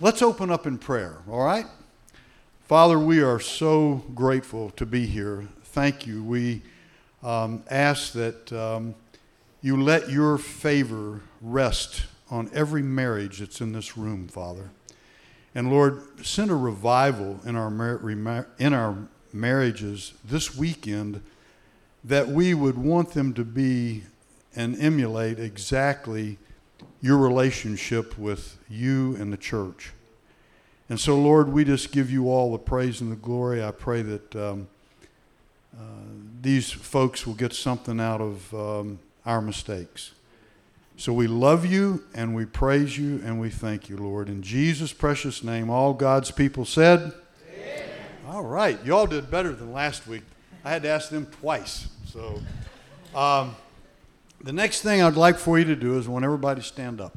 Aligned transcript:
Let's 0.00 0.22
open 0.22 0.50
up 0.50 0.66
in 0.66 0.78
prayer, 0.78 1.18
all 1.30 1.44
right? 1.44 1.66
Father, 2.62 2.98
we 2.98 3.22
are 3.22 3.38
so 3.38 4.02
grateful 4.12 4.70
to 4.70 4.84
be 4.84 5.06
here. 5.06 5.46
Thank 5.66 6.04
you. 6.04 6.24
We 6.24 6.62
um, 7.22 7.62
ask 7.70 8.12
that 8.14 8.52
um, 8.52 8.96
you 9.62 9.80
let 9.80 10.10
your 10.10 10.36
favor 10.36 11.20
rest 11.40 12.06
on 12.28 12.50
every 12.52 12.82
marriage 12.82 13.38
that's 13.38 13.60
in 13.60 13.70
this 13.70 13.96
room, 13.96 14.26
Father. 14.26 14.70
And 15.54 15.70
Lord, 15.70 16.26
send 16.26 16.50
a 16.50 16.56
revival 16.56 17.38
in 17.46 17.54
our, 17.54 17.70
mar- 17.70 18.48
in 18.58 18.74
our 18.74 18.96
marriages 19.32 20.14
this 20.24 20.56
weekend 20.56 21.22
that 22.02 22.26
we 22.26 22.52
would 22.52 22.78
want 22.78 23.12
them 23.12 23.32
to 23.34 23.44
be 23.44 24.02
and 24.56 24.76
emulate 24.80 25.38
exactly 25.38 26.38
your 27.04 27.18
relationship 27.18 28.16
with 28.16 28.56
you 28.66 29.14
and 29.16 29.30
the 29.30 29.36
church. 29.36 29.92
And 30.88 30.98
so, 30.98 31.20
Lord, 31.20 31.50
we 31.50 31.62
just 31.62 31.92
give 31.92 32.10
you 32.10 32.30
all 32.30 32.50
the 32.50 32.58
praise 32.58 33.02
and 33.02 33.12
the 33.12 33.16
glory. 33.16 33.62
I 33.62 33.72
pray 33.72 34.00
that 34.00 34.34
um, 34.34 34.68
uh, 35.78 35.82
these 36.40 36.72
folks 36.72 37.26
will 37.26 37.34
get 37.34 37.52
something 37.52 38.00
out 38.00 38.22
of 38.22 38.54
um, 38.54 39.00
our 39.26 39.42
mistakes. 39.42 40.12
So 40.96 41.12
we 41.12 41.26
love 41.26 41.66
you 41.66 42.04
and 42.14 42.34
we 42.34 42.46
praise 42.46 42.96
you 42.96 43.20
and 43.22 43.38
we 43.38 43.50
thank 43.50 43.90
you, 43.90 43.98
Lord. 43.98 44.30
In 44.30 44.40
Jesus' 44.40 44.94
precious 44.94 45.44
name, 45.44 45.68
all 45.68 45.92
God's 45.92 46.30
people 46.30 46.64
said, 46.64 47.12
Amen. 47.52 47.82
All 48.28 48.44
right. 48.44 48.82
Y'all 48.82 49.06
did 49.06 49.30
better 49.30 49.52
than 49.52 49.74
last 49.74 50.06
week. 50.06 50.22
I 50.64 50.70
had 50.70 50.82
to 50.84 50.88
ask 50.88 51.10
them 51.10 51.26
twice. 51.26 51.86
So. 52.06 52.40
Um, 53.14 53.56
the 54.44 54.52
next 54.52 54.82
thing 54.82 55.02
I'd 55.02 55.16
like 55.16 55.38
for 55.38 55.58
you 55.58 55.64
to 55.64 55.74
do 55.74 55.98
is 55.98 56.06
want 56.06 56.22
everybody 56.22 56.60
to 56.60 56.66
stand 56.66 57.00
up. 57.00 57.16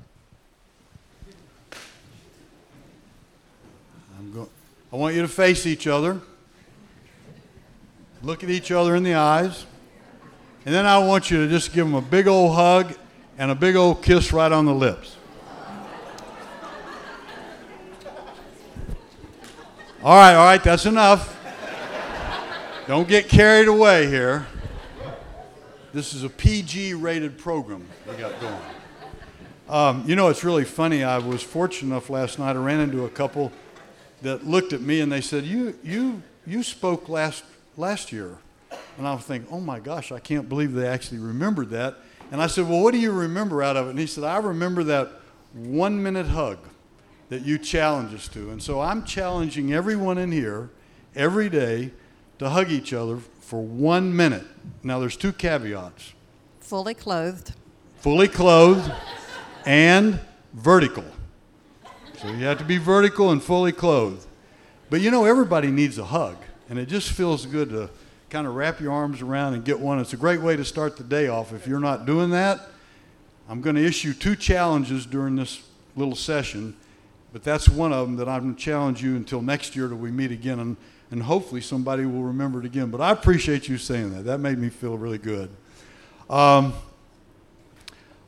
Go- 4.33 4.49
I 4.93 4.95
want 4.95 5.13
you 5.13 5.21
to 5.21 5.27
face 5.27 5.65
each 5.65 5.87
other, 5.87 6.21
look 8.23 8.45
at 8.45 8.49
each 8.49 8.71
other 8.71 8.95
in 8.95 9.03
the 9.03 9.15
eyes, 9.15 9.65
and 10.65 10.73
then 10.73 10.85
I 10.85 10.99
want 10.99 11.29
you 11.29 11.43
to 11.43 11.49
just 11.49 11.73
give 11.73 11.85
them 11.85 11.95
a 11.95 12.01
big 12.01 12.27
old 12.27 12.55
hug 12.55 12.93
and 13.37 13.51
a 13.51 13.55
big 13.55 13.75
old 13.75 14.01
kiss 14.01 14.31
right 14.31 14.51
on 14.51 14.65
the 14.65 14.73
lips. 14.73 15.17
All 20.01 20.15
right, 20.15 20.33
all 20.33 20.45
right, 20.45 20.63
that's 20.63 20.85
enough. 20.85 21.37
Don't 22.87 23.07
get 23.07 23.27
carried 23.27 23.67
away 23.67 24.07
here. 24.07 24.47
This 25.97 26.13
is 26.13 26.23
a 26.23 26.29
PG 26.29 26.93
rated 26.93 27.39
program 27.39 27.83
we 28.07 28.15
got 28.17 28.39
going. 28.39 28.59
Um, 29.67 30.03
you 30.05 30.15
know, 30.15 30.27
it's 30.27 30.43
really 30.43 30.63
funny. 30.63 31.03
I 31.03 31.17
was 31.17 31.41
fortunate 31.41 31.89
enough 31.89 32.11
last 32.11 32.37
night, 32.37 32.55
I 32.55 32.59
ran 32.59 32.81
into 32.81 33.05
a 33.05 33.09
couple 33.09 33.51
that 34.21 34.45
looked 34.45 34.73
at 34.73 34.81
me 34.81 35.01
and 35.01 35.11
they 35.11 35.21
said, 35.21 35.43
You, 35.43 35.75
you, 35.83 36.21
you 36.45 36.61
spoke 36.61 37.09
last, 37.09 37.45
last 37.77 38.11
year. 38.11 38.37
And 38.99 39.07
I 39.07 39.15
was 39.15 39.23
thinking, 39.23 39.51
Oh 39.51 39.59
my 39.59 39.79
gosh, 39.79 40.11
I 40.11 40.19
can't 40.19 40.47
believe 40.47 40.73
they 40.73 40.87
actually 40.87 41.17
remembered 41.17 41.71
that. 41.71 41.95
And 42.31 42.43
I 42.43 42.45
said, 42.45 42.69
Well, 42.69 42.83
what 42.83 42.91
do 42.91 42.99
you 42.99 43.11
remember 43.11 43.63
out 43.63 43.75
of 43.75 43.87
it? 43.87 43.89
And 43.89 43.97
he 43.97 44.05
said, 44.05 44.23
I 44.23 44.37
remember 44.37 44.83
that 44.83 45.09
one 45.55 46.03
minute 46.03 46.27
hug 46.27 46.59
that 47.29 47.41
you 47.41 47.57
challenge 47.57 48.13
us 48.13 48.27
to. 48.27 48.51
And 48.51 48.61
so 48.61 48.81
I'm 48.81 49.03
challenging 49.03 49.73
everyone 49.73 50.19
in 50.19 50.31
here 50.31 50.69
every 51.15 51.49
day 51.49 51.91
to 52.39 52.49
hug 52.49 52.71
each 52.71 52.93
other 52.93 53.17
for 53.39 53.61
one 53.61 54.15
minute. 54.15 54.45
Now, 54.83 54.99
there's 54.99 55.17
two 55.17 55.31
caveats 55.31 56.13
fully 56.59 56.93
clothed, 56.93 57.53
fully 57.97 58.27
clothed, 58.27 58.91
and 59.65 60.19
vertical. 60.53 61.05
So 62.17 62.27
you 62.27 62.45
have 62.45 62.57
to 62.57 62.65
be 62.65 62.77
vertical 62.77 63.31
and 63.31 63.41
fully 63.41 63.71
clothed. 63.71 64.25
But 64.89 65.01
you 65.01 65.11
know, 65.11 65.25
everybody 65.25 65.69
needs 65.69 65.97
a 65.97 66.05
hug, 66.05 66.37
and 66.69 66.79
it 66.79 66.87
just 66.87 67.11
feels 67.11 67.45
good 67.45 67.69
to 67.69 67.89
kind 68.29 68.47
of 68.47 68.55
wrap 68.55 68.79
your 68.81 68.91
arms 68.91 69.21
around 69.21 69.53
and 69.53 69.63
get 69.63 69.79
one. 69.79 69.99
It's 69.99 70.13
a 70.13 70.17
great 70.17 70.41
way 70.41 70.55
to 70.55 70.65
start 70.65 70.97
the 70.97 71.03
day 71.03 71.27
off. 71.27 71.53
If 71.53 71.67
you're 71.67 71.79
not 71.79 72.05
doing 72.05 72.31
that, 72.31 72.59
I'm 73.49 73.61
going 73.61 73.75
to 73.77 73.85
issue 73.85 74.13
two 74.13 74.35
challenges 74.35 75.05
during 75.05 75.35
this 75.37 75.61
little 75.95 76.15
session, 76.15 76.75
but 77.31 77.43
that's 77.43 77.69
one 77.69 77.93
of 77.93 78.05
them 78.07 78.17
that 78.17 78.27
I'm 78.27 78.43
going 78.43 78.55
to 78.55 78.61
challenge 78.61 79.01
you 79.01 79.15
until 79.15 79.41
next 79.41 79.75
year 79.75 79.87
till 79.87 79.97
we 79.97 80.11
meet 80.11 80.31
again. 80.31 80.59
And 80.59 80.77
and 81.11 81.23
hopefully 81.23 81.61
somebody 81.61 82.05
will 82.05 82.23
remember 82.23 82.59
it 82.59 82.65
again. 82.65 82.89
But 82.91 83.01
I 83.01 83.11
appreciate 83.11 83.67
you 83.67 83.77
saying 83.77 84.13
that. 84.13 84.23
That 84.23 84.39
made 84.39 84.57
me 84.57 84.69
feel 84.69 84.97
really 84.97 85.17
good. 85.17 85.49
Um, 86.29 86.73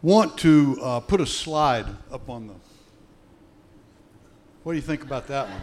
want 0.02 0.38
to 0.40 0.80
uh, 0.82 1.00
put 1.02 1.20
a 1.20 1.26
slide 1.26 1.86
up 2.12 2.30
on 2.30 2.48
the. 2.48 2.54
What 4.64 4.74
do 4.74 4.76
you 4.78 4.82
think 4.82 5.04
about 5.04 5.28
that 5.28 5.50
one? 5.50 5.62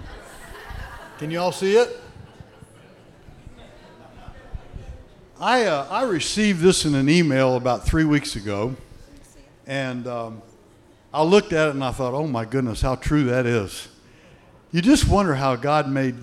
Can 1.18 1.30
you 1.30 1.40
all 1.40 1.52
see 1.52 1.76
it? 1.76 2.00
I, 5.38 5.64
uh, 5.64 5.86
I 5.90 6.02
received 6.04 6.60
this 6.60 6.86
in 6.86 6.94
an 6.94 7.10
email 7.10 7.56
about 7.56 7.86
three 7.86 8.04
weeks 8.04 8.36
ago, 8.36 8.74
and 9.66 10.06
um, 10.06 10.42
I 11.12 11.22
looked 11.22 11.52
at 11.52 11.68
it 11.68 11.70
and 11.74 11.84
I 11.84 11.90
thought, 11.92 12.14
oh 12.14 12.26
my 12.26 12.46
goodness, 12.46 12.80
how 12.80 12.94
true 12.94 13.24
that 13.24 13.44
is. 13.44 13.88
You 14.72 14.80
just 14.80 15.06
wonder 15.08 15.34
how 15.34 15.56
God 15.56 15.90
made 15.90 16.16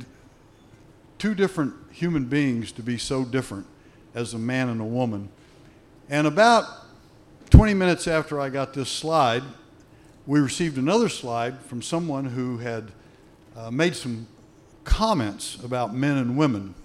two 1.24 1.34
different 1.34 1.74
human 1.90 2.26
beings 2.26 2.74
to 2.74 2.84
be 2.84 2.98
so 2.98 3.24
different 3.24 3.66
as 4.14 4.34
a 4.34 4.38
man 4.38 4.68
and 4.68 4.82
a 4.82 4.84
woman. 4.84 5.30
And 6.10 6.28
about 6.28 6.66
20 7.50 7.74
minutes 7.76 8.10
after 8.10 8.42
I 8.42 8.50
got 8.50 8.74
this 8.74 8.90
slide, 8.90 9.42
we 10.28 10.42
received 10.42 10.78
another 10.78 11.08
slide 11.08 11.62
from 11.62 11.82
someone 11.82 12.26
who 12.26 12.58
had 12.58 12.92
uh, 13.56 13.72
made 13.72 13.96
some 13.96 14.28
comments 14.84 15.56
about 15.64 15.96
men 15.96 16.18
and 16.18 16.36
women. 16.36 16.76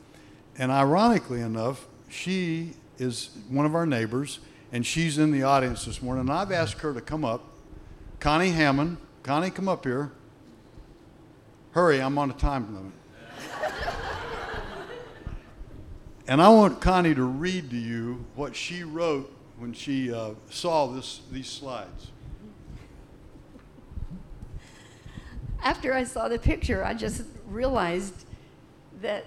And 0.57 0.71
ironically 0.71 1.41
enough, 1.41 1.89
she 2.09 2.75
is 2.97 3.31
one 3.49 3.67
of 3.67 3.75
our 3.75 3.87
neighbors, 3.87 4.39
and 4.71 4.87
she's 4.87 5.19
in 5.19 5.33
the 5.33 5.43
audience 5.43 5.85
this 5.85 6.01
morning. 6.01 6.21
And 6.21 6.31
I've 6.31 6.53
asked 6.53 6.79
her 6.83 6.95
to 6.95 7.01
come 7.01 7.25
up. 7.25 7.43
Connie 8.21 8.51
Hammond, 8.51 8.99
Connie, 9.25 9.51
come 9.51 9.69
up 9.69 9.85
here. 9.85 10.13
Hurry, 11.73 12.01
I'm 12.01 12.17
on 12.19 12.31
a 12.31 12.35
time 12.35 12.73
limit. 12.73 12.93
And 16.29 16.43
I 16.43 16.51
want 16.51 16.83
Connie 16.83 17.15
to 17.15 17.25
read 17.25 17.71
to 17.71 17.77
you 17.79 18.27
what 18.35 18.55
she 18.55 18.83
wrote 18.83 19.35
when 19.57 19.73
she 19.73 20.13
uh, 20.13 20.33
saw 20.51 20.87
this, 20.87 21.23
these 21.33 21.49
slides. 21.49 22.11
After 25.63 25.95
I 25.95 26.05
saw 26.05 26.29
the 26.29 26.39
picture, 26.39 26.85
I 26.85 26.93
just 26.93 27.23
realized 27.47 28.27
that 29.01 29.25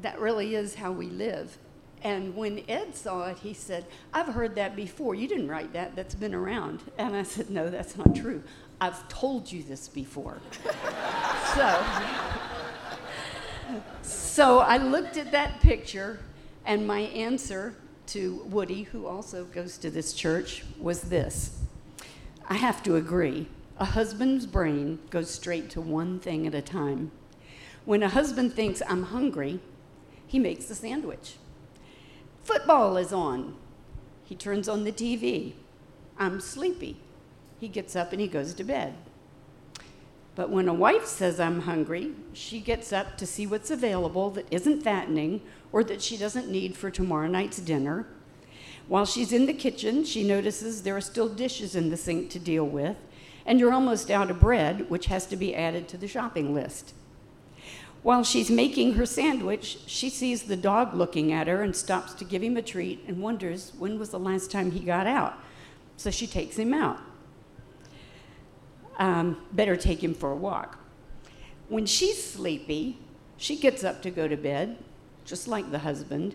that 0.00 0.18
really 0.20 0.54
is 0.54 0.76
how 0.76 0.90
we 0.90 1.10
live. 1.10 1.58
And 2.02 2.34
when 2.34 2.62
Ed 2.66 2.96
saw 2.96 3.26
it, 3.26 3.40
he 3.40 3.52
said, 3.52 3.84
I've 4.14 4.28
heard 4.28 4.54
that 4.54 4.74
before. 4.74 5.14
You 5.14 5.28
didn't 5.28 5.48
write 5.48 5.74
that, 5.74 5.94
that's 5.94 6.14
been 6.14 6.34
around. 6.34 6.80
And 6.96 7.14
I 7.14 7.24
said, 7.24 7.50
No, 7.50 7.68
that's 7.68 7.94
not 7.96 8.14
true. 8.14 8.42
I've 8.80 9.06
told 9.08 9.52
you 9.52 9.62
this 9.62 9.86
before. 9.86 10.38
so, 11.54 11.84
so 14.02 14.58
I 14.60 14.78
looked 14.78 15.18
at 15.18 15.32
that 15.32 15.60
picture 15.60 16.20
and 16.68 16.86
my 16.86 17.00
answer 17.00 17.74
to 18.08 18.44
Woody, 18.44 18.82
who 18.82 19.06
also 19.06 19.46
goes 19.46 19.78
to 19.78 19.90
this 19.90 20.12
church, 20.12 20.64
was 20.78 21.00
this 21.02 21.58
I 22.48 22.54
have 22.54 22.82
to 22.84 22.94
agree. 22.94 23.48
A 23.78 23.84
husband's 23.84 24.46
brain 24.46 24.98
goes 25.10 25.30
straight 25.30 25.70
to 25.70 25.80
one 25.80 26.20
thing 26.20 26.46
at 26.46 26.54
a 26.54 26.62
time. 26.62 27.10
When 27.84 28.02
a 28.02 28.08
husband 28.08 28.52
thinks, 28.52 28.82
I'm 28.88 29.04
hungry, 29.04 29.60
he 30.26 30.38
makes 30.38 30.68
a 30.70 30.74
sandwich. 30.74 31.36
Football 32.44 32.96
is 32.96 33.12
on. 33.12 33.56
He 34.24 34.34
turns 34.34 34.68
on 34.68 34.84
the 34.84 34.92
TV. 34.92 35.54
I'm 36.18 36.40
sleepy. 36.40 36.96
He 37.58 37.68
gets 37.68 37.96
up 37.96 38.12
and 38.12 38.20
he 38.20 38.28
goes 38.28 38.52
to 38.54 38.64
bed. 38.64 38.94
But 40.34 40.50
when 40.50 40.68
a 40.68 40.74
wife 40.74 41.06
says, 41.06 41.40
I'm 41.40 41.62
hungry, 41.62 42.12
she 42.32 42.60
gets 42.60 42.92
up 42.92 43.16
to 43.18 43.26
see 43.26 43.46
what's 43.46 43.70
available 43.70 44.30
that 44.30 44.46
isn't 44.50 44.82
fattening 44.82 45.40
or 45.72 45.84
that 45.84 46.02
she 46.02 46.16
doesn't 46.16 46.48
need 46.48 46.76
for 46.76 46.90
tomorrow 46.90 47.28
night's 47.28 47.58
dinner. 47.58 48.06
While 48.88 49.06
she's 49.06 49.32
in 49.32 49.46
the 49.46 49.52
kitchen, 49.52 50.04
she 50.04 50.24
notices 50.26 50.82
there 50.82 50.96
are 50.96 51.00
still 51.00 51.28
dishes 51.28 51.76
in 51.76 51.90
the 51.90 51.96
sink 51.96 52.30
to 52.30 52.38
deal 52.38 52.64
with, 52.64 52.96
and 53.44 53.60
you're 53.60 53.72
almost 53.72 54.10
out 54.10 54.30
of 54.30 54.40
bread, 54.40 54.88
which 54.88 55.06
has 55.06 55.26
to 55.26 55.36
be 55.36 55.54
added 55.54 55.88
to 55.88 55.98
the 55.98 56.08
shopping 56.08 56.54
list. 56.54 56.94
While 58.02 58.24
she's 58.24 58.50
making 58.50 58.94
her 58.94 59.04
sandwich, 59.04 59.78
she 59.86 60.08
sees 60.08 60.44
the 60.44 60.56
dog 60.56 60.94
looking 60.94 61.32
at 61.32 61.48
her 61.48 61.62
and 61.62 61.74
stops 61.74 62.14
to 62.14 62.24
give 62.24 62.42
him 62.42 62.56
a 62.56 62.62
treat 62.62 63.04
and 63.06 63.20
wonders 63.20 63.72
when 63.78 63.98
was 63.98 64.10
the 64.10 64.18
last 64.18 64.50
time 64.50 64.70
he 64.70 64.80
got 64.80 65.06
out. 65.06 65.34
So 65.96 66.10
she 66.10 66.26
takes 66.26 66.56
him 66.56 66.72
out. 66.72 67.00
Um, 68.98 69.42
better 69.52 69.76
take 69.76 70.02
him 70.02 70.14
for 70.14 70.32
a 70.32 70.36
walk. 70.36 70.78
When 71.68 71.86
she's 71.86 72.22
sleepy, 72.22 72.98
she 73.36 73.56
gets 73.56 73.84
up 73.84 74.00
to 74.02 74.10
go 74.10 74.26
to 74.28 74.36
bed, 74.36 74.78
just 75.28 75.46
like 75.46 75.70
the 75.70 75.80
husband, 75.80 76.34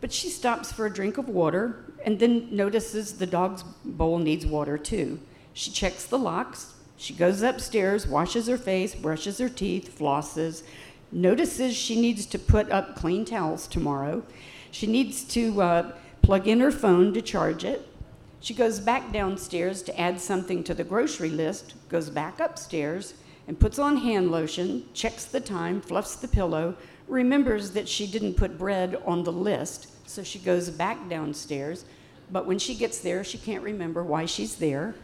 but 0.00 0.12
she 0.12 0.28
stops 0.28 0.72
for 0.72 0.84
a 0.84 0.92
drink 0.92 1.16
of 1.16 1.28
water 1.28 1.84
and 2.04 2.18
then 2.18 2.54
notices 2.54 3.14
the 3.14 3.26
dog's 3.26 3.62
bowl 3.84 4.18
needs 4.18 4.44
water 4.44 4.76
too. 4.76 5.20
She 5.54 5.70
checks 5.70 6.04
the 6.04 6.18
locks. 6.18 6.74
She 6.96 7.14
goes 7.14 7.42
upstairs, 7.42 8.06
washes 8.06 8.46
her 8.46 8.58
face, 8.58 8.94
brushes 8.94 9.38
her 9.38 9.48
teeth, 9.48 9.96
flosses, 9.98 10.62
notices 11.12 11.74
she 11.74 12.00
needs 12.00 12.26
to 12.26 12.38
put 12.38 12.70
up 12.70 12.96
clean 12.96 13.24
towels 13.24 13.66
tomorrow. 13.66 14.22
She 14.70 14.86
needs 14.86 15.24
to 15.24 15.62
uh, 15.62 15.92
plug 16.22 16.48
in 16.48 16.60
her 16.60 16.72
phone 16.72 17.14
to 17.14 17.22
charge 17.22 17.64
it. 17.64 17.88
She 18.40 18.54
goes 18.54 18.80
back 18.80 19.12
downstairs 19.12 19.82
to 19.82 20.00
add 20.00 20.20
something 20.20 20.62
to 20.64 20.74
the 20.74 20.84
grocery 20.84 21.30
list, 21.30 21.74
goes 21.88 22.10
back 22.10 22.40
upstairs, 22.40 23.14
and 23.48 23.58
puts 23.58 23.78
on 23.78 23.98
hand 23.98 24.30
lotion, 24.30 24.88
checks 24.92 25.24
the 25.24 25.40
time, 25.40 25.80
fluffs 25.80 26.16
the 26.16 26.28
pillow, 26.28 26.76
remembers 27.08 27.72
that 27.72 27.88
she 27.88 28.06
didn't 28.06 28.34
put 28.34 28.58
bread 28.58 29.00
on 29.04 29.24
the 29.24 29.32
list, 29.32 30.08
so 30.08 30.22
she 30.22 30.38
goes 30.38 30.70
back 30.70 31.08
downstairs. 31.08 31.84
But 32.30 32.46
when 32.46 32.58
she 32.58 32.74
gets 32.74 32.98
there, 32.98 33.22
she 33.22 33.38
can't 33.38 33.62
remember 33.62 34.02
why 34.02 34.26
she's 34.26 34.56
there. 34.56 34.94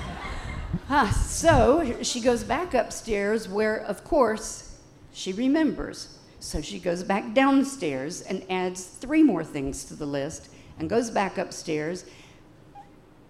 ah, 0.90 1.10
so 1.10 1.96
she 2.02 2.20
goes 2.20 2.44
back 2.44 2.74
upstairs, 2.74 3.48
where, 3.48 3.78
of 3.78 4.04
course, 4.04 4.78
she 5.12 5.32
remembers. 5.32 6.18
So 6.40 6.60
she 6.60 6.78
goes 6.78 7.02
back 7.02 7.34
downstairs 7.34 8.22
and 8.22 8.44
adds 8.50 8.84
three 8.84 9.22
more 9.22 9.44
things 9.44 9.84
to 9.84 9.94
the 9.94 10.06
list 10.06 10.50
and 10.78 10.90
goes 10.90 11.10
back 11.10 11.38
upstairs 11.38 12.04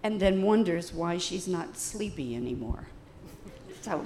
and 0.01 0.19
then 0.19 0.41
wonders 0.41 0.91
why 0.91 1.17
she's 1.17 1.47
not 1.47 1.77
sleepy 1.77 2.35
anymore. 2.35 2.87
So. 3.81 4.05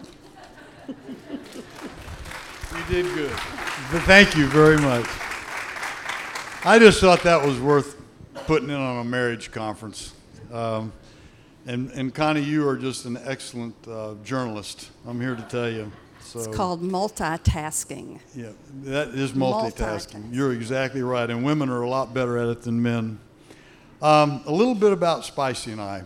you 2.76 2.84
did 2.90 3.16
good. 3.16 3.32
Thank 4.06 4.36
you 4.36 4.48
very 4.48 4.78
much. 4.78 5.06
I 6.66 6.78
just 6.80 7.00
thought 7.00 7.24
that 7.24 7.46
was 7.46 7.60
worth 7.60 8.02
putting 8.46 8.70
in 8.70 8.76
on 8.76 9.06
a 9.06 9.10
marriage 9.10 9.52
conference. 9.52 10.14
Um, 10.52 10.92
and, 11.66 11.92
and 11.92 12.14
Connie, 12.14 12.42
you 12.42 12.68
are 12.68 12.78
just 12.78 13.06
an 13.06 13.18
excellent 13.24 13.76
uh, 13.88 14.16
journalist. 14.24 14.90
I'm 15.06 15.20
here 15.20 15.36
to 15.36 15.42
tell 15.44 15.70
you. 15.70 15.92
So, 16.22 16.40
it's 16.40 16.56
called 16.56 16.82
multitasking. 16.82 18.20
Yeah, 18.36 18.50
that 18.84 19.10
is 19.10 19.32
multitasking. 19.32 19.74
multitasking. 19.74 20.34
You're 20.34 20.54
exactly 20.54 21.02
right. 21.02 21.30
And 21.30 21.46
women 21.46 21.70
are 21.70 21.82
a 21.82 21.90
lot 21.90 22.14
better 22.14 22.38
at 22.38 22.50
it 22.50 22.62
than 22.64 22.82
men. 22.82 23.20
Um, 24.02 24.42
a 24.46 24.52
little 24.52 24.76
bit 24.76 24.92
about 24.92 25.26
Spicy 25.26 25.72
and 25.72 25.82
I. 25.82 26.04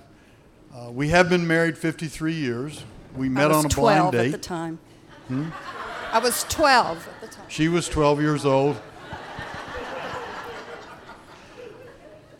Uh, 0.73 0.91
we 0.91 1.09
have 1.09 1.27
been 1.27 1.45
married 1.45 1.77
53 1.77 2.33
years. 2.33 2.83
We 3.15 3.29
met 3.29 3.51
on 3.51 3.65
a 3.65 3.69
blind 3.69 4.11
date. 4.13 4.27
at 4.27 4.31
the 4.31 4.37
time. 4.37 4.79
Hmm? 5.27 5.49
I 6.11 6.19
was 6.19 6.43
12 6.49 7.07
at 7.07 7.21
the 7.21 7.27
time. 7.35 7.45
She 7.47 7.69
was 7.69 7.87
12 7.87 8.19
years 8.19 8.45
old. 8.45 8.79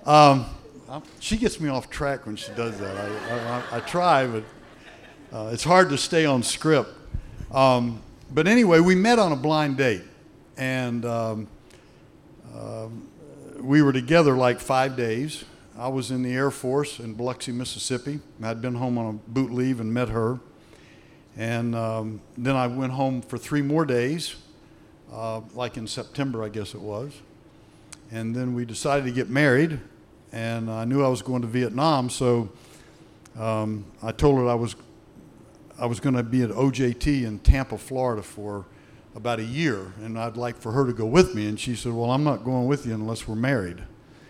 Um, 0.06 0.45
she 1.19 1.38
gets 1.38 1.59
me 1.59 1.69
off 1.69 1.89
track 1.89 2.25
when 2.25 2.35
she 2.35 2.51
does 2.53 2.77
that. 2.79 2.97
I, 2.97 3.77
I, 3.77 3.77
I 3.77 3.79
try, 3.81 4.27
but 4.27 4.44
uh, 5.31 5.51
it's 5.53 5.63
hard 5.63 5.89
to 5.89 5.97
stay 5.97 6.25
on 6.25 6.44
script. 6.44 6.89
Um, 7.51 8.01
but 8.29 8.47
anyway, 8.47 8.81
we 8.81 8.95
met 8.95 9.19
on 9.19 9.31
a 9.31 9.38
blind 9.38 9.77
date, 9.77 10.03
and 10.57 11.06
um, 11.06 11.47
uh, 12.53 12.88
we 13.62 13.81
were 13.81 13.94
together 13.94 14.35
like 14.35 14.59
five 14.59 14.97
days. 14.97 15.45
I 15.77 15.88
was 15.88 16.12
in 16.12 16.24
the 16.24 16.33
Air 16.33 16.51
Force 16.51 17.00
in 17.00 17.13
Biloxi, 17.13 17.53
Mississippi. 17.53 18.19
I'd 18.44 18.62
been 18.62 18.75
home 18.75 18.97
on 18.97 19.15
a 19.15 19.31
boot 19.31 19.51
leave 19.51 19.79
and 19.79 19.94
met 19.94 20.09
her. 20.09 20.39
And 21.37 21.75
um, 21.75 22.21
then 22.37 22.55
I 22.55 22.67
went 22.67 22.93
home 22.93 23.21
for 23.21 23.37
three 23.37 23.61
more 23.61 23.85
days, 23.85 24.35
uh, 25.11 25.41
like 25.53 25.77
in 25.77 25.87
September, 25.87 26.43
I 26.43 26.49
guess 26.49 26.73
it 26.73 26.81
was. 26.81 27.13
And 28.11 28.35
then 28.35 28.53
we 28.53 28.65
decided 28.65 29.05
to 29.05 29.11
get 29.11 29.29
married 29.29 29.79
and 30.31 30.69
I 30.71 30.85
knew 30.85 31.03
I 31.03 31.09
was 31.09 31.21
going 31.21 31.41
to 31.41 31.47
Vietnam, 31.47 32.09
so 32.09 32.49
um, 33.37 33.85
I 34.01 34.11
told 34.11 34.37
her 34.37 34.47
I 34.47 34.55
was 34.55 34.75
I 35.79 35.85
was 35.87 35.99
going 35.99 36.15
to 36.15 36.23
be 36.23 36.43
at 36.43 36.51
OJT 36.51 37.23
in 37.23 37.39
Tampa, 37.39 37.77
Florida 37.77 38.21
for 38.21 38.65
about 39.15 39.39
a 39.39 39.43
year, 39.43 39.93
and 40.01 40.17
I'd 40.17 40.37
like 40.37 40.55
for 40.55 40.71
her 40.71 40.85
to 40.85 40.93
go 40.93 41.05
with 41.05 41.33
me. 41.35 41.47
And 41.47 41.59
she 41.59 41.75
said, 41.75 41.91
"Well, 41.91 42.11
I'm 42.11 42.23
not 42.23 42.45
going 42.45 42.67
with 42.67 42.85
you 42.85 42.93
unless 42.93 43.27
we're 43.27 43.35
married." 43.35 43.83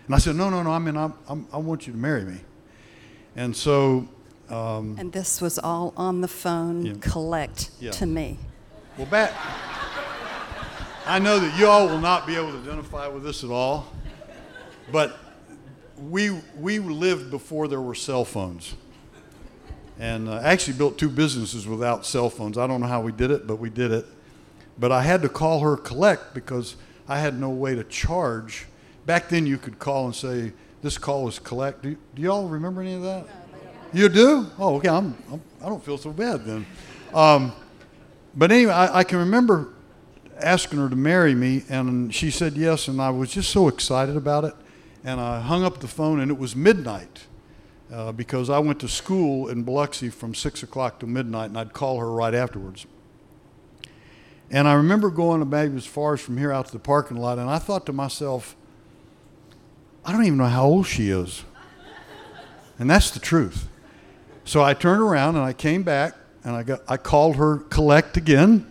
And 0.06 0.14
I 0.14 0.18
said, 0.18 0.34
"No, 0.34 0.50
no, 0.50 0.62
no. 0.62 0.70
I 0.70 0.78
mean, 0.78 0.96
I, 0.96 1.10
I'm, 1.28 1.46
i 1.52 1.58
want 1.58 1.86
you 1.86 1.92
to 1.92 1.98
marry 1.98 2.24
me." 2.24 2.40
And 3.36 3.56
so. 3.56 4.08
Um, 4.48 4.96
and 4.98 5.12
this 5.12 5.40
was 5.40 5.58
all 5.58 5.94
on 5.96 6.20
the 6.20 6.28
phone. 6.28 6.84
Yeah. 6.84 6.92
Collect 7.00 7.70
yeah. 7.80 7.90
to 7.92 8.06
me. 8.06 8.38
Well, 8.98 9.06
back. 9.06 9.32
I 11.06 11.18
know 11.18 11.38
that 11.40 11.58
you 11.58 11.66
all 11.66 11.88
will 11.88 11.98
not 11.98 12.26
be 12.26 12.36
able 12.36 12.52
to 12.52 12.58
identify 12.58 13.08
with 13.08 13.24
this 13.24 13.42
at 13.42 13.50
all, 13.50 13.92
but 14.92 15.18
we, 15.98 16.30
we 16.58 16.78
lived 16.78 17.30
before 17.30 17.66
there 17.66 17.80
were 17.80 17.94
cell 17.94 18.24
phones. 18.24 18.74
And 19.98 20.28
uh, 20.28 20.40
actually 20.42 20.74
built 20.74 20.98
two 20.98 21.08
businesses 21.08 21.66
without 21.66 22.06
cell 22.06 22.30
phones. 22.30 22.58
I 22.58 22.66
don't 22.66 22.80
know 22.80 22.86
how 22.86 23.00
we 23.00 23.12
did 23.12 23.30
it, 23.30 23.46
but 23.46 23.56
we 23.56 23.70
did 23.70 23.92
it. 23.92 24.06
But 24.78 24.92
I 24.92 25.02
had 25.02 25.22
to 25.22 25.28
call 25.28 25.60
her 25.60 25.76
collect 25.76 26.34
because 26.34 26.76
I 27.08 27.18
had 27.18 27.38
no 27.38 27.50
way 27.50 27.74
to 27.74 27.84
charge. 27.84 28.66
Back 29.06 29.28
then, 29.28 29.46
you 29.46 29.58
could 29.58 29.78
call 29.78 30.06
and 30.06 30.14
say, 30.14 30.52
This 30.82 30.98
call 30.98 31.28
is 31.28 31.38
collect. 31.38 31.82
Do, 31.82 31.96
do 32.14 32.22
y'all 32.22 32.48
remember 32.48 32.80
any 32.80 32.94
of 32.94 33.02
that? 33.02 33.26
You 33.92 34.08
do? 34.08 34.46
Oh, 34.58 34.76
okay. 34.76 34.88
I'm, 34.88 35.16
I'm, 35.30 35.40
I 35.60 35.64
do 35.66 35.70
not 35.72 35.84
feel 35.84 35.98
so 35.98 36.12
bad 36.12 36.44
then. 36.44 36.66
Um, 37.12 37.52
but 38.34 38.50
anyway, 38.50 38.72
I, 38.72 39.00
I 39.00 39.04
can 39.04 39.18
remember 39.18 39.68
asking 40.40 40.78
her 40.78 40.88
to 40.88 40.96
marry 40.96 41.34
me, 41.34 41.64
and 41.68 42.14
she 42.14 42.30
said 42.30 42.56
yes, 42.56 42.88
and 42.88 43.00
I 43.00 43.10
was 43.10 43.30
just 43.30 43.50
so 43.50 43.68
excited 43.68 44.16
about 44.16 44.44
it 44.44 44.54
and 45.04 45.20
I 45.20 45.40
hung 45.40 45.64
up 45.64 45.80
the 45.80 45.88
phone, 45.88 46.20
and 46.20 46.30
it 46.30 46.38
was 46.38 46.54
midnight 46.54 47.26
uh, 47.92 48.12
because 48.12 48.48
I 48.48 48.58
went 48.60 48.80
to 48.80 48.88
school 48.88 49.48
in 49.48 49.64
Biloxi 49.64 50.08
from 50.10 50.34
6 50.34 50.62
o'clock 50.62 51.00
to 51.00 51.06
midnight, 51.06 51.46
and 51.46 51.58
I'd 51.58 51.72
call 51.72 51.98
her 51.98 52.10
right 52.10 52.34
afterwards. 52.34 52.86
And 54.50 54.68
I 54.68 54.74
remember 54.74 55.10
going 55.10 55.42
about 55.42 55.70
as 55.70 55.86
far 55.86 56.14
as 56.14 56.20
from 56.20 56.38
here 56.38 56.52
out 56.52 56.66
to 56.66 56.72
the 56.72 56.78
parking 56.78 57.16
lot, 57.16 57.38
and 57.38 57.50
I 57.50 57.58
thought 57.58 57.86
to 57.86 57.92
myself, 57.92 58.54
I 60.04 60.12
don't 60.12 60.24
even 60.24 60.38
know 60.38 60.46
how 60.46 60.64
old 60.64 60.86
she 60.86 61.10
is. 61.10 61.44
And 62.78 62.88
that's 62.90 63.10
the 63.10 63.20
truth. 63.20 63.68
So 64.44 64.62
I 64.62 64.74
turned 64.74 65.02
around 65.02 65.36
and 65.36 65.44
I 65.44 65.52
came 65.52 65.82
back 65.82 66.14
and 66.44 66.54
I, 66.56 66.62
got, 66.62 66.80
I 66.88 66.96
called 66.96 67.36
her 67.36 67.58
collect 67.58 68.16
again. 68.16 68.70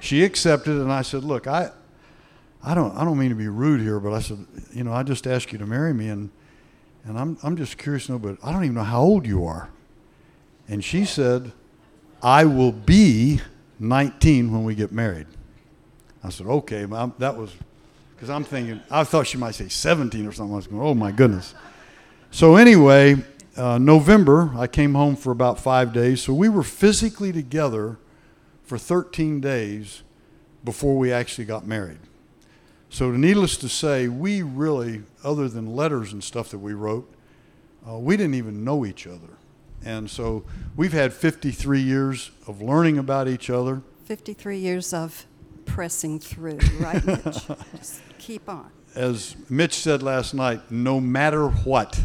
She 0.00 0.24
accepted, 0.24 0.76
and 0.76 0.92
I 0.92 1.02
said, 1.02 1.24
Look, 1.24 1.46
I, 1.46 1.70
I 2.62 2.74
don't, 2.74 2.96
I 2.96 3.04
don't 3.04 3.18
mean 3.18 3.30
to 3.30 3.36
be 3.36 3.48
rude 3.48 3.80
here, 3.80 4.00
but 4.00 4.12
I 4.12 4.20
said, 4.20 4.44
you 4.72 4.84
know, 4.84 4.92
I 4.92 5.02
just 5.02 5.26
asked 5.26 5.52
you 5.52 5.58
to 5.58 5.66
marry 5.66 5.94
me, 5.94 6.08
and, 6.08 6.30
and 7.04 7.18
I'm, 7.18 7.38
I'm 7.42 7.56
just 7.56 7.78
curious 7.78 8.06
to 8.06 8.12
know, 8.12 8.18
but 8.18 8.38
I 8.42 8.52
don't 8.52 8.64
even 8.64 8.74
know 8.74 8.82
how 8.82 9.00
old 9.00 9.26
you 9.26 9.44
are. 9.44 9.68
And 10.68 10.82
she 10.84 11.04
said, 11.04 11.52
I 12.22 12.44
will 12.44 12.72
be 12.72 13.40
19 13.78 14.52
when 14.52 14.64
we 14.64 14.74
get 14.74 14.90
married. 14.90 15.26
I 16.24 16.30
said, 16.30 16.46
okay, 16.46 16.84
that 16.84 17.36
was, 17.36 17.52
because 18.14 18.30
I'm 18.30 18.42
thinking, 18.42 18.80
I 18.90 19.04
thought 19.04 19.28
she 19.28 19.38
might 19.38 19.54
say 19.54 19.68
17 19.68 20.26
or 20.26 20.32
something. 20.32 20.52
I 20.52 20.56
was 20.56 20.66
going, 20.66 20.82
oh 20.82 20.94
my 20.94 21.12
goodness. 21.12 21.54
So 22.32 22.56
anyway, 22.56 23.22
uh, 23.56 23.78
November, 23.78 24.52
I 24.56 24.66
came 24.66 24.94
home 24.94 25.16
for 25.16 25.30
about 25.30 25.58
five 25.58 25.92
days. 25.92 26.22
So 26.22 26.34
we 26.34 26.48
were 26.48 26.62
physically 26.62 27.32
together 27.32 27.98
for 28.64 28.78
13 28.78 29.40
days 29.40 30.02
before 30.64 30.96
we 30.98 31.12
actually 31.12 31.44
got 31.44 31.66
married. 31.66 31.98
So, 32.88 33.10
needless 33.10 33.56
to 33.58 33.68
say, 33.68 34.06
we 34.08 34.42
really, 34.42 35.02
other 35.24 35.48
than 35.48 35.74
letters 35.74 36.12
and 36.12 36.22
stuff 36.22 36.50
that 36.50 36.58
we 36.58 36.72
wrote, 36.72 37.12
uh, 37.88 37.98
we 37.98 38.16
didn't 38.16 38.34
even 38.34 38.64
know 38.64 38.86
each 38.86 39.06
other. 39.06 39.36
And 39.84 40.10
so 40.10 40.44
we've 40.76 40.92
had 40.92 41.12
53 41.12 41.80
years 41.80 42.30
of 42.46 42.60
learning 42.60 42.98
about 42.98 43.28
each 43.28 43.50
other. 43.50 43.82
53 44.04 44.58
years 44.58 44.92
of 44.92 45.26
pressing 45.64 46.18
through, 46.18 46.58
right, 46.80 47.04
Mitch? 47.04 47.46
Just 47.76 48.00
keep 48.18 48.48
on. 48.48 48.70
As 48.94 49.36
Mitch 49.50 49.74
said 49.74 50.02
last 50.02 50.32
night, 50.32 50.70
no 50.70 51.00
matter 51.00 51.48
what. 51.48 52.00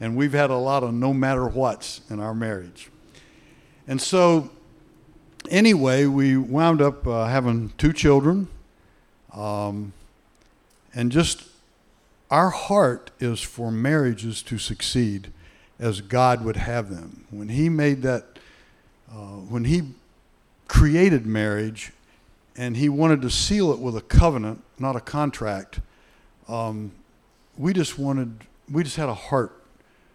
And 0.00 0.16
we've 0.16 0.32
had 0.32 0.50
a 0.50 0.56
lot 0.56 0.82
of 0.82 0.92
no 0.92 1.14
matter 1.14 1.46
whats 1.46 2.00
in 2.10 2.20
our 2.20 2.34
marriage. 2.34 2.90
And 3.86 4.00
so, 4.00 4.50
anyway, 5.50 6.06
we 6.06 6.36
wound 6.36 6.82
up 6.82 7.06
uh, 7.06 7.26
having 7.26 7.70
two 7.78 7.92
children. 7.92 8.48
Um, 9.32 9.92
and 10.94 11.10
just 11.10 11.44
our 12.30 12.50
heart 12.50 13.10
is 13.20 13.40
for 13.40 13.70
marriages 13.70 14.42
to 14.42 14.58
succeed. 14.58 15.32
as 15.78 16.00
God 16.00 16.44
would 16.44 16.56
have 16.56 16.88
them. 16.88 17.26
When 17.30 17.48
He 17.48 17.68
made 17.68 18.02
that, 18.02 18.38
uh, 19.10 19.38
when 19.48 19.64
He 19.64 19.82
created 20.68 21.26
marriage 21.26 21.92
and 22.56 22.76
He 22.76 22.88
wanted 22.88 23.22
to 23.22 23.30
seal 23.30 23.72
it 23.72 23.80
with 23.80 23.96
a 23.96 24.00
covenant, 24.00 24.62
not 24.78 24.96
a 24.96 25.00
contract, 25.00 25.80
um, 26.48 26.92
we 27.56 27.72
just 27.72 27.98
wanted, 27.98 28.44
we 28.70 28.84
just 28.84 28.96
had 28.96 29.08
a 29.08 29.14
heart 29.14 29.63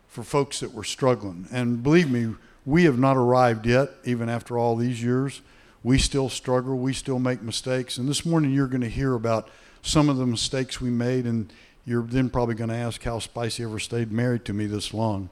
for 0.09 0.23
folks 0.23 0.59
that 0.59 0.73
were 0.73 0.83
struggling. 0.83 1.47
And 1.51 1.81
believe 1.81 2.09
me, 2.09 2.35
we 2.65 2.83
have 2.83 2.99
not 2.99 3.15
arrived 3.15 3.65
yet, 3.65 3.89
even 4.03 4.27
after 4.27 4.57
all 4.57 4.75
these 4.75 5.01
years. 5.01 5.41
We 5.83 5.97
still 5.97 6.27
struggle, 6.27 6.77
we 6.77 6.91
still 6.91 7.19
make 7.19 7.41
mistakes. 7.41 7.97
And 7.97 8.09
this 8.09 8.25
morning 8.25 8.51
you're 8.51 8.67
going 8.67 8.81
to 8.81 8.89
hear 8.89 9.13
about 9.13 9.49
some 9.81 10.09
of 10.09 10.17
the 10.17 10.25
mistakes 10.25 10.81
we 10.81 10.89
made, 10.89 11.25
and 11.25 11.53
you're 11.85 12.03
then 12.03 12.29
probably 12.29 12.55
going 12.55 12.69
to 12.69 12.75
ask 12.75 13.01
how 13.03 13.19
Spicy 13.19 13.63
ever 13.63 13.79
stayed 13.79 14.11
married 14.11 14.43
to 14.45 14.53
me 14.53 14.65
this 14.65 14.93
long. 14.93 15.29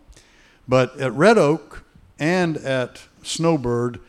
But 0.67 0.98
at 1.00 1.12
Red 1.13 1.38
Oak 1.38 1.84
and 2.17 2.57
at 2.57 3.01
Snowbird, 3.24 4.00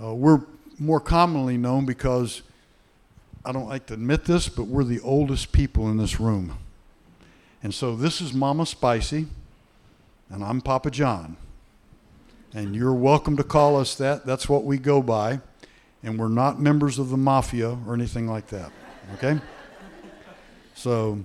uh, 0.00 0.14
we're 0.14 0.42
more 0.78 1.00
commonly 1.00 1.56
known 1.56 1.84
because 1.84 2.42
I 3.44 3.52
don't 3.52 3.68
like 3.68 3.86
to 3.86 3.94
admit 3.94 4.24
this, 4.24 4.48
but 4.48 4.64
we're 4.64 4.84
the 4.84 5.00
oldest 5.00 5.52
people 5.52 5.88
in 5.88 5.96
this 5.96 6.20
room. 6.20 6.58
And 7.62 7.74
so 7.74 7.96
this 7.96 8.20
is 8.20 8.32
Mama 8.32 8.66
Spicy, 8.66 9.26
and 10.30 10.44
I'm 10.44 10.60
Papa 10.60 10.90
John. 10.90 11.36
And 12.54 12.74
you're 12.74 12.92
welcome 12.92 13.36
to 13.36 13.44
call 13.44 13.76
us 13.76 13.94
that. 13.96 14.26
That's 14.26 14.48
what 14.48 14.64
we 14.64 14.78
go 14.78 15.02
by. 15.02 15.40
And 16.02 16.18
we're 16.18 16.28
not 16.28 16.60
members 16.60 16.98
of 16.98 17.10
the 17.10 17.16
mafia 17.16 17.78
or 17.86 17.94
anything 17.94 18.26
like 18.26 18.48
that. 18.48 18.70
Okay? 19.14 19.40
So, 20.74 21.24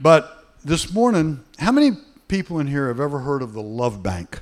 but 0.00 0.46
this 0.64 0.92
morning, 0.92 1.44
how 1.58 1.72
many 1.72 1.92
people 2.28 2.58
in 2.58 2.66
here 2.66 2.88
have 2.88 3.00
ever 3.00 3.20
heard 3.20 3.42
of 3.42 3.52
the 3.52 3.62
love 3.62 4.02
bank? 4.02 4.40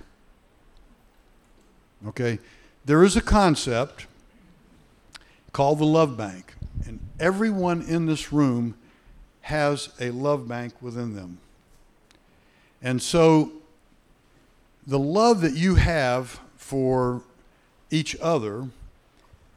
Okay? 2.06 2.38
There 2.84 3.02
is 3.02 3.16
a 3.16 3.20
concept 3.20 4.06
called 5.52 5.78
the 5.78 5.86
love 5.86 6.16
bank. 6.16 6.54
And 6.86 7.00
everyone 7.18 7.82
in 7.82 8.06
this 8.06 8.32
room 8.32 8.76
has 9.42 9.88
a 10.00 10.10
love 10.10 10.46
bank 10.46 10.74
within 10.80 11.14
them. 11.16 11.38
And 12.80 13.02
so 13.02 13.52
the 14.88 14.98
love 14.98 15.42
that 15.42 15.52
you 15.52 15.74
have 15.74 16.40
for 16.56 17.22
each 17.90 18.16
other 18.22 18.68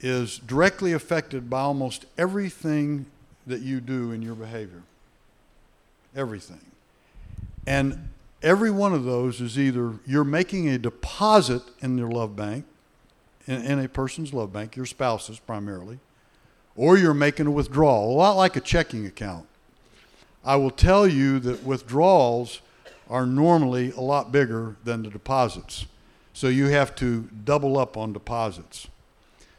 is 0.02 0.38
directly 0.40 0.92
affected 0.92 1.50
by 1.50 1.62
almost 1.62 2.06
everything 2.18 3.06
that 3.48 3.62
you 3.62 3.80
do 3.80 4.12
in 4.12 4.22
your 4.22 4.36
behavior. 4.36 4.84
Everything. 6.14 6.60
And 7.66 8.10
every 8.44 8.72
one 8.72 8.94
of 8.94 9.06
those 9.06 9.40
is 9.40 9.58
either 9.58 9.94
you're 10.06 10.26
making 10.26 10.68
a 10.68 10.78
deposit 10.78 11.62
in 11.80 11.98
your 11.98 12.12
love 12.12 12.36
bank, 12.36 12.66
in, 13.48 13.64
in 13.64 13.80
a 13.80 13.88
person's 13.88 14.34
love 14.34 14.52
bank, 14.52 14.76
your 14.76 14.86
spouse's 14.86 15.40
primarily, 15.40 16.00
or 16.76 16.98
you're 16.98 17.14
making 17.14 17.48
a 17.48 17.52
withdrawal, 17.52 18.12
a 18.12 18.18
lot 18.18 18.36
like 18.36 18.58
a 18.58 18.62
checking 18.62 19.06
account. 19.06 19.48
I 20.44 20.58
will 20.58 20.72
tell 20.72 21.08
you 21.08 21.40
that 21.40 21.64
withdrawals 21.64 22.60
are 23.12 23.26
normally 23.26 23.92
a 23.92 24.00
lot 24.00 24.32
bigger 24.32 24.78
than 24.86 25.04
the 25.04 25.10
deposits. 25.10 25.86
So 26.34 26.48
you 26.48 26.68
have 26.68 26.96
to 26.96 27.30
double 27.44 27.78
up 27.78 27.98
on 27.98 28.14
deposits. 28.14 28.88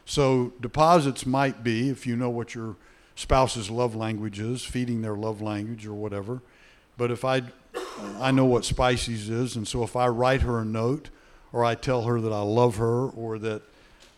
So 0.05 0.53
deposits 0.59 1.25
might 1.25 1.63
be, 1.63 1.89
if 1.89 2.07
you 2.07 2.15
know 2.15 2.31
what 2.31 2.55
your 2.55 2.75
spouse's 3.15 3.69
love 3.69 3.95
language 3.95 4.39
is, 4.39 4.63
feeding 4.63 5.03
their 5.03 5.15
love 5.15 5.39
language 5.39 5.85
or 5.85 5.93
whatever. 5.93 6.41
But 6.97 7.11
if 7.11 7.23
I, 7.23 7.43
I 8.19 8.31
know 8.31 8.45
what 8.45 8.65
Spicy's 8.65 9.29
is, 9.29 9.55
and 9.55 9.67
so 9.67 9.83
if 9.83 9.95
I 9.95 10.07
write 10.07 10.41
her 10.41 10.59
a 10.59 10.65
note, 10.65 11.09
or 11.53 11.63
I 11.63 11.75
tell 11.75 12.03
her 12.03 12.19
that 12.19 12.33
I 12.33 12.41
love 12.41 12.77
her, 12.77 13.07
or 13.09 13.37
that 13.37 13.61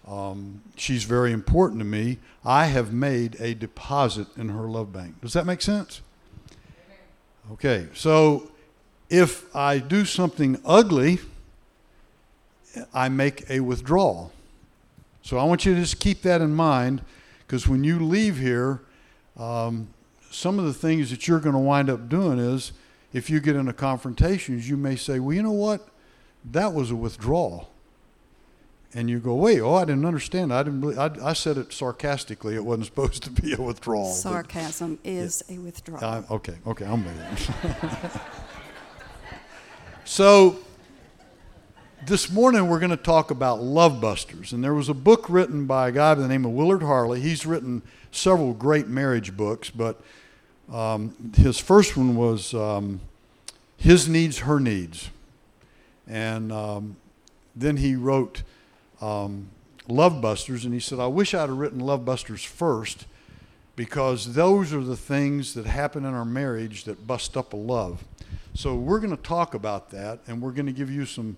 um, 0.08 0.62
she's 0.77 1.04
very 1.04 1.34
important 1.34 1.80
to 1.80 1.86
me, 1.86 2.20
I 2.46 2.68
have 2.68 2.94
made 2.94 3.36
a 3.42 3.54
deposit 3.54 4.27
in 4.38 4.48
her 4.50 4.63
love 4.63 4.94
bank. 4.94 5.20
Does 5.22 5.34
that 5.34 5.46
make 5.46 5.62
sense? 5.62 6.01
Okay, 7.51 7.88
so 7.94 8.50
if 9.09 9.55
I 9.55 9.79
do 9.79 10.05
something 10.05 10.59
ugly, 10.65 11.19
I 12.93 13.09
make 13.09 13.50
a 13.50 13.59
withdrawal. 13.62 14.31
So 15.21 15.38
I 15.38 15.43
want 15.43 15.65
you 15.65 15.74
to 15.74 15.81
just 15.81 16.00
keep 16.00 16.21
that 16.24 16.41
in 16.41 16.53
mind 16.53 17.01
because 17.45 17.67
when 17.67 17.83
you 17.83 18.00
leave 18.00 18.38
here, 18.38 18.81
um, 19.38 19.88
some 20.29 20.59
of 20.59 20.65
the 20.65 20.74
things 20.74 21.09
that 21.09 21.27
you're 21.27 21.39
going 21.39 21.53
to 21.53 21.59
wind 21.59 21.89
up 21.89 22.09
doing 22.09 22.39
is 22.39 22.74
if 23.13 23.29
you 23.29 23.39
get 23.39 23.55
into 23.55 23.74
confrontations, 23.74 24.69
you 24.69 24.77
may 24.77 24.95
say, 24.95 25.19
well, 25.19 25.33
you 25.33 25.41
know 25.41 25.51
what? 25.51 25.88
That 26.51 26.74
was 26.74 26.91
a 26.91 26.95
withdrawal. 26.95 27.69
And 28.93 29.09
you 29.09 29.19
go, 29.19 29.35
wait, 29.35 29.59
oh, 29.59 29.75
I 29.75 29.85
didn't 29.85 30.05
understand. 30.05 30.53
I 30.53 30.63
didn't. 30.63 30.81
Really, 30.81 30.97
I, 30.97 31.29
I 31.29 31.33
said 31.33 31.57
it 31.57 31.74
sarcastically. 31.74 32.55
It 32.55 32.63
wasn't 32.63 32.85
supposed 32.91 33.24
to 33.24 33.29
be 33.29 33.53
a 33.53 33.62
withdrawal. 33.62 34.13
Sarcasm 34.13 35.00
is 35.03 35.43
yeah. 35.50 35.57
a 35.57 35.59
withdrawal. 35.59 36.03
Uh, 36.03 36.24
okay, 36.31 36.55
okay, 36.65 36.85
I'm 36.85 37.03
with 37.03 37.50
you. 37.63 38.21
So, 40.07 40.59
this 42.05 42.31
morning 42.31 42.69
we're 42.69 42.77
going 42.77 42.91
to 42.91 42.95
talk 42.95 43.31
about 43.31 43.63
Love 43.63 44.00
Busters. 44.00 44.53
And 44.53 44.63
there 44.63 44.75
was 44.75 44.88
a 44.88 44.93
book 44.93 45.27
written 45.27 45.65
by 45.65 45.88
a 45.88 45.91
guy 45.91 46.13
by 46.13 46.21
the 46.21 46.27
name 46.27 46.45
of 46.45 46.51
Willard 46.51 46.83
Harley. 46.83 47.21
He's 47.21 47.43
written 47.43 47.81
several 48.12 48.53
great 48.53 48.88
marriage 48.88 49.35
books, 49.35 49.71
but 49.71 50.00
um, 50.71 51.33
his 51.35 51.57
first 51.57 51.97
one 51.97 52.15
was 52.15 52.53
um, 52.53 53.01
His 53.77 54.07
Needs, 54.07 54.38
Her 54.39 54.59
Needs. 54.59 55.09
And 56.07 56.51
um, 56.51 56.97
then 57.55 57.77
he 57.77 57.95
wrote 57.95 58.43
um, 59.01 59.50
Love 59.88 60.21
Busters, 60.21 60.65
and 60.65 60.74
he 60.75 60.79
said, 60.79 61.00
I 61.00 61.07
wish 61.07 61.33
I'd 61.33 61.50
have 61.50 61.57
written 61.57 61.79
Love 61.79 62.05
Busters 62.05 62.43
first 62.43 63.07
because 63.75 64.35
those 64.35 64.71
are 64.71 64.83
the 64.83 64.95
things 64.95 65.55
that 65.55 65.65
happen 65.65 66.05
in 66.05 66.13
our 66.13 66.25
marriage 66.25 66.83
that 66.83 67.07
bust 67.07 67.35
up 67.35 67.53
a 67.53 67.57
love. 67.57 68.03
So 68.55 68.74
we're 68.74 69.00
going 69.00 69.15
to 69.15 69.21
talk 69.21 69.53
about 69.53 69.89
that, 69.89 70.19
and 70.27 70.41
we're 70.41 70.51
going 70.51 70.65
to 70.65 70.71
give 70.71 70.89
you 70.89 71.05
some 71.05 71.35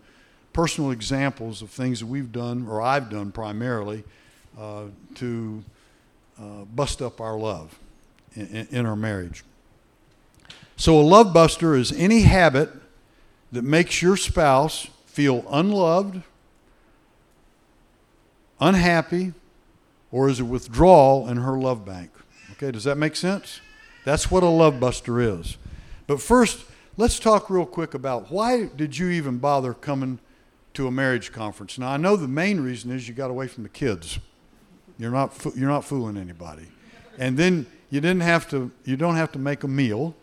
personal 0.53 0.91
examples 0.91 1.63
of 1.63 1.71
things 1.71 1.99
that 1.99 2.05
we've 2.05 2.31
done, 2.31 2.67
or 2.67 2.79
I've 2.79 3.09
done 3.09 3.31
primarily, 3.31 4.03
uh, 4.57 4.83
to 5.15 5.63
uh, 6.39 6.65
bust 6.75 7.01
up 7.01 7.19
our 7.19 7.35
love 7.35 7.79
in, 8.35 8.67
in 8.69 8.85
our 8.85 8.95
marriage. 8.95 9.43
So 10.75 10.99
a 10.99 11.01
love 11.01 11.33
buster 11.33 11.75
is 11.75 11.91
any 11.91 12.21
habit 12.21 12.69
that 13.51 13.63
makes 13.63 13.99
your 13.99 14.15
spouse 14.15 14.87
feel 15.07 15.43
unloved, 15.49 16.21
unhappy, 18.61 19.33
or 20.11 20.29
is 20.29 20.39
a 20.39 20.45
withdrawal 20.45 21.27
in 21.27 21.37
her 21.37 21.57
love 21.57 21.83
bank. 21.83 22.11
Okay, 22.51 22.69
does 22.69 22.83
that 22.83 22.97
make 22.97 23.15
sense? 23.15 23.59
That's 24.05 24.29
what 24.29 24.43
a 24.43 24.49
love 24.49 24.79
buster 24.79 25.19
is. 25.19 25.57
But 26.05 26.21
first, 26.21 26.63
let's 26.97 27.19
talk 27.19 27.49
real 27.49 27.65
quick 27.65 27.93
about 27.93 28.31
why 28.31 28.65
did 28.65 28.97
you 28.97 29.09
even 29.09 29.37
bother 29.37 29.73
coming 29.73 30.19
to 30.73 30.87
a 30.87 30.91
marriage 30.91 31.31
conference? 31.31 31.77
Now 31.77 31.89
I 31.89 31.97
know 31.97 32.15
the 32.15 32.27
main 32.27 32.59
reason 32.59 32.91
is 32.91 33.07
you 33.07 33.13
got 33.13 33.29
away 33.29 33.47
from 33.47 33.63
the 33.63 33.69
kids. 33.69 34.19
You're 34.97 35.11
not 35.11 35.33
you're 35.55 35.69
not 35.69 35.85
fooling 35.85 36.17
anybody, 36.17 36.67
and 37.19 37.37
then 37.37 37.67
you 37.91 38.01
didn't 38.01 38.21
have 38.21 38.49
to 38.49 38.71
you 38.83 38.97
don't 38.97 39.15
have 39.15 39.31
to 39.33 39.39
make 39.39 39.63
a 39.63 39.67
meal. 39.67 40.15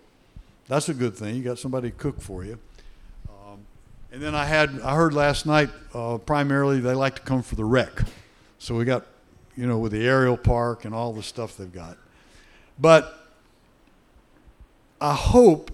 That's 0.67 0.89
a 0.89 0.95
good 0.95 1.17
thing. 1.17 1.37
You 1.37 1.43
got 1.43 1.59
somebody 1.59 1.91
to 1.91 1.97
cook 1.97 2.21
for 2.21 2.45
you. 2.45 2.59
Um, 3.29 3.61
and 4.11 4.21
then 4.21 4.35
I 4.35 4.45
had 4.45 4.81
I 4.81 4.97
heard 4.97 5.15
last 5.15 5.47
night 5.47 5.71
uh, 5.95 6.19
primarily 6.19 6.81
they 6.81 6.95
like 6.95 7.17
to 7.17 7.23
come 7.23 7.43
for 7.43 7.55
the 7.55 7.65
rec, 7.65 8.03
so 8.59 8.75
we 8.75 8.85
got 8.85 9.07
you 9.57 9.67
know 9.67 9.79
with 9.79 9.93
the 9.93 10.05
aerial 10.05 10.37
park 10.37 10.85
and 10.85 10.93
all 10.93 11.13
the 11.13 11.23
stuff 11.23 11.57
they've 11.57 11.73
got, 11.73 11.97
but. 12.79 13.21
I 15.01 15.13
hope 15.13 15.71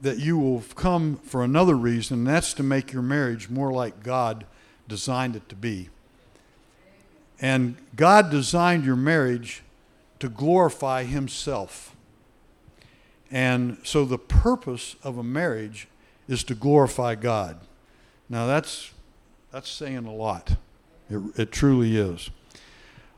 that 0.00 0.18
you 0.18 0.38
will 0.38 0.62
come 0.74 1.16
for 1.16 1.44
another 1.44 1.74
reason, 1.74 2.18
and 2.18 2.26
that's 2.26 2.54
to 2.54 2.62
make 2.62 2.92
your 2.92 3.02
marriage 3.02 3.50
more 3.50 3.72
like 3.72 4.02
God 4.02 4.46
designed 4.88 5.36
it 5.36 5.48
to 5.48 5.54
be. 5.54 5.88
And 7.40 7.76
God 7.96 8.30
designed 8.30 8.84
your 8.84 8.96
marriage 8.96 9.62
to 10.18 10.28
glorify 10.28 11.04
Himself. 11.04 11.94
And 13.30 13.78
so 13.84 14.04
the 14.04 14.18
purpose 14.18 14.96
of 15.02 15.16
a 15.16 15.22
marriage 15.22 15.88
is 16.28 16.44
to 16.44 16.54
glorify 16.54 17.14
God. 17.14 17.60
Now 18.28 18.46
that's 18.46 18.92
that's 19.50 19.68
saying 19.68 20.06
a 20.06 20.14
lot. 20.14 20.56
It, 21.08 21.20
it 21.36 21.52
truly 21.52 21.96
is. 21.96 22.30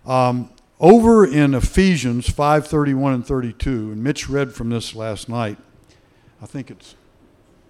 Um, 0.07 0.51
over 0.81 1.27
in 1.27 1.55
Ephesians 1.55 2.29
5:31 2.29 3.15
and 3.15 3.27
32, 3.27 3.93
and 3.93 4.03
Mitch 4.03 4.29
read 4.29 4.53
from 4.53 4.71
this 4.71 4.95
last 4.95 5.29
night. 5.29 5.59
I 6.43 6.47
think 6.47 6.71
it's 6.71 6.97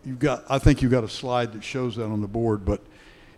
you've 0.05 0.19
got 0.19 0.45
I 0.49 0.59
think 0.59 0.81
you've 0.81 0.91
got 0.91 1.05
a 1.05 1.09
slide 1.09 1.53
that 1.53 1.63
shows 1.63 1.97
that 1.97 2.07
on 2.07 2.23
the 2.23 2.29
board, 2.29 2.65
but 2.65 2.81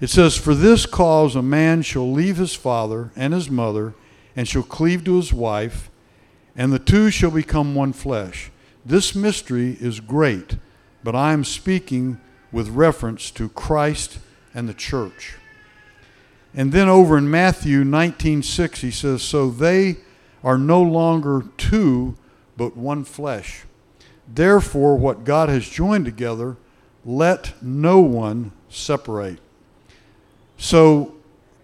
it 0.01 0.11
says, 0.11 0.37
For 0.37 0.55
this 0.55 0.87
cause 0.87 1.35
a 1.35 1.43
man 1.43 1.83
shall 1.83 2.11
leave 2.11 2.37
his 2.37 2.55
father 2.55 3.11
and 3.17 3.35
his 3.35 3.51
mother, 3.51 3.95
and 4.37 4.47
shall 4.47 4.63
cleave 4.63 5.05
to 5.05 5.17
his 5.17 5.33
wife, 5.33 5.91
and 6.57 6.73
the 6.73 6.79
two 6.79 7.11
shall 7.11 7.31
become 7.31 7.75
one 7.75 7.93
flesh. 7.93 8.51
This 8.85 9.15
mystery 9.15 9.77
is 9.81 10.01
great, 10.01 10.57
but 11.03 11.15
I 11.15 11.33
am 11.33 11.45
speaking 11.45 12.21
with 12.53 12.69
reference 12.69 13.31
to 13.33 13.49
Christ 13.49 14.19
and 14.53 14.69
the 14.69 14.75
church. 14.75 15.37
And 16.55 16.71
then 16.71 16.89
over 16.89 17.19
in 17.19 17.31
Matthew 17.31 17.83
19:6 17.83 18.81
he 18.81 18.91
says 18.91 19.23
so 19.23 19.51
they 19.51 19.97
are 20.45 20.59
no 20.59 20.81
longer 20.81 21.45
two 21.57 22.17
but 22.57 22.77
one 22.77 23.03
flesh. 23.03 23.65
Therefore 24.27 24.97
what 24.97 25.25
God 25.25 25.49
has 25.49 25.69
joined 25.69 26.05
together 26.05 26.57
let 27.05 27.63
no 27.63 28.01
one 28.01 28.53
separate. 28.69 29.39
So 30.57 31.15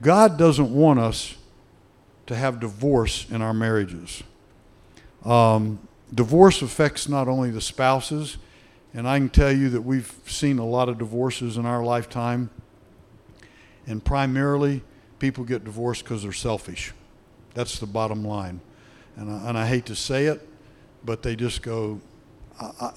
God 0.02 0.38
doesn't 0.38 0.72
want 0.74 1.00
us 1.00 1.36
to 2.26 2.36
have 2.36 2.60
divorce 2.60 3.26
in 3.30 3.42
our 3.42 3.54
marriages. 3.54 4.22
Um, 5.24 5.78
divorce 6.14 6.62
affects 6.62 7.08
not 7.08 7.28
only 7.28 7.50
the 7.50 7.60
spouses, 7.60 8.38
and 8.92 9.08
I 9.08 9.18
can 9.18 9.28
tell 9.28 9.52
you 9.52 9.70
that 9.70 9.82
we've 9.82 10.12
seen 10.26 10.58
a 10.58 10.66
lot 10.66 10.88
of 10.88 10.98
divorces 10.98 11.56
in 11.56 11.66
our 11.66 11.82
lifetime. 11.82 12.50
And 13.86 14.04
primarily, 14.04 14.82
people 15.18 15.44
get 15.44 15.64
divorced 15.64 16.04
because 16.04 16.22
they're 16.22 16.32
selfish. 16.32 16.92
That's 17.54 17.78
the 17.78 17.86
bottom 17.86 18.24
line. 18.24 18.60
And 19.16 19.30
I, 19.30 19.48
and 19.48 19.58
I 19.58 19.66
hate 19.66 19.86
to 19.86 19.96
say 19.96 20.26
it, 20.26 20.46
but 21.04 21.22
they 21.22 21.36
just 21.36 21.62
go. 21.62 22.00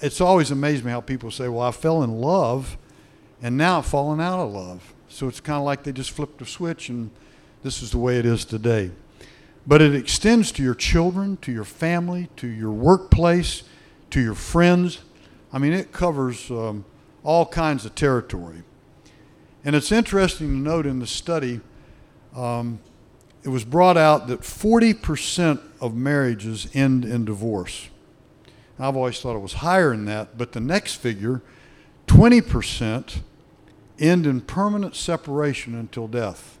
It's 0.00 0.20
always 0.20 0.50
amazed 0.50 0.84
me 0.84 0.90
how 0.90 1.00
people 1.00 1.30
say, 1.30 1.48
Well, 1.48 1.66
I 1.66 1.70
fell 1.70 2.02
in 2.02 2.20
love, 2.20 2.76
and 3.42 3.56
now 3.56 3.78
I've 3.78 3.86
fallen 3.86 4.20
out 4.20 4.40
of 4.40 4.52
love. 4.52 4.94
So 5.08 5.28
it's 5.28 5.40
kind 5.40 5.58
of 5.58 5.64
like 5.64 5.84
they 5.84 5.92
just 5.92 6.10
flipped 6.10 6.42
a 6.42 6.46
switch, 6.46 6.88
and 6.88 7.10
this 7.62 7.82
is 7.82 7.92
the 7.92 7.98
way 7.98 8.18
it 8.18 8.26
is 8.26 8.44
today. 8.44 8.90
But 9.66 9.80
it 9.80 9.94
extends 9.94 10.52
to 10.52 10.62
your 10.62 10.74
children, 10.74 11.38
to 11.38 11.52
your 11.52 11.64
family, 11.64 12.28
to 12.36 12.46
your 12.46 12.72
workplace, 12.72 13.62
to 14.10 14.20
your 14.20 14.34
friends. 14.34 15.00
I 15.52 15.58
mean, 15.58 15.72
it 15.72 15.92
covers 15.92 16.50
um, 16.50 16.84
all 17.22 17.46
kinds 17.46 17.86
of 17.86 17.94
territory. 17.94 18.62
And 19.64 19.74
it's 19.74 19.90
interesting 19.90 20.48
to 20.48 20.56
note 20.56 20.84
in 20.84 20.98
the 20.98 21.06
study, 21.06 21.60
um, 22.36 22.80
it 23.42 23.48
was 23.48 23.64
brought 23.64 23.96
out 23.96 24.26
that 24.26 24.40
40% 24.40 25.60
of 25.80 25.94
marriages 25.94 26.68
end 26.74 27.04
in 27.04 27.24
divorce. 27.24 27.88
I've 28.78 28.96
always 28.96 29.20
thought 29.20 29.36
it 29.36 29.40
was 29.40 29.54
higher 29.54 29.90
than 29.90 30.04
that, 30.06 30.36
but 30.36 30.52
the 30.52 30.60
next 30.60 30.94
figure, 30.94 31.42
20%, 32.06 33.20
end 33.98 34.26
in 34.26 34.40
permanent 34.40 34.96
separation 34.96 35.74
until 35.74 36.08
death. 36.08 36.58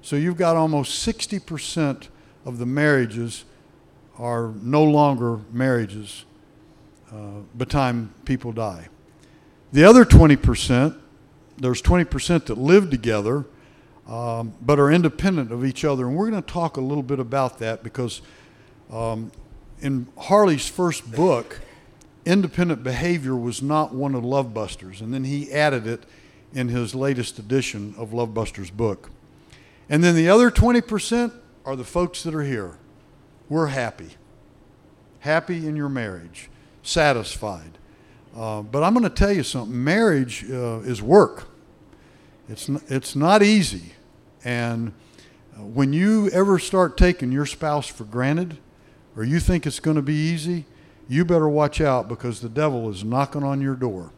So 0.00 0.16
you've 0.16 0.38
got 0.38 0.56
almost 0.56 1.06
60% 1.06 2.08
of 2.44 2.58
the 2.58 2.66
marriages 2.66 3.44
are 4.18 4.52
no 4.62 4.82
longer 4.82 5.40
marriages 5.52 6.24
uh, 7.12 7.40
by 7.54 7.64
the 7.64 7.66
time 7.66 8.14
people 8.24 8.52
die. 8.52 8.88
The 9.72 9.84
other 9.84 10.04
20%, 10.04 10.98
there's 11.58 11.82
20% 11.82 12.46
that 12.46 12.56
live 12.56 12.90
together 12.90 13.44
um, 14.08 14.54
but 14.62 14.80
are 14.80 14.90
independent 14.90 15.52
of 15.52 15.64
each 15.64 15.84
other. 15.84 16.06
And 16.06 16.16
we're 16.16 16.30
going 16.30 16.42
to 16.42 16.52
talk 16.52 16.78
a 16.78 16.80
little 16.80 17.02
bit 17.02 17.20
about 17.20 17.58
that 17.58 17.82
because 17.82 18.22
um, 18.90 19.30
in 19.80 20.08
Harley's 20.16 20.68
first 20.68 21.10
book, 21.10 21.60
independent 22.24 22.82
behavior 22.82 23.36
was 23.36 23.62
not 23.62 23.94
one 23.94 24.14
of 24.14 24.24
Love 24.24 24.52
Busters. 24.52 25.00
And 25.00 25.12
then 25.14 25.24
he 25.24 25.52
added 25.52 25.86
it 25.86 26.04
in 26.52 26.68
his 26.68 26.94
latest 26.94 27.38
edition 27.38 27.94
of 27.96 28.12
Love 28.12 28.34
Busters' 28.34 28.70
book. 28.70 29.10
And 29.88 30.04
then 30.04 30.14
the 30.14 30.28
other 30.28 30.50
20% 30.50 31.32
are 31.64 31.76
the 31.76 31.84
folks 31.84 32.22
that 32.22 32.34
are 32.34 32.42
here. 32.42 32.78
We're 33.48 33.68
happy. 33.68 34.10
Happy 35.20 35.66
in 35.66 35.76
your 35.76 35.88
marriage, 35.88 36.50
satisfied. 36.82 37.78
Uh, 38.36 38.62
but 38.62 38.82
I'm 38.82 38.92
going 38.92 39.04
to 39.04 39.10
tell 39.10 39.32
you 39.32 39.42
something 39.42 39.82
marriage 39.82 40.44
uh, 40.50 40.80
is 40.80 41.02
work, 41.02 41.48
it's, 42.48 42.68
n- 42.68 42.82
it's 42.88 43.16
not 43.16 43.42
easy. 43.42 43.92
And 44.44 44.92
uh, 45.56 45.62
when 45.62 45.92
you 45.92 46.28
ever 46.30 46.58
start 46.58 46.96
taking 46.96 47.32
your 47.32 47.46
spouse 47.46 47.86
for 47.86 48.04
granted, 48.04 48.58
or 49.18 49.24
you 49.24 49.40
think 49.40 49.66
it's 49.66 49.80
going 49.80 49.96
to 49.96 50.02
be 50.02 50.14
easy, 50.14 50.64
you 51.08 51.24
better 51.24 51.48
watch 51.48 51.80
out 51.80 52.08
because 52.08 52.40
the 52.40 52.48
devil 52.48 52.88
is 52.88 53.02
knocking 53.02 53.42
on 53.42 53.60
your 53.60 53.74
door. 53.74 54.12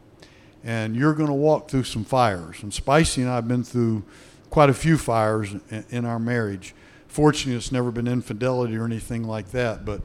And 0.63 0.95
you're 0.95 1.15
going 1.15 1.29
to 1.29 1.33
walk 1.33 1.71
through 1.71 1.85
some 1.85 2.05
fires. 2.05 2.61
And 2.61 2.71
Spicy 2.71 3.23
and 3.23 3.31
I 3.31 3.35
have 3.35 3.47
been 3.47 3.63
through 3.63 4.03
quite 4.51 4.69
a 4.69 4.75
few 4.75 4.99
fires 4.99 5.55
in 5.89 6.05
our 6.05 6.19
marriage. 6.19 6.75
Fortunately, 7.07 7.57
it's 7.57 7.71
never 7.71 7.89
been 7.89 8.07
infidelity 8.07 8.77
or 8.77 8.85
anything 8.85 9.23
like 9.23 9.49
that, 9.51 9.85
but 9.85 10.01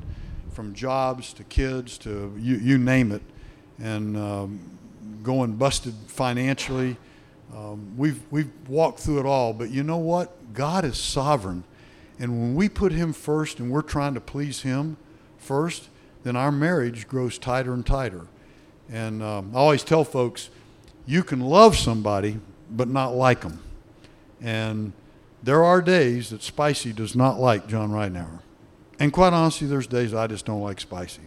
from 0.53 0.73
jobs 0.73 1.35
to 1.35 1.45
kids 1.45 1.99
to 1.99 2.33
you, 2.39 2.57
you 2.57 2.79
name 2.79 3.13
it, 3.13 3.23
and 3.79 4.17
um, 4.17 4.61
going 5.23 5.57
busted 5.57 5.93
financially. 6.07 6.97
Um, 7.55 7.93
we've, 7.99 8.23
we've 8.31 8.51
walked 8.67 9.01
through 9.01 9.21
it 9.21 9.27
all, 9.27 9.53
but 9.53 9.69
you 9.69 9.83
know 9.83 9.99
what? 9.99 10.55
God 10.55 10.87
is 10.87 10.97
sovereign. 10.97 11.65
And 12.19 12.33
when 12.41 12.55
we 12.55 12.69
put 12.69 12.93
Him 12.93 13.13
first 13.13 13.59
and 13.59 13.71
we're 13.71 13.83
trying 13.83 14.15
to 14.15 14.21
please 14.21 14.63
Him 14.63 14.97
first, 15.39 15.89
then 16.23 16.37
our 16.37 16.53
marriage 16.53 17.07
grows 17.07 17.39
tighter 17.39 17.73
and 17.73 17.85
tighter. 17.85 18.27
And 18.91 19.23
um, 19.23 19.53
I 19.55 19.59
always 19.59 19.85
tell 19.85 20.05
folks, 20.05 20.51
you 21.07 21.23
can 21.23 21.41
love 21.41 21.77
somebody, 21.77 22.41
but 22.71 22.89
not 22.89 23.15
like 23.15 23.43
them. 23.43 23.63
And 24.41 24.93
there 25.43 25.63
are 25.63 25.81
days 25.81 26.31
that 26.31 26.43
Spicy 26.43 26.93
does 26.93 27.15
not 27.15 27.39
like 27.39 27.69
John 27.69 27.91
Ridenour. 27.91 28.41
And 28.99 29.13
quite 29.13 29.33
honestly, 29.33 29.67
there's 29.67 29.87
days 29.87 30.15
I 30.15 30.27
just 30.27 30.47
don't 30.47 30.63
like 30.63 30.81
Spicy. 30.81 31.23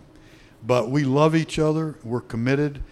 But 0.66 0.90
we 0.90 1.04
love 1.04 1.36
each 1.36 1.58
other, 1.58 1.96
we're 2.04 2.22
committed, 2.22 2.84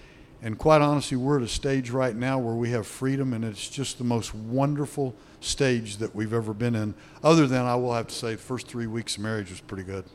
and 0.41 0.57
quite 0.57 0.81
honestly, 0.81 1.17
we're 1.17 1.37
at 1.37 1.43
a 1.43 1.47
stage 1.47 1.89
right 1.89 2.15
now 2.15 2.37
where 2.37 2.53
we 2.53 2.69
have 2.69 2.85
freedom, 2.85 3.33
and 3.33 3.43
it's 3.43 3.69
just 3.69 3.97
the 3.97 4.03
most 4.03 4.33
wonderful 4.33 5.15
stage 5.39 5.97
that 5.97 6.15
we've 6.15 6.33
ever 6.33 6.53
been 6.53 6.75
in. 6.75 6.93
Other 7.23 7.47
than 7.47 7.65
I 7.65 7.75
will 7.75 7.93
have 7.93 8.07
to 8.07 8.15
say, 8.15 8.31
the 8.33 8.41
first 8.41 8.67
three 8.67 8.87
weeks 8.87 9.17
of 9.17 9.23
marriage 9.23 9.49
was 9.49 9.61
pretty 9.61 9.83
good. 9.83 10.05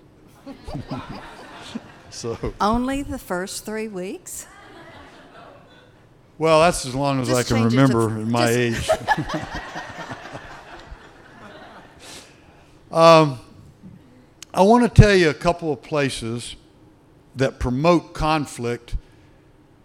so 2.10 2.36
Only 2.60 3.02
the 3.02 3.18
first 3.18 3.64
three 3.64 3.88
weeks? 3.88 4.46
well, 6.38 6.60
that's 6.60 6.84
as 6.86 6.94
long 6.94 7.20
as 7.20 7.28
Just 7.28 7.52
I 7.52 7.54
can 7.54 7.62
to- 7.62 7.76
remember 7.76 8.08
in 8.20 8.30
my 8.30 8.48
age. 8.48 8.88
um, 12.90 13.38
I 14.52 14.62
want 14.62 14.82
to 14.82 15.02
tell 15.02 15.14
you 15.14 15.30
a 15.30 15.34
couple 15.34 15.72
of 15.72 15.82
places 15.82 16.56
that 17.36 17.58
promote 17.58 18.12
conflict 18.12 18.96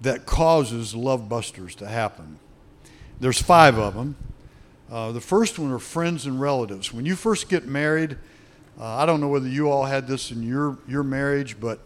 that 0.02 0.26
causes 0.26 0.93
love 0.93 1.30
busters 1.30 1.73
to 1.76 1.88
happen. 1.88 2.39
There's 3.19 3.41
five 3.41 3.78
of 3.78 3.95
them. 3.95 4.15
Uh, 4.91 5.12
the 5.12 5.21
first 5.21 5.60
one 5.60 5.71
are 5.71 5.80
friends 5.80 6.26
and 6.26 6.39
relatives. 6.39 6.93
When 6.93 7.06
you 7.06 7.15
first 7.15 7.50
get 7.50 7.65
married, 7.65 8.17
uh, 8.80 8.86
I 8.86 9.06
don't 9.06 9.19
know 9.19 9.28
whether 9.28 9.47
you 9.47 9.69
all 9.69 9.86
had 9.86 10.08
this 10.08 10.32
in 10.32 10.43
your, 10.43 10.78
your 10.88 11.04
marriage, 11.04 11.60
but 11.60 11.80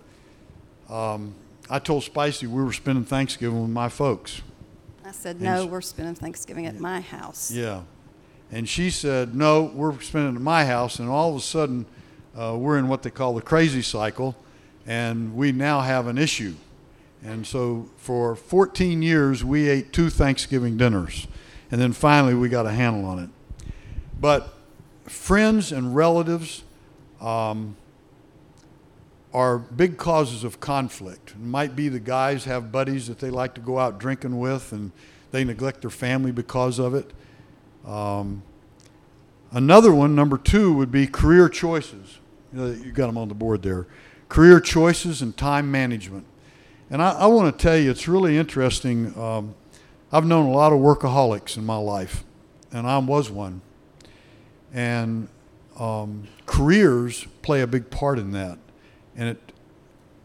um, 0.90 1.34
I 1.70 1.80
told 1.80 2.04
Spicy 2.04 2.48
we 2.48 2.64
were 2.64 2.74
spending 2.74 3.06
Thanksgiving 3.06 3.62
with 3.62 3.72
my 3.72 3.90
folks. 3.90 4.42
I 5.06 5.12
said, 5.12 5.38
And 5.38 5.46
no, 5.46 5.66
sh- 5.66 5.70
we're 5.70 5.82
spending 5.82 6.16
Thanksgiving 6.16 6.66
at 6.68 6.80
my 6.80 7.02
house. 7.02 7.52
Yeah. 7.52 7.82
And 8.52 8.68
she 8.68 8.90
said, 8.90 9.34
no, 9.34 9.64
we're 9.64 10.00
spending 10.02 10.34
it 10.34 10.36
at 10.36 10.42
my 10.42 10.66
house. 10.66 11.00
And 11.00 11.10
all 11.10 11.32
of 11.32 11.38
a 11.38 11.42
sudden, 11.42 11.86
uh, 12.38 12.56
we're 12.58 12.78
in 12.78 12.88
what 12.88 13.02
they 13.02 13.10
call 13.10 13.34
the 13.34 13.42
crazy 13.42 13.82
cycle, 13.82 14.36
and 14.86 15.36
we 15.36 15.52
now 15.52 15.82
have 15.82 16.08
an 16.08 16.18
issue. 16.18 16.56
And 17.24 17.48
so 17.48 17.90
for 17.98 18.36
14 18.36 19.02
years, 19.02 19.44
we 19.44 19.70
ate 19.70 19.94
two 19.94 20.10
Thanksgiving 20.10 20.76
dinners. 20.76 21.28
And 21.72 21.80
then 21.80 21.94
finally, 21.94 22.36
we 22.36 22.50
got 22.50 22.66
a 22.66 22.72
handle 22.72 23.06
on 23.06 23.20
it. 23.20 23.30
But 24.20 24.54
friends 25.06 25.72
and 25.72 25.96
relatives 25.96 26.64
um, 27.22 27.78
are 29.34 29.58
big 29.58 29.98
causes 29.98 30.44
of 30.44 30.60
conflict. 30.60 31.32
It 31.32 31.40
might 31.40 31.76
be 31.76 31.88
the 31.88 32.00
guys 32.00 32.44
have 32.44 32.72
buddies 32.72 33.08
that 33.08 33.20
they 33.20 33.30
like 33.30 33.54
to 33.56 33.62
go 33.62 33.80
out 33.80 34.00
drinking 34.00 34.38
with, 34.38 34.74
and 34.74 34.92
they 35.32 35.46
neglect 35.46 35.82
their 35.82 35.90
family 35.90 36.32
because 36.32 36.78
of 36.78 36.94
it. 36.94 37.12
Um, 37.86 38.44
another 39.52 39.94
one, 39.94 40.14
number 40.14 40.38
two, 40.38 40.74
would 40.74 40.92
be 40.92 41.08
career 41.08 41.48
choices. 41.48 42.20
You, 42.54 42.92
got 42.92 43.08
them 43.08 43.18
on 43.18 43.30
the 43.30 43.34
board 43.34 43.62
there. 43.62 43.88
Career 44.28 44.60
choices 44.60 45.22
and 45.22 45.36
time 45.36 45.72
management. 45.72 46.26
And 46.90 47.02
I, 47.02 47.12
I 47.12 47.26
want 47.28 47.58
to 47.58 47.64
tell 47.64 47.78
you, 47.78 47.90
it's 47.90 48.10
really 48.10 48.38
interesting. 48.38 49.18
Um, 49.18 49.56
I've 50.12 50.26
known 50.26 50.48
a 50.48 50.52
lot 50.52 50.74
of 50.74 50.80
workaholics 50.80 51.56
in 51.56 51.66
my 51.66 51.78
life, 51.78 52.24
and 52.72 52.86
I 52.86 52.98
was 52.98 53.30
one. 53.30 53.62
And 54.74 55.30
um, 55.80 56.28
careers 56.46 57.26
play 57.42 57.62
a 57.62 57.68
big 57.68 57.90
part 57.90 58.20
in 58.20 58.32
that, 58.32 58.58
and 59.16 59.30
it 59.30 59.52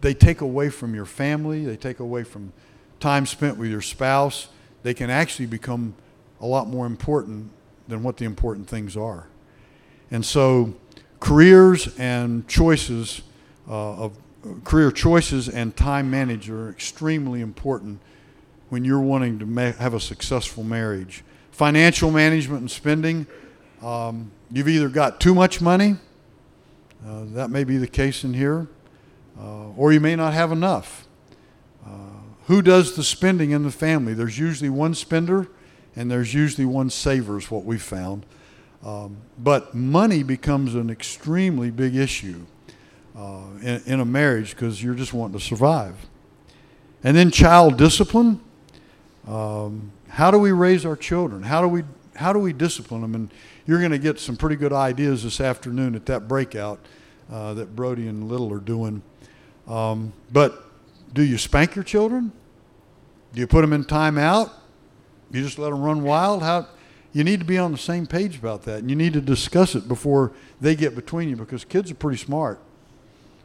they 0.00 0.14
take 0.14 0.40
away 0.40 0.68
from 0.68 0.94
your 0.94 1.06
family, 1.06 1.64
they 1.64 1.76
take 1.76 2.00
away 2.00 2.22
from 2.22 2.52
time 3.00 3.26
spent 3.26 3.56
with 3.56 3.70
your 3.70 3.80
spouse. 3.80 4.48
They 4.82 4.94
can 4.94 5.10
actually 5.10 5.46
become 5.46 5.94
a 6.40 6.46
lot 6.46 6.68
more 6.68 6.86
important 6.86 7.50
than 7.88 8.02
what 8.02 8.16
the 8.16 8.24
important 8.24 8.68
things 8.68 8.96
are. 8.96 9.26
And 10.10 10.24
so, 10.24 10.74
careers 11.18 11.96
and 11.98 12.46
choices 12.46 13.22
uh, 13.68 13.94
of 13.94 14.18
career 14.64 14.92
choices 14.92 15.48
and 15.48 15.76
time 15.76 16.10
management 16.10 16.60
are 16.60 16.70
extremely 16.70 17.40
important 17.40 18.00
when 18.68 18.84
you're 18.84 19.00
wanting 19.00 19.38
to 19.38 19.46
ma- 19.46 19.72
have 19.72 19.94
a 19.94 20.00
successful 20.00 20.64
marriage. 20.64 21.24
Financial 21.50 22.10
management 22.10 22.60
and 22.60 22.70
spending. 22.70 23.26
Um, 23.82 24.30
you've 24.50 24.68
either 24.68 24.88
got 24.88 25.20
too 25.20 25.34
much 25.34 25.60
money, 25.60 25.96
uh, 27.06 27.24
that 27.32 27.50
may 27.50 27.64
be 27.64 27.76
the 27.76 27.86
case 27.86 28.24
in 28.24 28.34
here, 28.34 28.66
uh, 29.38 29.68
or 29.76 29.92
you 29.92 30.00
may 30.00 30.16
not 30.16 30.34
have 30.34 30.52
enough. 30.52 31.06
Uh, 31.84 31.90
who 32.46 32.62
does 32.62 32.96
the 32.96 33.04
spending 33.04 33.50
in 33.50 33.62
the 33.62 33.70
family? 33.70 34.14
There's 34.14 34.38
usually 34.38 34.70
one 34.70 34.94
spender 34.94 35.48
and 35.96 36.10
there's 36.10 36.34
usually 36.34 36.66
one 36.66 36.90
saver, 36.90 37.38
is 37.38 37.50
what 37.50 37.64
we've 37.64 37.82
found. 37.82 38.26
Um, 38.84 39.16
but 39.38 39.74
money 39.74 40.22
becomes 40.22 40.74
an 40.74 40.90
extremely 40.90 41.70
big 41.70 41.96
issue 41.96 42.44
uh, 43.16 43.46
in, 43.62 43.82
in, 43.86 44.00
a 44.00 44.04
marriage 44.04 44.50
because 44.50 44.82
you're 44.82 44.94
just 44.94 45.14
wanting 45.14 45.38
to 45.38 45.44
survive. 45.44 45.96
And 47.02 47.16
then 47.16 47.30
child 47.30 47.78
discipline. 47.78 48.40
Um, 49.26 49.92
how 50.08 50.30
do 50.30 50.38
we 50.38 50.52
raise 50.52 50.86
our 50.86 50.96
children? 50.96 51.42
How 51.42 51.60
do 51.60 51.68
we 51.68 51.82
how 52.14 52.32
do 52.32 52.38
we 52.38 52.52
discipline 52.52 53.02
them? 53.02 53.14
And 53.14 53.30
you're 53.66 53.78
going 53.78 53.90
to 53.90 53.98
get 53.98 54.18
some 54.18 54.36
pretty 54.36 54.56
good 54.56 54.72
ideas 54.72 55.22
this 55.22 55.40
afternoon 55.40 55.94
at 55.94 56.06
that 56.06 56.26
breakout 56.28 56.78
uh, 57.30 57.54
that 57.54 57.76
Brody 57.76 58.08
and 58.08 58.28
Little 58.28 58.52
are 58.52 58.60
doing. 58.60 59.02
Um, 59.66 60.12
but 60.32 60.64
do 61.12 61.22
you 61.22 61.38
spank 61.38 61.74
your 61.74 61.84
children? 61.84 62.32
Do 63.34 63.40
you 63.40 63.46
put 63.46 63.60
them 63.60 63.72
in 63.72 63.84
timeout? 63.84 64.50
You 65.30 65.42
just 65.42 65.58
let 65.58 65.70
them 65.70 65.82
run 65.82 66.02
wild? 66.02 66.42
How? 66.42 66.68
You 67.12 67.24
need 67.24 67.40
to 67.40 67.46
be 67.46 67.58
on 67.58 67.72
the 67.72 67.78
same 67.78 68.06
page 68.06 68.38
about 68.38 68.62
that, 68.62 68.78
and 68.80 68.90
you 68.90 68.96
need 68.96 69.14
to 69.14 69.20
discuss 69.20 69.74
it 69.74 69.88
before 69.88 70.32
they 70.60 70.74
get 70.74 70.94
between 70.94 71.28
you 71.28 71.36
because 71.36 71.64
kids 71.64 71.90
are 71.90 71.94
pretty 71.94 72.18
smart, 72.18 72.60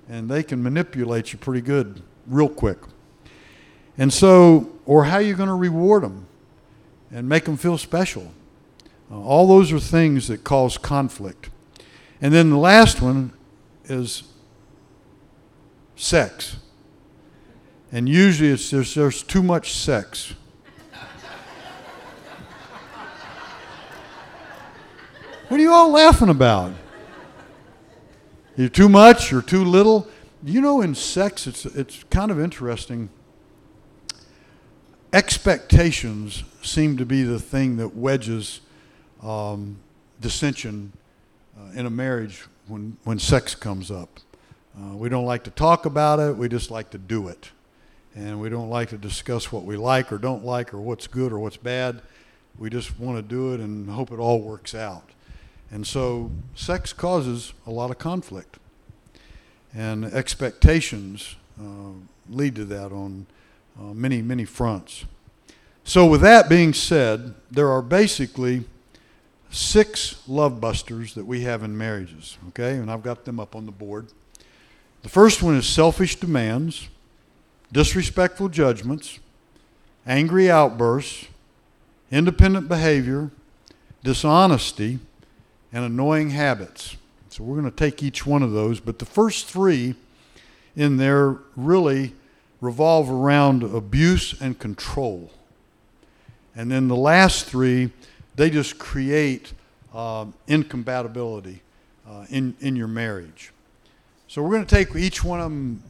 and 0.10 0.30
they 0.30 0.44
can 0.44 0.62
manipulate 0.62 1.34
you 1.34 1.39
pretty 1.39 1.62
good 1.62 2.02
real 2.28 2.50
quick. 2.50 2.78
And 3.98 4.12
so, 4.12 4.72
or 4.86 5.06
how 5.06 5.16
are 5.16 5.22
you 5.22 5.36
going 5.36 5.50
to 5.50 5.56
reward 5.56 6.04
them 6.04 6.28
and 7.12 7.28
make 7.28 7.46
them 7.46 7.58
feel 7.58 7.78
special? 7.78 8.32
Uh, 9.12 9.20
all 9.20 9.48
those 9.48 9.72
are 9.72 9.80
things 9.80 10.28
that 10.28 10.44
cause 10.44 10.78
conflict. 10.78 11.50
And 12.22 12.34
then 12.34 12.50
the 12.50 12.58
last 12.58 13.02
one 13.02 13.34
is 13.86 14.24
sex. 15.96 16.58
And 17.92 18.08
usually 18.08 18.52
it's 18.52 18.70
there's, 18.70 18.96
there's 18.96 19.22
too 19.22 19.44
much 19.44 19.74
sex. 19.74 20.34
what 25.50 25.60
are 25.60 25.64
you 25.64 25.74
all 25.74 25.92
laughing 25.92 26.30
about? 26.30 26.72
You're 28.56 28.70
too 28.70 28.88
much 28.90 29.34
or 29.34 29.42
too 29.42 29.66
little? 29.66 30.08
You 30.44 30.62
know, 30.62 30.82
in 30.82 30.96
sex, 30.96 31.48
it's, 31.48 31.66
it's 31.66 32.04
kind 32.10 32.32
of 32.32 32.40
interesting. 32.40 33.10
Expectations 35.13 36.45
seem 36.62 36.95
to 36.95 37.06
be 37.06 37.24
the 37.24 37.39
thing 37.39 37.76
that 37.78 37.93
wedges 37.93 38.62
um, 39.21 39.78
dissension 40.21 40.93
uh, 41.60 41.71
in 41.74 41.86
a 41.86 41.89
marriage 41.89 42.45
when, 42.67 42.95
when 43.04 43.19
sex 43.19 43.54
comes 43.54 43.91
up. 43.91 44.21
Uh, 44.80 44.95
we 44.95 45.10
don't 45.10 45.26
like 45.26 45.43
to 45.43 45.52
talk 45.52 45.86
about 45.86 46.19
it, 46.19 46.38
we 46.38 46.47
just 46.47 46.71
like 46.71 46.89
to 46.91 46.97
do 46.97 47.28
it. 47.28 47.52
And 48.15 48.39
we 48.39 48.47
don't 48.47 48.69
like 48.69 48.89
to 48.89 48.97
discuss 48.97 49.52
what 49.52 49.63
we 49.63 49.76
like 49.76 50.13
or 50.13 50.17
don't 50.17 50.45
like 50.45 50.74
or 50.74 50.80
what's 50.80 51.08
good 51.08 51.34
or 51.34 51.39
what's 51.39 51.58
bad. 51.58 52.02
We 52.58 52.69
just 52.69 52.97
want 52.97 53.17
to 53.17 53.21
do 53.21 53.54
it 53.54 53.60
and 53.60 53.89
hope 53.89 54.12
it 54.12 54.19
all 54.19 54.39
works 54.39 54.74
out. 54.74 55.10
And 55.71 55.86
so 55.86 56.32
sex 56.56 56.93
causes 56.93 57.54
a 57.67 57.71
lot 57.71 57.91
of 57.91 57.97
conflict. 57.97 58.60
And 59.74 60.06
expectations 60.06 61.36
uh, 61.60 61.91
lead 62.30 62.56
to 62.56 62.65
that 62.65 62.93
on 62.93 63.26
uh, 63.82 63.94
many, 63.94 64.22
many 64.22 64.46
fronts. 64.46 65.06
So, 65.84 66.06
with 66.06 66.22
that 66.22 66.48
being 66.48 66.74
said, 66.74 67.34
there 67.50 67.70
are 67.70 67.82
basically 67.82 68.63
six 69.50 70.22
love 70.28 70.62
busters 70.62 71.15
that 71.15 71.26
we 71.26 71.41
have 71.41 71.63
in 71.63 71.76
marriages, 71.76 72.38
okay? 72.50 72.76
And 72.76 72.91
I've 72.91 73.02
got 73.02 73.26
them 73.26 73.39
up 73.39 73.56
on 73.56 73.65
the 73.65 73.72
board. 73.72 74.08
The 75.02 75.10
first 75.10 75.41
one 75.41 75.56
is 75.56 75.65
selfish 75.65 76.17
demands, 76.17 76.88
disrespectful 77.72 78.50
judgments, 78.50 79.20
angry 80.06 80.52
outbursts, 80.52 81.26
independent 82.12 82.67
behavior, 82.67 83.32
dishonesty, 84.04 85.00
and 85.74 85.84
annoying 85.84 86.30
habits. 86.30 86.98
So 87.30 87.44
we're 87.44 87.60
going 87.60 87.72
to 87.72 87.76
take 87.76 88.04
each 88.04 88.26
one 88.26 88.44
of 88.44 88.52
those, 88.52 88.80
but 88.80 89.00
the 89.00 89.06
first 89.06 89.48
three 89.48 89.96
in 90.76 90.98
there 90.98 91.38
really 91.56 92.13
revolve 92.62 93.10
around 93.10 93.63
abuse 93.63 94.39
and 94.39 94.58
control. 94.58 95.32
And 96.56 96.71
then 96.71 96.88
the 96.88 96.95
last 96.95 97.45
three 97.45 97.91
they 98.36 98.50
just 98.50 98.80
create 98.80 99.54
um, 99.93 100.34
incompatibility 100.47 101.62
uh, 102.08 102.26
in, 102.30 102.56
in 102.62 102.76
your 102.76 102.88
marriage. 102.88 103.52
So 104.28 104.41
we're 104.41 104.52
going 104.52 104.65
to 104.65 104.76
take 104.76 104.95
each 104.95 105.24
one 105.24 105.39
of 105.39 105.45
them 105.45 105.84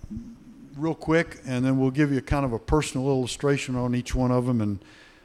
real 0.76 0.96
quick, 0.96 1.40
and 1.46 1.64
then 1.64 1.80
we'll 1.80 1.92
give 1.92 2.12
you 2.12 2.22
kind 2.22 2.44
of 2.44 2.54
a 2.54 2.60
personal 2.60 3.08
illustration 3.08 3.76
on 3.76 3.94
each 3.94 4.16
one 4.16 4.32
of 4.32 4.48
them, 4.48 4.62
and 4.62 4.80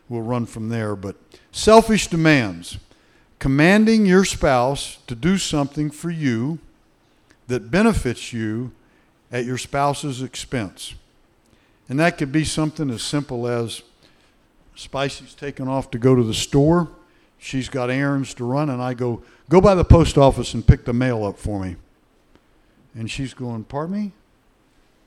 we'll 0.08 0.22
run 0.22 0.44
from 0.44 0.68
there. 0.68 0.94
But 0.94 1.16
selfish 1.52 2.08
demands 2.08 2.78
commanding 3.38 4.06
your 4.06 4.24
spouse 4.24 4.98
to 5.06 5.14
do 5.14 5.38
something 5.38 5.90
for 5.90 6.10
you 6.10 6.58
that 7.48 7.70
benefits 7.70 8.32
you 8.32 8.72
at 9.30 9.44
your 9.44 9.58
spouse's 9.58 10.22
expense. 10.22 10.94
And 11.88 11.98
that 12.00 12.18
could 12.18 12.32
be 12.32 12.44
something 12.44 12.90
as 12.90 13.02
simple 13.02 13.46
as 13.46 13.82
Spicy's 14.74 15.34
taken 15.34 15.68
off 15.68 15.90
to 15.92 15.98
go 15.98 16.14
to 16.14 16.22
the 16.22 16.34
store 16.34 16.88
she's 17.38 17.68
got 17.68 17.90
errands 17.90 18.34
to 18.34 18.44
run, 18.44 18.70
and 18.70 18.82
I 18.82 18.94
go, 18.94 19.22
go 19.48 19.60
by 19.60 19.74
the 19.74 19.84
post 19.84 20.18
office 20.18 20.54
and 20.54 20.66
pick 20.66 20.84
the 20.84 20.92
mail 20.92 21.24
up 21.24 21.38
for 21.38 21.60
me. 21.60 21.76
And 22.94 23.10
she's 23.10 23.34
going, 23.34 23.64
pardon 23.64 23.96
me? 23.96 24.12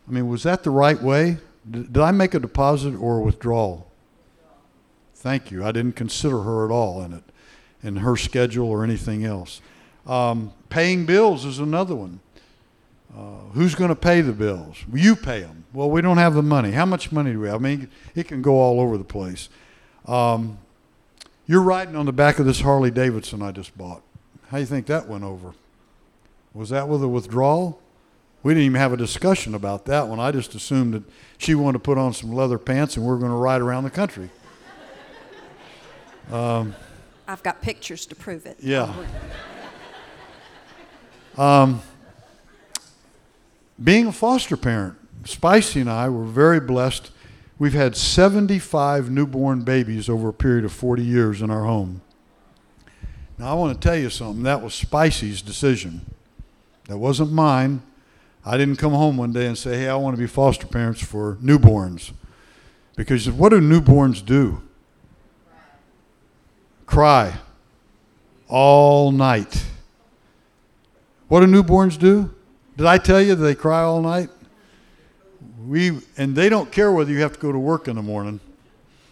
I 0.07 0.11
mean, 0.11 0.27
was 0.27 0.43
that 0.43 0.63
the 0.63 0.69
right 0.69 0.99
way? 1.01 1.37
Did, 1.69 1.97
I 1.97 2.11
make 2.11 2.33
a 2.33 2.39
deposit 2.39 2.95
or 2.95 3.19
a 3.19 3.21
withdrawal? 3.21 3.91
Thank 5.15 5.51
you. 5.51 5.65
I 5.65 5.71
didn't 5.71 5.95
consider 5.95 6.43
her 6.43 6.65
at 6.65 6.71
all 6.71 7.03
in 7.03 7.13
it, 7.13 7.23
in 7.83 7.97
her 7.97 8.15
schedule 8.15 8.69
or 8.69 8.83
anything 8.83 9.25
else. 9.25 9.61
Um, 10.07 10.53
paying 10.69 11.05
bills 11.05 11.45
is 11.45 11.59
another 11.59 11.95
one. 11.95 12.21
Uh, 13.15 13.21
who's 13.53 13.73
going 13.75 13.89
to 13.89 13.95
pay 13.95 14.21
the 14.21 14.31
bills? 14.31 14.77
You 14.93 15.15
pay 15.15 15.41
them. 15.41 15.65
Well, 15.73 15.89
we 15.89 16.01
don't 16.01 16.17
have 16.17 16.35
the 16.35 16.43
money. 16.43 16.71
How 16.71 16.85
much 16.85 17.11
money 17.11 17.31
do 17.31 17.39
we 17.39 17.47
have? 17.47 17.55
I 17.55 17.63
mean, 17.63 17.89
it 18.15 18.27
can 18.27 18.41
go 18.41 18.53
all 18.53 18.79
over 18.79 18.97
the 18.97 19.03
place. 19.03 19.49
Um, 20.05 20.59
you're 21.47 21.63
riding 21.63 21.95
on 21.95 22.05
the 22.05 22.13
back 22.13 22.37
of 22.37 22.45
this 22.45 22.61
Harley 22.61 22.91
Davidson 22.91 23.41
I 23.41 23.51
just 23.51 23.75
bought. 23.77 24.03
How 24.49 24.57
do 24.57 24.61
you 24.61 24.67
think 24.67 24.85
that 24.87 25.07
went 25.07 25.23
over? 25.23 25.53
Was 26.53 26.69
that 26.69 26.87
with 26.87 27.03
a 27.03 27.07
withdrawal? 27.07 27.81
We 28.43 28.53
didn't 28.53 28.65
even 28.65 28.79
have 28.79 28.93
a 28.93 28.97
discussion 28.97 29.53
about 29.53 29.85
that 29.85 30.07
one. 30.07 30.19
I 30.19 30.31
just 30.31 30.55
assumed 30.55 30.93
that 30.93 31.03
she 31.37 31.55
wanted 31.55 31.73
to 31.73 31.79
put 31.79 31.97
on 31.97 32.13
some 32.13 32.31
leather 32.31 32.57
pants 32.57 32.95
and 32.95 33.05
we 33.05 33.11
are 33.11 33.17
going 33.17 33.31
to 33.31 33.37
ride 33.37 33.61
around 33.61 33.83
the 33.83 33.89
country. 33.91 34.29
Um, 36.31 36.75
I've 37.27 37.41
got 37.41 37.59
pictures 37.59 38.05
to 38.05 38.15
prove 38.15 38.45
it. 38.45 38.57
Yeah. 38.59 38.93
Um, 41.37 41.81
being 43.83 44.07
a 44.07 44.11
foster 44.11 44.57
parent, 44.57 44.95
Spicy 45.25 45.81
and 45.81 45.89
I 45.89 46.09
were 46.09 46.25
very 46.25 46.59
blessed 46.59 47.11
We've 47.59 47.73
had 47.73 47.97
75 47.97 49.11
newborn 49.11 49.63
babies 49.63 50.07
over 50.07 50.29
a 50.29 50.33
period 50.33 50.63
of 50.63 50.71
40 50.71 51.03
years 51.03 51.41
in 51.41 51.51
our 51.51 51.65
home. 51.65 52.01
Now, 53.37 53.51
I 53.51 53.53
want 53.53 53.79
to 53.79 53.87
tell 53.87 53.97
you 53.97 54.09
something. 54.09 54.43
That 54.43 54.61
was 54.61 54.73
Spicy's 54.73 55.41
decision. 55.41 56.05
That 56.87 56.97
wasn't 56.97 57.33
mine. 57.33 57.81
I 58.45 58.57
didn't 58.57 58.77
come 58.77 58.93
home 58.93 59.17
one 59.17 59.33
day 59.33 59.45
and 59.45 59.57
say, 59.57 59.77
hey, 59.77 59.89
I 59.89 59.95
want 59.95 60.15
to 60.15 60.19
be 60.19 60.25
foster 60.25 60.67
parents 60.67 61.03
for 61.03 61.35
newborns. 61.43 62.13
Because 62.95 63.29
what 63.29 63.49
do 63.49 63.59
newborns 63.59 64.25
do? 64.25 64.61
Cry 66.85 67.35
all 68.47 69.11
night. 69.11 69.65
What 71.27 71.41
do 71.41 71.45
newborns 71.45 71.99
do? 71.99 72.33
Did 72.79 72.87
I 72.87 72.97
tell 72.97 73.21
you 73.21 73.35
they 73.35 73.55
cry 73.55 73.81
all 73.81 74.01
night? 74.01 74.29
we 75.67 75.99
and 76.15 76.33
they 76.33 76.47
don't 76.47 76.71
care 76.71 76.93
whether 76.93 77.11
you 77.11 77.19
have 77.19 77.33
to 77.33 77.39
go 77.41 77.51
to 77.51 77.59
work 77.59 77.89
in 77.89 77.97
the 77.97 78.01
morning. 78.01 78.39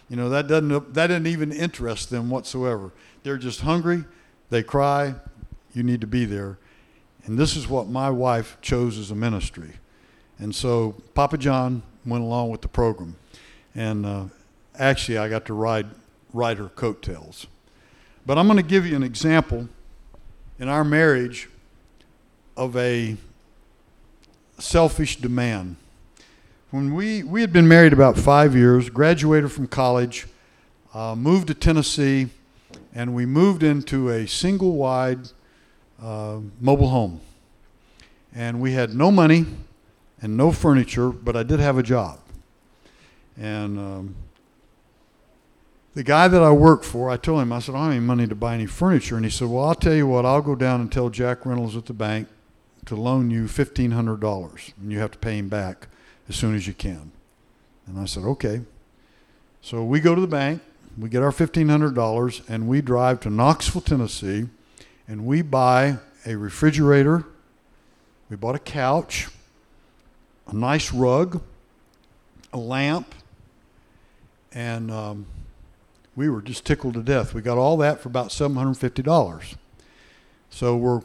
You 0.08 0.16
know 0.16 0.30
that 0.30 0.48
doesn't 0.48 0.94
that 0.94 1.08
doesn't 1.08 1.26
even 1.26 1.52
interest 1.52 2.08
them 2.08 2.30
whatsoever. 2.30 2.92
They're 3.24 3.36
just 3.36 3.60
hungry. 3.60 4.04
They 4.48 4.62
cry. 4.62 5.16
You 5.74 5.82
need 5.82 6.00
to 6.00 6.06
be 6.06 6.24
there. 6.24 6.56
And 7.26 7.38
this 7.38 7.56
is 7.56 7.68
what 7.68 7.88
my 7.88 8.08
wife 8.08 8.56
chose 8.62 8.96
as 8.96 9.10
a 9.10 9.14
ministry. 9.14 9.74
And 10.38 10.54
so 10.54 10.94
Papa 11.12 11.36
John 11.36 11.82
went 12.06 12.24
along 12.24 12.48
with 12.48 12.62
the 12.62 12.68
program. 12.68 13.16
And 13.74 14.06
uh, 14.06 14.24
actually, 14.78 15.18
I 15.18 15.28
got 15.28 15.44
to 15.44 15.52
ride 15.52 15.88
ride 16.32 16.56
her 16.56 16.70
coattails. 16.70 17.46
But 18.24 18.38
I'm 18.38 18.46
going 18.46 18.56
to 18.56 18.62
give 18.62 18.86
you 18.86 18.96
an 18.96 19.02
example 19.02 19.68
in 20.58 20.70
our 20.70 20.84
marriage 20.84 21.50
of 22.56 22.74
a 22.74 23.18
selfish 24.58 25.16
demand 25.16 25.76
when 26.70 26.94
we, 26.94 27.22
we 27.22 27.40
had 27.40 27.50
been 27.50 27.66
married 27.66 27.94
about 27.94 28.18
five 28.18 28.54
years, 28.54 28.90
graduated 28.90 29.50
from 29.50 29.66
college, 29.66 30.26
uh, 30.92 31.14
moved 31.14 31.48
to 31.48 31.54
Tennessee, 31.54 32.28
and 32.94 33.14
we 33.14 33.24
moved 33.24 33.62
into 33.62 34.10
a 34.10 34.26
single 34.26 34.76
wide 34.76 35.30
uh, 36.02 36.40
mobile 36.60 36.88
home. 36.88 37.20
And 38.34 38.60
we 38.60 38.72
had 38.72 38.94
no 38.94 39.10
money 39.10 39.46
and 40.20 40.36
no 40.36 40.52
furniture, 40.52 41.08
but 41.08 41.36
I 41.36 41.42
did 41.42 41.58
have 41.58 41.78
a 41.78 41.82
job. 41.82 42.18
And 43.38 43.78
um, 43.78 44.14
the 45.94 46.02
guy 46.02 46.28
that 46.28 46.42
I 46.42 46.50
worked 46.50 46.84
for, 46.84 47.08
I 47.08 47.16
told 47.16 47.40
him, 47.40 47.50
I 47.50 47.60
said, 47.60 47.74
I 47.74 47.78
don't 47.78 47.84
have 47.86 47.96
any 47.96 48.04
money 48.04 48.26
to 48.26 48.34
buy 48.34 48.54
any 48.54 48.66
furniture. 48.66 49.16
And 49.16 49.24
he 49.24 49.30
said, 49.30 49.48
Well, 49.48 49.64
I'll 49.64 49.74
tell 49.74 49.94
you 49.94 50.06
what, 50.06 50.26
I'll 50.26 50.42
go 50.42 50.54
down 50.54 50.82
and 50.82 50.92
tell 50.92 51.08
Jack 51.08 51.46
Reynolds 51.46 51.76
at 51.76 51.86
the 51.86 51.94
bank 51.94 52.28
to 52.88 52.96
loan 52.96 53.30
you 53.30 53.44
$1,500, 53.44 54.72
and 54.80 54.92
you 54.92 54.98
have 54.98 55.10
to 55.10 55.18
pay 55.18 55.38
him 55.38 55.48
back 55.48 55.88
as 56.28 56.36
soon 56.36 56.54
as 56.54 56.66
you 56.66 56.74
can. 56.74 57.12
And 57.86 57.98
I 57.98 58.06
said, 58.06 58.24
Okay. 58.24 58.62
So 59.60 59.82
we 59.84 60.00
go 60.00 60.14
to 60.14 60.20
the 60.20 60.26
bank, 60.26 60.62
we 60.96 61.08
get 61.08 61.22
our 61.22 61.32
$1,500, 61.32 62.48
and 62.48 62.68
we 62.68 62.80
drive 62.80 63.20
to 63.20 63.30
Knoxville, 63.30 63.82
Tennessee, 63.82 64.46
and 65.06 65.26
we 65.26 65.42
buy 65.42 65.98
a 66.24 66.36
refrigerator, 66.36 67.24
we 68.30 68.36
bought 68.36 68.54
a 68.54 68.60
couch, 68.60 69.28
a 70.46 70.54
nice 70.54 70.92
rug, 70.92 71.42
a 72.52 72.58
lamp, 72.58 73.14
and 74.52 74.90
um, 74.90 75.26
we 76.16 76.30
were 76.30 76.40
just 76.40 76.64
tickled 76.64 76.94
to 76.94 77.02
death. 77.02 77.34
We 77.34 77.42
got 77.42 77.58
all 77.58 77.76
that 77.78 78.00
for 78.00 78.08
about 78.08 78.28
$750. 78.28 79.56
So 80.50 80.76
we're 80.76 81.02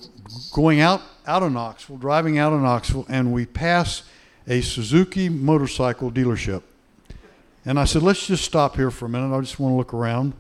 going 0.54 0.80
out, 0.80 1.02
out 1.28 1.44
of 1.44 1.52
Knoxville, 1.52 1.98
driving 1.98 2.38
out 2.38 2.54
of 2.54 2.62
Knoxville, 2.62 3.06
and 3.10 3.32
we 3.34 3.46
pass 3.46 4.04
a 4.48 4.62
Suzuki 4.62 5.30
motorcycle 5.30 6.12
dealership. 6.12 6.64
And 7.66 7.80
I 7.80 7.86
said, 7.86 8.04
let's 8.04 8.28
just 8.28 8.44
stop 8.44 8.76
here 8.76 8.92
for 8.92 9.06
a 9.06 9.10
minute. 9.10 9.36
I 9.36 9.40
just 9.40 9.60
want 9.60 9.74
to 9.74 9.78
look 9.78 9.94
around. 9.94 10.34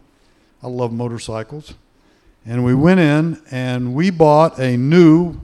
I 0.61 0.67
love 0.67 0.91
motorcycles. 0.91 1.75
And 2.45 2.65
we 2.65 2.75
went 2.75 2.99
in 2.99 3.41
and 3.51 3.93
we 3.93 4.09
bought 4.09 4.59
a 4.59 4.75
new 4.75 5.41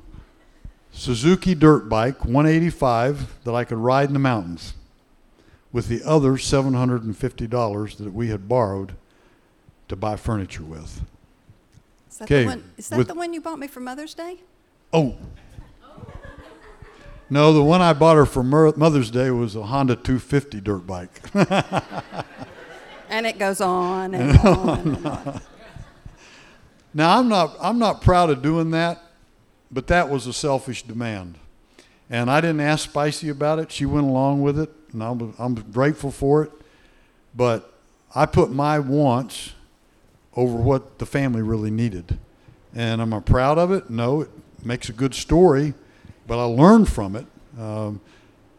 Suzuki 0.92 1.56
dirt 1.56 1.88
bike, 1.88 2.26
185, 2.26 3.44
that 3.46 3.54
I 3.54 3.64
could 3.64 3.78
ride 3.78 4.08
in 4.08 4.14
the 4.14 4.20
mountains 4.20 4.74
with 5.72 5.88
the 5.88 6.04
other 6.04 6.32
$750 6.34 7.98
that 7.98 8.14
we 8.14 8.30
had 8.30 8.50
borrowed 8.50 8.96
to 9.88 9.96
buy 9.96 10.16
furniture 10.16 10.64
with. 10.64 11.02
Is 12.10 12.18
that, 12.18 12.24
Okay, 12.26 12.42
the, 12.44 12.48
one, 12.50 12.64
is 12.78 12.90
that 12.90 12.98
with- 12.98 13.08
the 13.08 13.14
one 13.16 13.34
you 13.34 13.42
bought 13.42 13.60
me 13.60 13.68
for 13.68 13.80
Mother's 13.80 14.14
Day? 14.14 14.40
Oh. 14.92 15.16
No, 17.30 17.54
the 17.54 17.64
one 17.64 17.80
I 17.82 17.94
bought 17.94 18.16
her 18.18 18.26
for 18.26 18.42
Mer- 18.42 18.74
Mother's 18.76 19.12
Day 19.12 19.30
was 19.30 19.56
a 19.56 19.64
Honda 19.64 19.96
250 19.96 20.62
dirt 20.62 20.86
bike. 20.88 21.22
And 23.12 23.26
it 23.26 23.40
goes 23.40 23.60
on 23.60 24.14
and 24.14 24.38
on 24.46 24.80
and 24.80 25.06
on. 25.08 25.42
now, 26.94 27.18
I'm 27.18 27.28
not, 27.28 27.56
I'm 27.60 27.80
not 27.80 28.04
proud 28.04 28.30
of 28.30 28.44
doing 28.44 28.70
that, 28.70 29.02
but 29.72 29.88
that 29.88 30.10
was 30.10 30.28
a 30.28 30.34
selfish 30.34 30.84
demand. 30.84 31.40
And 32.12 32.30
I 32.30 32.40
didn't 32.40 32.60
ask 32.62 32.88
Spicy 32.88 33.30
about 33.30 33.58
it. 33.58 33.72
She 33.72 33.84
went 33.88 34.06
along 34.06 34.44
with 34.44 34.60
it, 34.60 34.70
and 34.94 35.02
I'm, 35.02 35.34
I'm 35.40 35.56
grateful 35.56 36.12
for 36.12 36.44
it. 36.44 36.52
But 37.36 37.74
I 38.14 38.28
put 38.28 38.52
my 38.52 38.78
wants 38.78 39.54
over 40.40 40.56
what 40.56 41.00
the 41.00 41.06
family 41.06 41.42
really 41.42 41.70
needed. 41.70 42.18
And 42.74 43.02
am 43.02 43.14
I 43.14 43.20
proud 43.20 43.58
of 43.58 43.72
it? 43.74 43.90
No, 43.90 44.22
it 44.22 44.30
makes 44.64 44.88
a 44.88 44.94
good 44.94 45.14
story, 45.14 45.74
but 46.28 46.40
I 46.40 46.46
learned 46.46 46.88
from 46.88 47.18
it. 47.18 47.26
Um, 47.60 48.00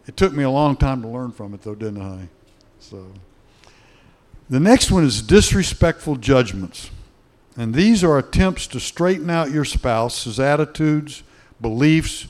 it 0.06 0.16
took 0.16 0.34
me 0.34 0.42
a 0.42 0.50
long 0.50 0.76
time 0.76 1.00
to 1.00 1.08
learn 1.08 1.32
from 1.32 1.54
it, 1.54 1.62
though, 1.62 1.74
didn't 1.74 2.02
I? 2.02 2.28
So, 2.80 3.06
the 4.50 4.60
next 4.60 4.90
one 4.90 5.04
is 5.04 5.22
disrespectful 5.22 6.16
judgments. 6.16 6.90
And 7.56 7.72
these 7.74 8.04
are 8.04 8.18
attempts 8.18 8.66
to 8.68 8.80
straighten 8.80 9.30
out 9.30 9.50
your 9.50 9.64
spouse's 9.64 10.38
attitudes, 10.38 11.22
beliefs, 11.60 12.28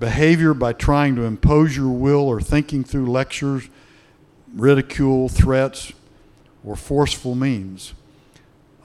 behavior 0.00 0.54
by 0.54 0.72
trying 0.72 1.14
to 1.16 1.22
impose 1.22 1.76
your 1.76 1.90
will 1.90 2.26
or 2.26 2.40
thinking 2.40 2.82
through 2.82 3.10
lectures, 3.10 3.68
ridicule, 4.54 5.28
threats, 5.28 5.92
or 6.64 6.74
forceful 6.74 7.36
means. 7.36 7.94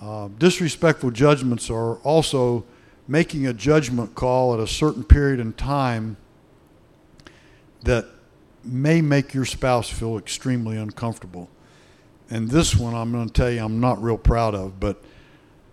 Uh, 0.02 0.30
disrespectful 0.40 1.12
judgments 1.12 1.70
are 1.70 1.98
also 1.98 2.66
making 3.08 3.46
a 3.46 3.54
judgment 3.54 4.16
call 4.16 4.54
at 4.56 4.60
a 4.60 4.66
certain 4.66 5.04
period 5.04 5.40
in 5.40 5.54
time 5.54 6.18
that 7.84 8.06
may 8.64 9.00
make 9.00 9.34
your 9.34 9.46
spouse 9.46 9.90
feel 9.90 10.18
extremely 10.18 10.76
uncomfortable. 10.76 11.50
And 12.32 12.50
this 12.50 12.76
one, 12.76 12.96
I'm 12.96 13.12
going 13.12 13.28
to 13.28 13.34
tell 13.34 13.52
you, 13.52 13.64
I'm 13.64 13.80
not 13.80 14.02
real 14.02 14.18
proud 14.18 14.56
of, 14.56 14.80
but 14.80 15.04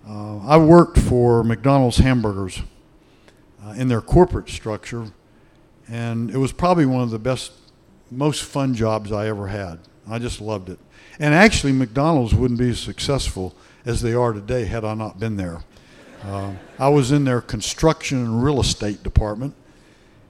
uh, 0.07 0.39
I 0.39 0.59
worked 0.59 0.99
for 0.99 1.43
McDonald's 1.43 1.99
Hamburgers 1.99 2.61
uh, 3.65 3.71
in 3.71 3.89
their 3.89 4.01
corporate 4.03 4.51
structure, 4.51 5.07
and 5.89 6.31
it 6.31 6.37
was 6.37 6.53
probably 6.53 6.85
one 6.85 7.03
of 7.03 7.11
the 7.11 7.19
best, 7.19 7.53
most 8.11 8.43
fun 8.43 8.75
jobs 8.75 9.11
I 9.11 9.29
ever 9.29 9.47
had. 9.47 9.79
I 10.11 10.19
just 10.19 10.41
loved 10.41 10.69
it. 10.69 10.79
And 11.19 11.35
actually, 11.35 11.73
McDonald's 11.73 12.35
wouldn't 12.35 12.59
be 12.59 12.75
successful 12.75 13.55
as 13.89 14.03
they 14.03 14.13
are 14.13 14.35
today 14.35 14.67
had 14.67 14.85
I 14.85 14.93
not 14.93 15.19
been 15.19 15.39
there. 15.39 15.63
Uh, 16.23 16.53
I 16.79 16.91
was 16.91 17.11
in 17.11 17.25
their 17.25 17.41
construction 17.41 18.19
and 18.19 18.45
real 18.45 18.61
estate 18.61 19.03
department. 19.03 19.55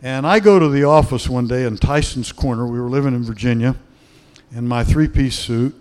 And 0.01 0.25
I 0.29 0.39
go 0.39 0.61
to 0.61 0.69
the 0.69 0.85
office 0.85 1.29
one 1.29 1.49
day 1.49 1.65
in 1.65 1.77
Tyson's 1.77 2.31
Corner. 2.31 2.69
We 2.69 2.81
were 2.81 2.89
living 2.89 3.15
in 3.15 3.25
Virginia 3.25 3.75
in 4.53 4.69
my 4.69 4.85
three 4.85 5.09
piece 5.09 5.37
suit. 5.37 5.75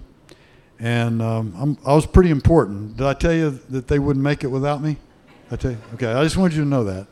And 0.79 1.21
um, 1.21 1.77
I 1.85 1.93
was 1.93 2.07
pretty 2.07 2.31
important. 2.31 2.97
Did 2.97 3.05
I 3.05 3.13
tell 3.13 3.33
you 3.33 3.51
that 3.69 3.87
they 3.87 3.99
wouldn't 3.99 4.23
make 4.23 4.43
it 4.43 4.47
without 4.47 4.81
me? 4.81 4.97
I 5.51 5.55
tell 5.55 5.71
you? 5.71 5.77
Okay, 5.93 6.11
I 6.11 6.23
just 6.23 6.35
wanted 6.35 6.55
you 6.55 6.63
to 6.63 6.69
know 6.69 6.83
that. 6.83 7.05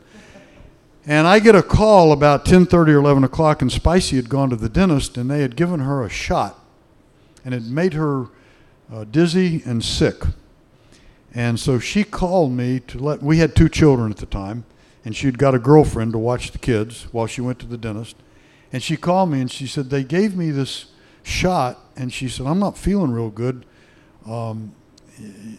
And 1.06 1.28
I 1.28 1.38
get 1.38 1.54
a 1.54 1.62
call 1.62 2.10
about 2.10 2.44
10:30 2.44 2.88
or 2.88 2.98
11 2.98 3.22
o'clock, 3.22 3.62
and 3.62 3.70
Spicy 3.70 4.16
had 4.16 4.28
gone 4.28 4.50
to 4.50 4.56
the 4.56 4.68
dentist, 4.68 5.16
and 5.16 5.30
they 5.30 5.42
had 5.42 5.54
given 5.54 5.78
her 5.78 6.02
a 6.02 6.08
shot, 6.08 6.58
and 7.44 7.54
it 7.54 7.62
made 7.62 7.92
her 7.92 8.26
uh, 8.92 9.04
dizzy 9.04 9.62
and 9.64 9.84
sick. 9.84 10.24
And 11.34 11.60
so 11.60 11.78
she 11.78 12.02
called 12.04 12.52
me 12.52 12.80
to 12.80 12.98
let. 12.98 13.22
We 13.22 13.38
had 13.38 13.54
two 13.54 13.68
children 13.68 14.10
at 14.10 14.16
the 14.18 14.26
time, 14.26 14.64
and 15.04 15.14
she'd 15.14 15.38
got 15.38 15.54
a 15.54 15.58
girlfriend 15.58 16.12
to 16.12 16.18
watch 16.18 16.50
the 16.52 16.58
kids 16.58 17.08
while 17.12 17.26
she 17.26 17.40
went 17.40 17.58
to 17.60 17.66
the 17.66 17.76
dentist. 17.76 18.16
And 18.72 18.82
she 18.82 18.96
called 18.96 19.30
me 19.30 19.40
and 19.40 19.50
she 19.50 19.66
said 19.66 19.90
they 19.90 20.02
gave 20.04 20.36
me 20.36 20.50
this 20.50 20.86
shot, 21.22 21.78
and 21.96 22.12
she 22.12 22.28
said 22.28 22.46
I'm 22.46 22.58
not 22.58 22.76
feeling 22.78 23.10
real 23.10 23.30
good. 23.30 23.66
Um, 24.26 24.72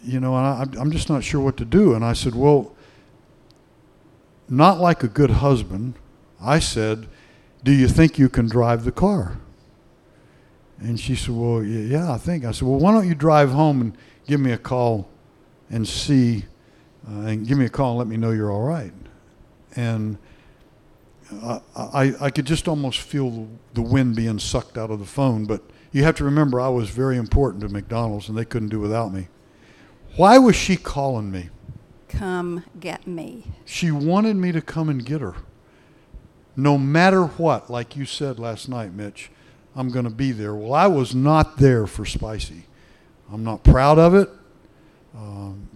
you 0.04 0.20
know, 0.20 0.36
and 0.38 0.46
I, 0.46 0.52
I'm- 0.60 0.74
I'm 0.78 0.92
just 0.92 1.10
not 1.10 1.24
sure 1.24 1.42
what 1.42 1.58
to 1.58 1.66
do. 1.66 1.94
And 1.94 2.04
I 2.06 2.14
said, 2.14 2.36
well, 2.36 2.76
not 4.50 4.80
like 4.80 5.04
a 5.04 5.08
good 5.08 5.32
husband. 5.32 5.96
I 6.42 6.60
said, 6.60 7.08
do 7.64 7.72
you 7.72 7.88
think 7.88 8.18
you 8.20 8.30
can 8.30 8.48
drive 8.48 8.84
the 8.86 8.92
car? 8.92 9.40
And 10.80 11.00
she 11.00 11.16
said, 11.16 11.34
well, 11.34 11.64
yeah, 11.64 12.12
I 12.14 12.18
think. 12.18 12.46
I 12.46 12.52
said, 12.52 12.68
well, 12.68 12.78
why 12.80 12.92
don't 12.92 13.08
you 13.08 13.16
drive 13.16 13.50
home 13.52 13.82
and 13.82 13.98
give 14.28 14.40
me 14.40 14.52
a 14.52 14.58
call 14.58 15.10
and 15.70 15.88
see, 15.88 16.46
uh, 17.08 17.22
and 17.22 17.48
give 17.48 17.58
me 17.58 17.66
a 17.66 17.70
call 17.70 17.92
and 17.92 18.00
let 18.00 18.08
me 18.08 18.18
know 18.18 18.32
you're 18.32 18.52
all 18.52 18.64
right. 18.64 18.94
And 19.76 20.18
I, 21.44 21.62
I, 21.76 22.14
I 22.22 22.30
could 22.30 22.46
just 22.46 22.68
almost 22.68 23.00
feel 23.00 23.30
the, 23.30 23.48
the 23.76 23.82
wind 23.82 24.16
being 24.16 24.40
sucked 24.40 24.78
out 24.78 24.92
of 24.92 25.00
the 25.00 25.06
phone. 25.06 25.46
But 25.46 25.62
you 25.92 26.04
have 26.04 26.16
to 26.16 26.24
remember, 26.24 26.60
I 26.60 26.70
was 26.70 26.90
very 26.90 27.18
important 27.18 27.62
to 27.62 27.70
McDonald's, 27.70 28.30
and 28.30 28.38
they 28.38 28.46
couldn't 28.46 28.70
do 28.70 28.80
without 28.80 29.14
me. 29.14 29.28
Why 30.16 30.38
was 30.38 30.56
she 30.56 30.78
calling 30.78 31.32
me? 31.32 31.50
Come 32.08 32.64
get 32.80 33.06
me. 33.06 33.44
She 33.66 33.92
wanted 33.92 34.36
me 34.38 34.52
to 34.52 34.62
come 34.62 34.90
and 34.90 35.06
get 35.06 35.22
her. 35.22 35.36
No 36.56 36.78
matter 36.78 37.26
what, 37.26 37.70
like 37.70 37.96
you 37.96 38.06
said 38.06 38.40
last 38.40 38.68
night, 38.68 38.94
Mitch, 38.94 39.30
I'm 39.76 39.90
going 39.90 40.06
to 40.06 40.12
be 40.12 40.32
there. 40.32 40.56
Well, 40.56 40.74
I 40.74 40.88
was 40.88 41.14
not 41.14 41.58
there 41.58 41.86
for 41.86 42.04
Spicy. 42.04 42.64
I'm 43.32 43.44
not 43.44 43.64
proud 43.64 44.00
of 44.00 44.16
it. 44.16 44.30
Um, 45.16 45.68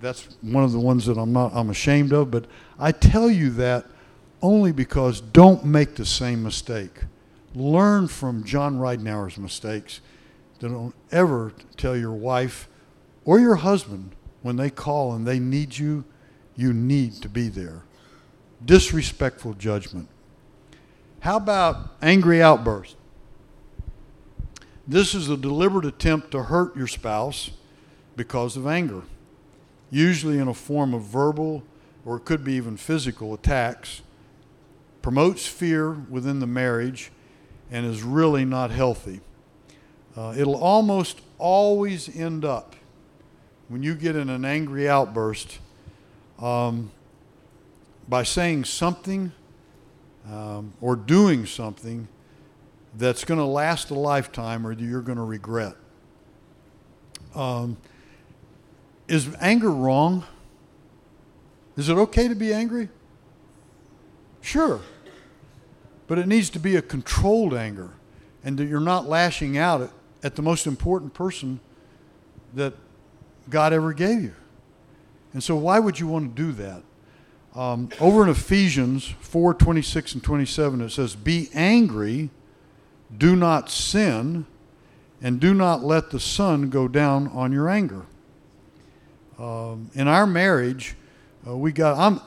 that's 0.00 0.28
one 0.42 0.64
of 0.64 0.72
the 0.72 0.80
ones 0.80 1.06
that 1.06 1.18
I'm 1.18 1.32
not. 1.32 1.52
I'm 1.54 1.70
ashamed 1.70 2.12
of. 2.12 2.30
But 2.30 2.46
I 2.78 2.92
tell 2.92 3.30
you 3.30 3.50
that 3.50 3.86
only 4.40 4.72
because 4.72 5.20
don't 5.20 5.64
make 5.64 5.94
the 5.94 6.04
same 6.04 6.42
mistake. 6.42 7.04
Learn 7.54 8.08
from 8.08 8.44
John 8.44 8.78
Ridenour's 8.78 9.38
mistakes. 9.38 10.00
Don't 10.58 10.94
ever 11.10 11.52
tell 11.76 11.96
your 11.96 12.12
wife 12.12 12.68
or 13.24 13.38
your 13.38 13.56
husband 13.56 14.14
when 14.42 14.56
they 14.56 14.70
call 14.70 15.14
and 15.14 15.26
they 15.26 15.38
need 15.38 15.78
you, 15.78 16.04
you 16.56 16.72
need 16.72 17.14
to 17.22 17.28
be 17.28 17.48
there. 17.48 17.82
Disrespectful 18.64 19.54
judgment. 19.54 20.08
How 21.20 21.36
about 21.36 21.90
angry 22.02 22.42
outburst? 22.42 22.96
This 24.86 25.14
is 25.14 25.28
a 25.28 25.36
deliberate 25.36 25.84
attempt 25.84 26.32
to 26.32 26.44
hurt 26.44 26.76
your 26.76 26.88
spouse 26.88 27.52
because 28.22 28.56
of 28.56 28.68
anger, 28.68 29.02
usually 29.90 30.38
in 30.38 30.46
a 30.46 30.54
form 30.54 30.94
of 30.94 31.02
verbal 31.02 31.60
or 32.04 32.18
it 32.18 32.24
could 32.24 32.44
be 32.44 32.52
even 32.52 32.76
physical 32.76 33.34
attacks, 33.34 34.00
promotes 35.02 35.48
fear 35.48 35.90
within 35.90 36.38
the 36.38 36.46
marriage, 36.46 37.10
and 37.68 37.84
is 37.84 38.04
really 38.04 38.44
not 38.44 38.70
healthy. 38.70 39.20
Uh, 40.16 40.32
it'll 40.38 40.62
almost 40.62 41.20
always 41.36 42.14
end 42.14 42.44
up 42.44 42.76
when 43.66 43.82
you 43.82 43.92
get 43.92 44.14
in 44.14 44.30
an 44.30 44.44
angry 44.44 44.88
outburst 44.88 45.58
um, 46.38 46.92
by 48.08 48.22
saying 48.22 48.64
something 48.64 49.32
um, 50.30 50.72
or 50.80 50.94
doing 50.94 51.44
something 51.44 52.06
that's 52.96 53.24
going 53.24 53.38
to 53.38 53.44
last 53.44 53.90
a 53.90 53.94
lifetime 53.94 54.64
or 54.64 54.70
you're 54.70 55.00
going 55.00 55.18
to 55.18 55.24
regret. 55.24 55.74
Um, 57.34 57.76
is 59.12 59.28
anger 59.40 59.70
wrong? 59.70 60.24
Is 61.76 61.90
it 61.90 61.98
okay 61.98 62.28
to 62.28 62.34
be 62.34 62.50
angry? 62.50 62.88
Sure. 64.40 64.80
But 66.06 66.18
it 66.18 66.26
needs 66.26 66.48
to 66.50 66.58
be 66.58 66.76
a 66.76 66.82
controlled 66.82 67.52
anger 67.52 67.90
and 68.42 68.56
that 68.56 68.64
you're 68.64 68.80
not 68.80 69.06
lashing 69.06 69.58
out 69.58 69.82
at, 69.82 69.90
at 70.22 70.34
the 70.34 70.40
most 70.40 70.66
important 70.66 71.12
person 71.12 71.60
that 72.54 72.72
God 73.50 73.74
ever 73.74 73.92
gave 73.92 74.22
you. 74.22 74.34
And 75.34 75.42
so, 75.44 75.56
why 75.56 75.78
would 75.78 76.00
you 76.00 76.06
want 76.06 76.34
to 76.34 76.42
do 76.42 76.52
that? 76.52 76.82
Um, 77.54 77.90
over 78.00 78.22
in 78.22 78.30
Ephesians 78.30 79.14
4 79.20 79.52
26 79.52 80.14
and 80.14 80.24
27, 80.24 80.80
it 80.80 80.88
says, 80.90 81.16
Be 81.16 81.50
angry, 81.52 82.30
do 83.14 83.36
not 83.36 83.68
sin, 83.68 84.46
and 85.20 85.38
do 85.38 85.52
not 85.52 85.84
let 85.84 86.10
the 86.10 86.20
sun 86.20 86.70
go 86.70 86.88
down 86.88 87.28
on 87.28 87.52
your 87.52 87.68
anger. 87.68 88.06
Um, 89.42 89.90
in 89.94 90.06
our 90.06 90.24
marriage, 90.24 90.94
uh, 91.44 91.56
we 91.56 91.72
got, 91.72 91.98
I'm, 91.98 92.20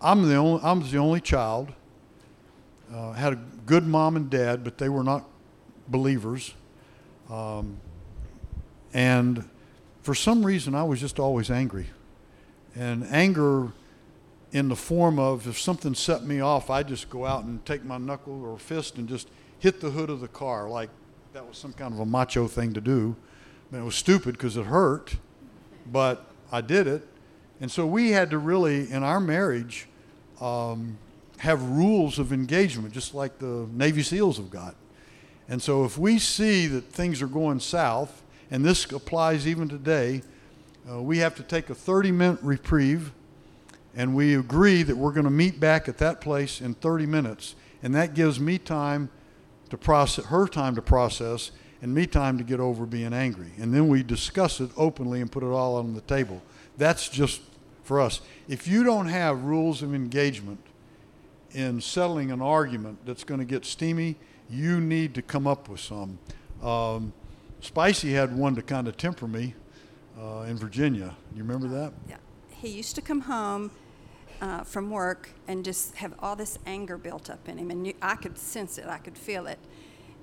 I'm, 0.00 0.28
the 0.28 0.36
only, 0.36 0.60
I'm 0.62 0.88
the 0.88 0.98
only 0.98 1.20
child. 1.20 1.72
Uh, 2.92 3.10
had 3.12 3.32
a 3.32 3.40
good 3.66 3.84
mom 3.84 4.14
and 4.14 4.30
dad, 4.30 4.62
but 4.62 4.78
they 4.78 4.88
were 4.88 5.02
not 5.02 5.28
believers. 5.88 6.54
Um, 7.28 7.78
and 8.92 9.48
for 10.02 10.14
some 10.14 10.46
reason, 10.46 10.76
I 10.76 10.84
was 10.84 11.00
just 11.00 11.18
always 11.18 11.50
angry. 11.50 11.88
And 12.76 13.04
anger 13.10 13.72
in 14.52 14.68
the 14.68 14.76
form 14.76 15.18
of 15.18 15.48
if 15.48 15.58
something 15.58 15.96
set 15.96 16.22
me 16.22 16.38
off, 16.38 16.70
I'd 16.70 16.86
just 16.86 17.10
go 17.10 17.26
out 17.26 17.42
and 17.42 17.64
take 17.66 17.84
my 17.84 17.98
knuckle 17.98 18.44
or 18.44 18.56
fist 18.56 18.98
and 18.98 19.08
just 19.08 19.28
hit 19.58 19.80
the 19.80 19.90
hood 19.90 20.10
of 20.10 20.20
the 20.20 20.28
car 20.28 20.68
like 20.68 20.90
that 21.32 21.44
was 21.44 21.58
some 21.58 21.72
kind 21.72 21.92
of 21.92 21.98
a 21.98 22.06
macho 22.06 22.46
thing 22.46 22.72
to 22.74 22.80
do. 22.80 23.16
I 23.68 23.74
mean, 23.74 23.82
it 23.82 23.84
was 23.84 23.96
stupid 23.96 24.34
because 24.34 24.56
it 24.56 24.66
hurt, 24.66 25.16
but 25.90 26.26
I 26.50 26.60
did 26.60 26.86
it. 26.86 27.06
And 27.60 27.70
so 27.70 27.86
we 27.86 28.10
had 28.10 28.30
to 28.30 28.38
really, 28.38 28.90
in 28.90 29.02
our 29.02 29.20
marriage, 29.20 29.88
um, 30.40 30.98
have 31.38 31.62
rules 31.62 32.18
of 32.18 32.32
engagement, 32.32 32.92
just 32.92 33.14
like 33.14 33.38
the 33.38 33.66
Navy 33.72 34.02
SEALs 34.02 34.36
have 34.36 34.50
got. 34.50 34.74
And 35.48 35.60
so 35.60 35.84
if 35.84 35.98
we 35.98 36.18
see 36.18 36.66
that 36.68 36.84
things 36.84 37.20
are 37.22 37.26
going 37.26 37.60
south, 37.60 38.22
and 38.50 38.64
this 38.64 38.90
applies 38.92 39.46
even 39.46 39.68
today, 39.68 40.22
uh, 40.90 41.00
we 41.00 41.18
have 41.18 41.34
to 41.36 41.42
take 41.42 41.70
a 41.70 41.74
30 41.74 42.12
minute 42.12 42.38
reprieve 42.42 43.12
and 43.96 44.14
we 44.14 44.34
agree 44.34 44.82
that 44.82 44.96
we're 44.96 45.12
going 45.12 45.24
to 45.24 45.30
meet 45.30 45.60
back 45.60 45.88
at 45.88 45.98
that 45.98 46.20
place 46.20 46.60
in 46.60 46.74
30 46.74 47.06
minutes. 47.06 47.54
And 47.82 47.94
that 47.94 48.14
gives 48.14 48.40
me 48.40 48.58
time 48.58 49.08
to 49.70 49.78
process, 49.78 50.26
her 50.26 50.48
time 50.48 50.74
to 50.74 50.82
process, 50.82 51.52
and 51.84 51.94
me 51.94 52.06
time 52.06 52.38
to 52.38 52.44
get 52.44 52.60
over 52.60 52.86
being 52.86 53.12
angry. 53.12 53.52
And 53.58 53.74
then 53.74 53.88
we 53.88 54.02
discuss 54.02 54.58
it 54.58 54.70
openly 54.74 55.20
and 55.20 55.30
put 55.30 55.42
it 55.42 55.48
all 55.48 55.76
on 55.76 55.92
the 55.92 56.00
table. 56.00 56.40
That's 56.78 57.10
just 57.10 57.42
for 57.82 58.00
us. 58.00 58.22
If 58.48 58.66
you 58.66 58.84
don't 58.84 59.08
have 59.08 59.42
rules 59.42 59.82
of 59.82 59.94
engagement 59.94 60.60
in 61.52 61.82
settling 61.82 62.32
an 62.32 62.40
argument 62.40 63.00
that's 63.04 63.22
going 63.22 63.40
to 63.40 63.44
get 63.44 63.66
steamy, 63.66 64.16
you 64.48 64.80
need 64.80 65.14
to 65.16 65.20
come 65.20 65.46
up 65.46 65.68
with 65.68 65.78
some. 65.78 66.18
Um, 66.62 67.12
Spicy 67.60 68.14
had 68.14 68.34
one 68.34 68.54
to 68.54 68.62
kind 68.62 68.88
of 68.88 68.96
temper 68.96 69.28
me 69.28 69.54
uh, 70.18 70.46
in 70.48 70.56
Virginia. 70.56 71.14
You 71.36 71.42
remember 71.42 71.68
that? 71.68 71.92
Yeah. 72.08 72.16
He 72.48 72.70
used 72.70 72.94
to 72.94 73.02
come 73.02 73.20
home 73.20 73.70
uh, 74.40 74.62
from 74.64 74.90
work 74.90 75.28
and 75.46 75.62
just 75.62 75.96
have 75.96 76.14
all 76.20 76.34
this 76.34 76.58
anger 76.64 76.96
built 76.96 77.28
up 77.28 77.46
in 77.46 77.58
him. 77.58 77.70
And 77.70 77.86
you, 77.86 77.92
I 78.00 78.16
could 78.16 78.38
sense 78.38 78.78
it, 78.78 78.86
I 78.86 78.96
could 78.96 79.18
feel 79.18 79.46
it. 79.46 79.58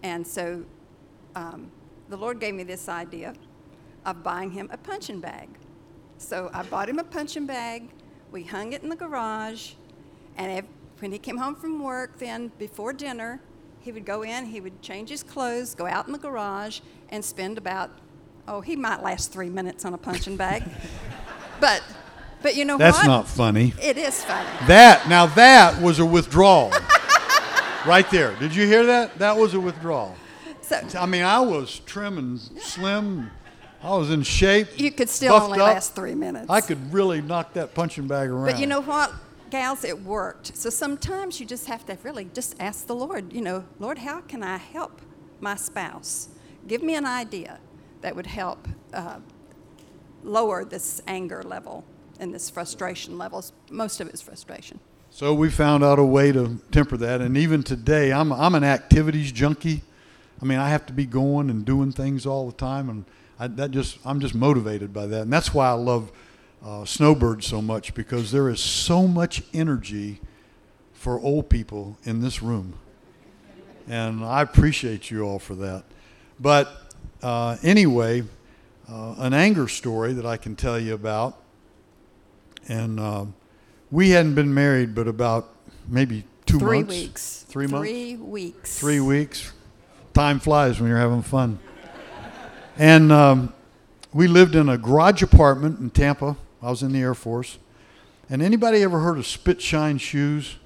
And 0.01 0.25
so 0.25 0.65
um, 1.35 1.71
the 2.09 2.17
Lord 2.17 2.39
gave 2.39 2.53
me 2.53 2.63
this 2.63 2.89
idea 2.89 3.33
of 4.05 4.23
buying 4.23 4.51
him 4.51 4.69
a 4.71 4.77
punching 4.77 5.19
bag. 5.19 5.49
So 6.17 6.49
I 6.53 6.63
bought 6.63 6.89
him 6.89 6.99
a 6.99 7.03
punching 7.03 7.45
bag. 7.45 7.89
We 8.31 8.43
hung 8.43 8.73
it 8.73 8.83
in 8.83 8.89
the 8.89 8.95
garage. 8.95 9.73
And 10.37 10.51
if, 10.51 10.65
when 10.99 11.11
he 11.11 11.19
came 11.19 11.37
home 11.37 11.55
from 11.55 11.81
work, 11.83 12.17
then 12.19 12.51
before 12.57 12.93
dinner, 12.93 13.41
he 13.79 13.91
would 13.91 14.05
go 14.05 14.21
in, 14.21 14.45
he 14.45 14.61
would 14.61 14.81
change 14.81 15.09
his 15.09 15.23
clothes, 15.23 15.73
go 15.73 15.87
out 15.87 16.05
in 16.05 16.13
the 16.13 16.19
garage, 16.19 16.81
and 17.09 17.23
spend 17.23 17.57
about, 17.57 17.89
oh, 18.47 18.61
he 18.61 18.75
might 18.75 19.01
last 19.01 19.31
three 19.31 19.49
minutes 19.49 19.85
on 19.85 19.93
a 19.93 19.97
punching 19.97 20.37
bag. 20.37 20.63
but 21.59 21.83
but 22.41 22.55
you 22.55 22.65
know 22.65 22.77
That's 22.77 22.97
what? 22.97 23.05
not 23.05 23.27
funny. 23.27 23.73
It 23.81 23.97
is 23.97 24.23
funny. 24.23 24.49
That 24.67 25.07
now 25.07 25.27
that 25.27 25.79
was 25.79 25.99
a 25.99 26.05
withdrawal. 26.05 26.71
right 27.85 28.09
there. 28.09 28.35
Did 28.35 28.55
you 28.55 28.65
hear 28.65 28.85
that? 28.85 29.17
That 29.19 29.37
was 29.37 29.53
a 29.53 29.59
withdrawal. 29.59 30.15
So 30.71 30.99
I 30.99 31.05
mean, 31.05 31.23
I 31.23 31.39
was 31.39 31.79
trim 31.85 32.17
and 32.17 32.39
slim. 32.39 33.31
I 33.83 33.95
was 33.97 34.11
in 34.11 34.21
shape. 34.23 34.67
you 34.79 34.91
could 34.91 35.09
still 35.09 35.33
only 35.33 35.59
up. 35.59 35.73
last 35.73 35.95
three 35.95 36.13
minutes. 36.13 36.49
I 36.49 36.61
could 36.61 36.93
really 36.93 37.21
knock 37.21 37.53
that 37.53 37.73
punching 37.73 38.07
bag 38.07 38.29
around. 38.29 38.45
But 38.45 38.59
you 38.59 38.67
know 38.67 38.81
what, 38.81 39.11
gals, 39.49 39.83
it 39.83 40.03
worked. 40.03 40.55
So 40.55 40.69
sometimes 40.69 41.39
you 41.39 41.45
just 41.45 41.65
have 41.65 41.85
to 41.87 41.97
really 42.03 42.29
just 42.33 42.55
ask 42.59 42.85
the 42.85 42.95
Lord, 42.95 43.33
you 43.33 43.41
know, 43.41 43.65
Lord, 43.79 43.97
how 43.97 44.21
can 44.21 44.43
I 44.43 44.57
help 44.57 45.01
my 45.39 45.55
spouse? 45.55 46.29
Give 46.67 46.83
me 46.83 46.95
an 46.95 47.05
idea 47.05 47.59
that 48.01 48.15
would 48.15 48.27
help 48.27 48.67
uh, 48.93 49.19
lower 50.23 50.63
this 50.63 51.01
anger 51.07 51.41
level 51.43 51.83
and 52.19 52.33
this 52.33 52.49
frustration 52.49 53.17
levels. 53.17 53.51
Most 53.69 53.99
of 53.99 54.07
it's 54.07 54.21
frustration. 54.21 54.79
So 55.09 55.33
we 55.33 55.49
found 55.49 55.83
out 55.83 55.99
a 55.99 56.03
way 56.03 56.31
to 56.31 56.61
temper 56.71 56.95
that, 56.97 57.19
and 57.19 57.35
even 57.35 57.63
today, 57.63 58.13
I'm 58.13 58.31
I'm 58.31 58.55
an 58.55 58.63
activities 58.63 59.31
junkie. 59.33 59.81
I 60.41 60.45
mean, 60.45 60.57
I 60.59 60.69
have 60.69 60.85
to 60.87 60.93
be 60.93 61.05
going 61.05 61.49
and 61.49 61.63
doing 61.65 61.91
things 61.91 62.25
all 62.25 62.47
the 62.47 62.55
time, 62.57 62.89
and 62.89 63.05
I, 63.39 63.47
that 63.47 63.71
just 63.71 63.99
I'm 64.05 64.19
just 64.19 64.33
motivated 64.35 64.93
by 64.93 65.05
that, 65.07 65.21
and 65.23 65.33
that's 65.33 65.53
why 65.53 65.67
I 65.67 65.73
love 65.73 66.11
uh, 66.65 66.85
snowbirds 66.85 67.45
so 67.45 67.61
much 67.61 67.93
because 67.93 68.31
there 68.31 68.49
is 68.49 68.59
so 68.59 69.07
much 69.07 69.43
energy 69.53 70.19
for 70.93 71.19
old 71.19 71.49
people 71.49 71.97
in 72.03 72.21
this 72.21 72.41
room, 72.41 72.73
and 73.87 74.23
I 74.23 74.41
appreciate 74.41 75.09
you 75.11 75.23
all 75.23 75.39
for 75.39 75.55
that. 75.55 75.83
But 76.39 76.71
uh, 77.21 77.57
anyway, 77.63 78.23
uh, 78.89 79.15
an 79.17 79.33
anger 79.33 79.67
story 79.67 80.13
that 80.13 80.25
I 80.25 80.37
can 80.37 80.55
tell 80.55 80.79
you 80.79 80.93
about, 80.93 81.37
and. 82.67 82.99
um 82.99 83.33
we 83.93 84.11
hadn't 84.11 84.35
been 84.35 84.53
married 84.53 84.95
but 84.95 85.05
about 85.09 85.49
maybe 85.85 86.23
two 86.45 86.57
Three 86.59 86.77
months. 86.77 86.89
weeks. 86.95 87.45
Three 87.49 87.67
months. 87.67 87.89
Three 87.89 88.15
weeks. 88.15 88.79
Three 88.79 88.99
weeks. 89.01 89.51
Time 90.13 90.39
flies 90.39 90.79
when 90.79 90.89
you're 90.89 90.99
having 90.99 91.21
fun. 91.21 91.59
And 92.77 93.11
um, 93.11 93.53
we 94.13 94.27
lived 94.27 94.55
in 94.55 94.67
a 94.69 94.77
garage 94.77 95.21
apartment 95.21 95.79
in 95.79 95.89
Tampa. 95.89 96.35
I 96.61 96.69
was 96.69 96.83
in 96.83 96.91
the 96.91 96.99
Air 96.99 97.13
Force. 97.13 97.57
And 98.29 98.41
anybody 98.41 98.81
ever 98.81 98.99
heard 98.99 99.17
of 99.17 99.25
spit 99.25 99.61
shine 99.61 99.97
shoes? 99.97 100.57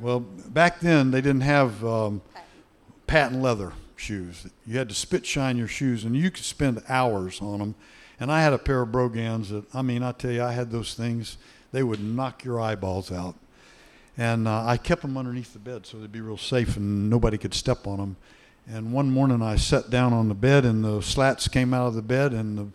Well, 0.00 0.20
back 0.20 0.80
then 0.80 1.10
they 1.10 1.20
didn't 1.20 1.42
have 1.42 1.84
um, 1.84 2.22
patent 3.06 3.42
leather 3.42 3.72
shoes. 3.96 4.46
You 4.66 4.78
had 4.78 4.88
to 4.88 4.94
spit 4.94 5.24
shine 5.24 5.56
your 5.56 5.68
shoes, 5.68 6.04
and 6.04 6.16
you 6.16 6.30
could 6.30 6.44
spend 6.44 6.82
hours 6.88 7.40
on 7.40 7.58
them. 7.60 7.74
And 8.18 8.30
I 8.30 8.42
had 8.42 8.52
a 8.52 8.58
pair 8.58 8.82
of 8.82 8.92
Brogans 8.92 9.50
that, 9.50 9.64
I 9.74 9.82
mean, 9.82 10.02
I 10.02 10.12
tell 10.12 10.30
you, 10.30 10.42
I 10.42 10.52
had 10.52 10.70
those 10.70 10.94
things. 10.94 11.38
They 11.72 11.82
would 11.82 12.02
knock 12.02 12.44
your 12.44 12.60
eyeballs 12.60 13.10
out. 13.10 13.36
And 14.18 14.46
uh, 14.46 14.64
I 14.66 14.76
kept 14.76 15.02
them 15.02 15.16
underneath 15.16 15.52
the 15.52 15.58
bed 15.58 15.86
so 15.86 15.98
they'd 15.98 16.12
be 16.12 16.20
real 16.20 16.36
safe 16.36 16.76
and 16.76 17.08
nobody 17.08 17.38
could 17.38 17.54
step 17.54 17.86
on 17.86 17.98
them. 17.98 18.16
And 18.70 18.92
one 18.92 19.10
morning 19.10 19.42
I 19.42 19.56
sat 19.56 19.90
down 19.90 20.12
on 20.12 20.28
the 20.28 20.34
bed 20.34 20.64
and 20.64 20.84
the 20.84 21.00
slats 21.00 21.48
came 21.48 21.74
out 21.74 21.88
of 21.88 21.94
the 21.94 22.02
bed 22.02 22.32
and 22.32 22.58
the, 22.58 22.68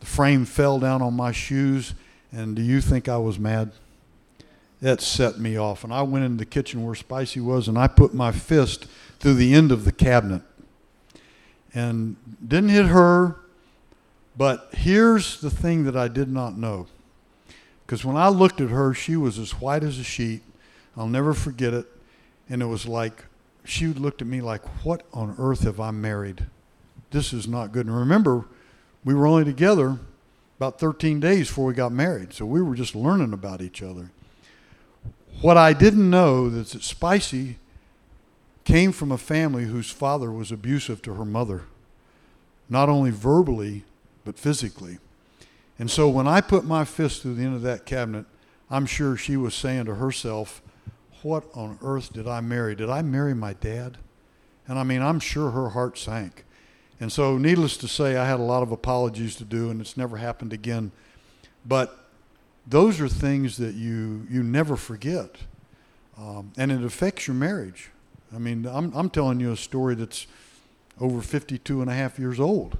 the 0.00 0.06
frame 0.06 0.44
fell 0.44 0.78
down 0.78 1.02
on 1.02 1.14
my 1.14 1.32
shoes. 1.32 1.94
And 2.32 2.56
do 2.56 2.62
you 2.62 2.80
think 2.80 3.08
I 3.08 3.18
was 3.18 3.38
mad? 3.38 3.72
That 4.80 5.00
set 5.00 5.38
me 5.38 5.56
off. 5.56 5.84
And 5.84 5.92
I 5.92 6.02
went 6.02 6.24
into 6.24 6.38
the 6.38 6.46
kitchen 6.46 6.84
where 6.84 6.94
Spicy 6.94 7.40
was 7.40 7.68
and 7.68 7.76
I 7.76 7.88
put 7.88 8.14
my 8.14 8.32
fist 8.32 8.86
through 9.18 9.34
the 9.34 9.54
end 9.54 9.72
of 9.72 9.84
the 9.84 9.92
cabinet. 9.92 10.42
And 11.74 12.16
didn't 12.46 12.70
hit 12.70 12.86
her, 12.86 13.36
but 14.36 14.68
here's 14.72 15.40
the 15.40 15.50
thing 15.50 15.84
that 15.84 15.96
I 15.96 16.06
did 16.06 16.30
not 16.30 16.56
know. 16.56 16.86
Because 17.84 18.04
when 18.04 18.16
I 18.16 18.28
looked 18.28 18.60
at 18.60 18.70
her, 18.70 18.94
she 18.94 19.16
was 19.16 19.38
as 19.38 19.60
white 19.60 19.82
as 19.82 19.98
a 19.98 20.04
sheet. 20.04 20.42
I'll 20.96 21.08
never 21.08 21.34
forget 21.34 21.74
it. 21.74 21.86
And 22.48 22.62
it 22.62 22.66
was 22.66 22.86
like, 22.86 23.24
she 23.64 23.86
looked 23.86 24.20
at 24.20 24.28
me 24.28 24.40
like, 24.40 24.62
What 24.84 25.02
on 25.12 25.34
earth 25.38 25.62
have 25.62 25.80
I 25.80 25.90
married? 25.90 26.46
This 27.10 27.32
is 27.32 27.48
not 27.48 27.72
good. 27.72 27.86
And 27.86 27.96
remember, 27.96 28.44
we 29.04 29.14
were 29.14 29.26
only 29.26 29.44
together 29.44 29.98
about 30.58 30.78
13 30.78 31.20
days 31.20 31.48
before 31.48 31.66
we 31.66 31.74
got 31.74 31.92
married. 31.92 32.32
So 32.32 32.46
we 32.46 32.62
were 32.62 32.74
just 32.74 32.94
learning 32.94 33.32
about 33.32 33.60
each 33.60 33.82
other. 33.82 34.10
What 35.40 35.56
I 35.56 35.72
didn't 35.72 36.08
know 36.08 36.46
is 36.46 36.72
that 36.72 36.82
Spicy 36.82 37.58
came 38.64 38.92
from 38.92 39.12
a 39.12 39.18
family 39.18 39.64
whose 39.64 39.90
father 39.90 40.30
was 40.30 40.50
abusive 40.50 41.02
to 41.02 41.14
her 41.14 41.24
mother, 41.24 41.64
not 42.68 42.88
only 42.88 43.10
verbally, 43.10 43.84
but 44.24 44.38
physically. 44.38 44.98
And 45.78 45.90
so 45.90 46.08
when 46.08 46.26
I 46.26 46.40
put 46.40 46.64
my 46.64 46.84
fist 46.84 47.22
through 47.22 47.34
the 47.34 47.44
end 47.44 47.56
of 47.56 47.62
that 47.62 47.84
cabinet, 47.84 48.26
I'm 48.70 48.86
sure 48.86 49.16
she 49.16 49.36
was 49.36 49.54
saying 49.54 49.84
to 49.86 49.96
herself, 49.96 50.62
What 51.24 51.44
on 51.54 51.78
earth 51.80 52.12
did 52.12 52.28
I 52.28 52.42
marry? 52.42 52.74
Did 52.74 52.90
I 52.90 53.00
marry 53.00 53.32
my 53.32 53.54
dad? 53.54 53.96
And 54.68 54.78
I 54.78 54.82
mean, 54.82 55.00
I'm 55.00 55.18
sure 55.18 55.52
her 55.52 55.70
heart 55.70 55.96
sank. 55.96 56.44
And 57.00 57.10
so, 57.10 57.38
needless 57.38 57.78
to 57.78 57.88
say, 57.88 58.18
I 58.18 58.26
had 58.26 58.40
a 58.40 58.42
lot 58.42 58.62
of 58.62 58.70
apologies 58.70 59.34
to 59.36 59.44
do, 59.44 59.70
and 59.70 59.80
it's 59.80 59.96
never 59.96 60.18
happened 60.18 60.52
again. 60.52 60.92
But 61.64 61.98
those 62.66 63.00
are 63.00 63.08
things 63.08 63.56
that 63.56 63.74
you, 63.74 64.26
you 64.30 64.42
never 64.42 64.76
forget. 64.76 65.36
Um, 66.18 66.52
and 66.58 66.70
it 66.70 66.84
affects 66.84 67.26
your 67.26 67.36
marriage. 67.36 67.88
I 68.34 68.38
mean, 68.38 68.66
I'm, 68.66 68.92
I'm 68.94 69.08
telling 69.08 69.40
you 69.40 69.50
a 69.50 69.56
story 69.56 69.94
that's 69.94 70.26
over 71.00 71.22
52 71.22 71.80
and 71.80 71.90
a 71.90 71.94
half 71.94 72.18
years 72.18 72.38
old, 72.38 72.76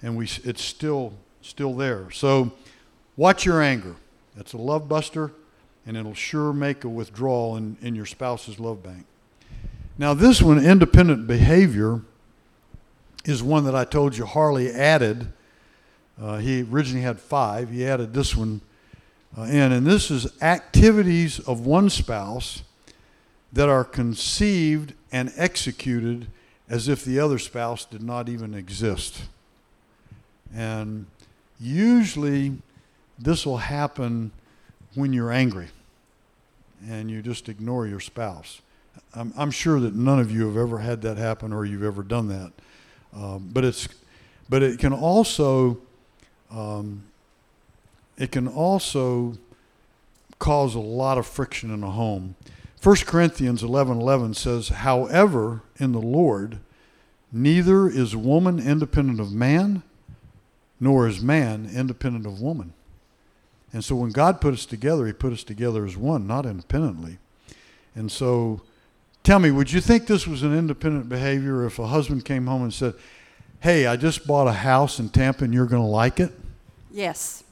and 0.00 0.16
we, 0.16 0.28
it's 0.44 0.62
still, 0.62 1.14
still 1.42 1.74
there. 1.74 2.08
So 2.12 2.52
watch 3.16 3.44
your 3.44 3.60
anger. 3.60 3.96
That's 4.36 4.52
a 4.52 4.58
love 4.58 4.88
buster, 4.88 5.32
and 5.86 5.96
it'll 5.96 6.14
sure 6.14 6.52
make 6.52 6.84
a 6.84 6.88
withdrawal 6.88 7.56
in, 7.56 7.76
in 7.82 7.94
your 7.94 8.06
spouse's 8.06 8.58
love 8.58 8.82
bank. 8.82 9.06
Now, 9.96 10.14
this 10.14 10.42
one, 10.42 10.64
independent 10.64 11.26
behavior, 11.26 12.00
is 13.24 13.42
one 13.42 13.64
that 13.64 13.74
I 13.74 13.84
told 13.84 14.16
you 14.16 14.26
Harley 14.26 14.70
added. 14.70 15.32
Uh, 16.20 16.38
he 16.38 16.62
originally 16.62 17.02
had 17.02 17.20
five. 17.20 17.70
He 17.70 17.86
added 17.86 18.12
this 18.12 18.36
one 18.36 18.60
uh, 19.36 19.42
in, 19.42 19.72
and 19.72 19.86
this 19.86 20.10
is 20.10 20.26
activities 20.42 21.38
of 21.40 21.66
one 21.66 21.90
spouse 21.90 22.62
that 23.52 23.68
are 23.68 23.84
conceived 23.84 24.94
and 25.12 25.32
executed 25.36 26.26
as 26.68 26.88
if 26.88 27.04
the 27.04 27.20
other 27.20 27.38
spouse 27.38 27.84
did 27.84 28.02
not 28.02 28.28
even 28.28 28.54
exist. 28.54 29.22
And 30.54 31.06
usually, 31.60 32.58
this 33.18 33.46
will 33.46 33.58
happen 33.58 34.32
when 34.94 35.12
you're 35.12 35.32
angry 35.32 35.68
and 36.88 37.10
you 37.10 37.22
just 37.22 37.48
ignore 37.48 37.86
your 37.86 38.00
spouse. 38.00 38.60
I'm, 39.14 39.32
I'm 39.36 39.50
sure 39.50 39.80
that 39.80 39.94
none 39.94 40.20
of 40.20 40.30
you 40.30 40.46
have 40.46 40.56
ever 40.56 40.78
had 40.78 41.02
that 41.02 41.16
happen 41.16 41.52
or 41.52 41.64
you've 41.64 41.82
ever 41.82 42.02
done 42.02 42.28
that. 42.28 42.52
Um, 43.14 43.50
but 43.52 43.64
it's, 43.64 43.88
but 44.48 44.62
it 44.62 44.78
can 44.78 44.92
also, 44.92 45.78
um, 46.50 47.04
it 48.18 48.32
can 48.32 48.48
also 48.48 49.34
cause 50.38 50.74
a 50.74 50.80
lot 50.80 51.18
of 51.18 51.26
friction 51.26 51.72
in 51.72 51.82
a 51.82 51.90
home. 51.90 52.34
1 52.82 52.96
Corinthians 53.06 53.62
11:11 53.62 54.00
11 54.00 54.34
says, 54.34 54.68
"However, 54.68 55.62
in 55.76 55.92
the 55.92 56.00
Lord, 56.00 56.58
neither 57.32 57.88
is 57.88 58.14
woman 58.14 58.58
independent 58.58 59.20
of 59.20 59.32
man, 59.32 59.82
nor 60.78 61.08
is 61.08 61.22
man 61.22 61.64
independent 61.72 62.26
of 62.26 62.42
woman." 62.42 62.74
And 63.74 63.84
so 63.84 63.94
when 63.96 64.10
God 64.10 64.40
put 64.40 64.54
us 64.54 64.64
together, 64.64 65.06
he 65.06 65.12
put 65.12 65.34
us 65.34 65.44
together 65.44 65.84
as 65.84 65.96
one, 65.96 66.26
not 66.26 66.46
independently. 66.46 67.18
And 67.94 68.10
so 68.10 68.62
Tell 69.24 69.38
me, 69.38 69.50
would 69.50 69.72
you 69.72 69.80
think 69.80 70.06
this 70.06 70.26
was 70.26 70.42
an 70.42 70.54
independent 70.54 71.08
behavior 71.08 71.64
if 71.64 71.78
a 71.78 71.86
husband 71.86 72.26
came 72.26 72.46
home 72.46 72.62
and 72.62 72.74
said, 72.74 72.92
Hey, 73.60 73.86
I 73.86 73.96
just 73.96 74.26
bought 74.26 74.46
a 74.46 74.52
house 74.52 74.98
in 74.98 75.08
Tampa 75.08 75.44
and 75.44 75.54
you're 75.54 75.64
going 75.64 75.80
to 75.80 75.88
like 75.88 76.20
it? 76.20 76.30
Yes. 76.92 77.42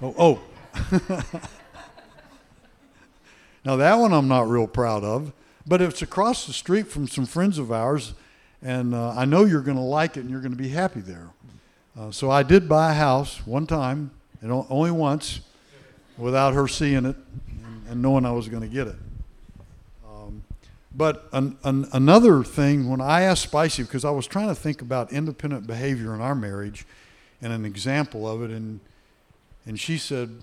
Oh, 0.00 0.14
oh. 0.16 0.40
now, 3.64 3.74
that 3.74 3.96
one 3.96 4.12
I'm 4.12 4.28
not 4.28 4.48
real 4.48 4.68
proud 4.68 5.02
of, 5.02 5.32
but 5.66 5.82
it's 5.82 6.02
across 6.02 6.46
the 6.46 6.52
street 6.52 6.86
from 6.86 7.08
some 7.08 7.26
friends 7.26 7.58
of 7.58 7.72
ours, 7.72 8.14
and 8.62 8.94
uh, 8.94 9.10
I 9.10 9.24
know 9.24 9.44
you're 9.44 9.60
going 9.60 9.76
to 9.76 9.82
like 9.82 10.16
it 10.16 10.20
and 10.20 10.30
you're 10.30 10.40
going 10.40 10.52
to 10.52 10.56
be 10.56 10.68
happy 10.68 11.00
there. 11.00 11.30
Uh, 11.98 12.12
so 12.12 12.30
I 12.30 12.44
did 12.44 12.68
buy 12.68 12.92
a 12.92 12.94
house 12.94 13.44
one 13.44 13.66
time, 13.66 14.12
and 14.40 14.52
only 14.52 14.92
once, 14.92 15.40
without 16.18 16.54
her 16.54 16.68
seeing 16.68 17.06
it 17.06 17.16
and, 17.88 18.02
knowing 18.02 18.26
I 18.26 18.32
was 18.32 18.48
going 18.48 18.62
to 18.62 18.68
get 18.68 18.88
it. 18.88 18.96
Um, 20.06 20.42
but 20.94 21.28
an, 21.32 21.56
an, 21.64 21.86
another 21.92 22.44
thing, 22.44 22.88
when 22.88 23.00
I 23.00 23.22
asked 23.22 23.44
Spicy, 23.44 23.84
because 23.84 24.04
I 24.04 24.10
was 24.10 24.26
trying 24.26 24.48
to 24.48 24.54
think 24.54 24.82
about 24.82 25.12
independent 25.12 25.66
behavior 25.66 26.14
in 26.14 26.20
our 26.20 26.34
marriage 26.34 26.86
and 27.40 27.52
an 27.52 27.64
example 27.64 28.28
of 28.28 28.42
it, 28.42 28.50
and, 28.50 28.80
and 29.64 29.78
she 29.80 29.96
said, 29.96 30.42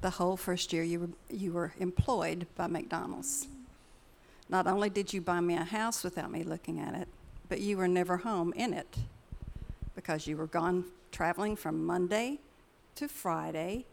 The 0.00 0.10
whole 0.10 0.36
first 0.36 0.72
year 0.72 0.82
you 0.82 1.00
were, 1.00 1.08
you 1.30 1.52
were 1.52 1.72
employed 1.78 2.46
by 2.56 2.66
McDonald's. 2.66 3.46
Not 4.48 4.66
only 4.66 4.90
did 4.90 5.12
you 5.12 5.20
buy 5.20 5.40
me 5.40 5.54
a 5.54 5.64
house 5.64 6.02
without 6.02 6.30
me 6.30 6.42
looking 6.42 6.80
at 6.80 6.94
it, 6.94 7.08
but 7.48 7.60
you 7.60 7.76
were 7.76 7.88
never 7.88 8.18
home 8.18 8.52
in 8.54 8.72
it 8.74 8.96
because 9.94 10.26
you 10.26 10.36
were 10.36 10.46
gone 10.46 10.84
traveling 11.10 11.56
from 11.56 11.84
Monday 11.84 12.40
to 12.96 13.08
Friday. 13.08 13.84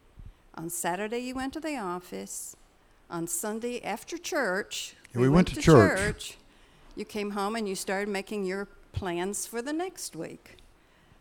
On 0.55 0.69
Saturday, 0.69 1.19
you 1.19 1.35
went 1.35 1.53
to 1.53 1.59
the 1.59 1.77
office. 1.77 2.55
On 3.09 3.27
Sunday 3.27 3.81
after 3.83 4.17
church, 4.17 4.95
we, 5.13 5.21
we 5.21 5.29
went, 5.29 5.35
went, 5.35 5.47
to, 5.49 5.55
to 5.55 5.61
church. 5.61 5.99
church. 5.99 6.37
You 6.95 7.05
came 7.05 7.31
home 7.31 7.55
and 7.55 7.67
you 7.67 7.75
started 7.75 8.09
making 8.09 8.45
your 8.45 8.67
plans 8.91 9.45
for 9.45 9.61
the 9.61 9.73
next 9.73 10.15
week. 10.15 10.57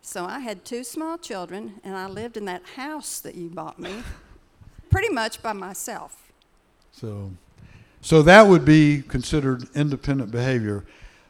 So 0.03 0.25
I 0.25 0.41
had 0.41 0.65
two 0.65 0.85
small 0.85 1.19
children, 1.19 1.81
and 1.85 1.97
I 1.97 2.07
lived 2.07 2.37
in 2.37 2.45
that 2.47 2.63
house 2.77 3.21
that 3.21 3.35
you 3.35 3.49
bought 3.49 3.79
me 3.79 4.03
pretty 4.91 5.11
much 5.11 5.43
by 5.43 5.53
myself. 5.53 6.33
So, 6.93 7.31
so 8.01 8.23
that 8.23 8.47
would 8.47 8.65
be 8.65 9.03
considered 9.07 9.65
independent 9.75 10.31
behavior. 10.31 10.85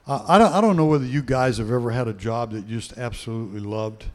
Uh, 0.07 0.25
I, 0.27 0.39
don't, 0.39 0.53
I 0.53 0.61
don't 0.61 0.77
know 0.77 0.87
whether 0.87 1.05
you 1.05 1.23
guys 1.23 1.59
have 1.59 1.71
ever 1.71 1.91
had 1.91 2.09
a 2.09 2.13
job 2.13 2.53
that 2.53 2.67
you 2.67 2.79
just 2.79 2.97
absolutely 2.97 3.61
loved. 3.61 4.07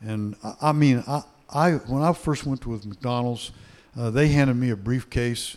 And 0.00 0.34
I, 0.42 0.54
I 0.62 0.72
mean, 0.72 1.04
I, 1.06 1.22
I, 1.52 1.72
when 1.72 2.02
I 2.02 2.12
first 2.12 2.46
went 2.46 2.60
to 2.62 2.70
with 2.70 2.86
McDonald's, 2.86 3.52
uh, 3.98 4.10
they 4.10 4.28
handed 4.28 4.54
me 4.54 4.70
a 4.70 4.76
briefcase 4.76 5.56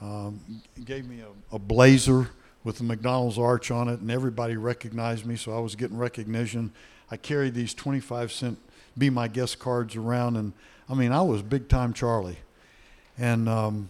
um, 0.00 0.62
gave 0.84 1.08
me 1.08 1.20
a, 1.20 1.56
a, 1.56 1.58
blazer 1.58 2.28
with 2.64 2.78
the 2.78 2.84
McDonald's 2.84 3.38
arch 3.38 3.70
on 3.70 3.88
it, 3.88 4.00
and 4.00 4.10
everybody 4.10 4.56
recognized 4.56 5.24
me, 5.24 5.36
so 5.36 5.56
I 5.56 5.60
was 5.60 5.74
getting 5.74 5.96
recognition. 5.96 6.70
I 7.10 7.16
carried 7.16 7.54
these 7.54 7.72
25 7.72 8.30
cent 8.30 8.58
Be 8.98 9.08
My 9.08 9.28
Guest 9.28 9.58
cards 9.58 9.96
around, 9.96 10.36
and 10.36 10.52
I 10.88 10.94
mean, 10.94 11.12
I 11.12 11.22
was 11.22 11.42
big 11.42 11.68
time 11.68 11.94
Charlie. 11.94 12.38
And, 13.16 13.48
um, 13.48 13.88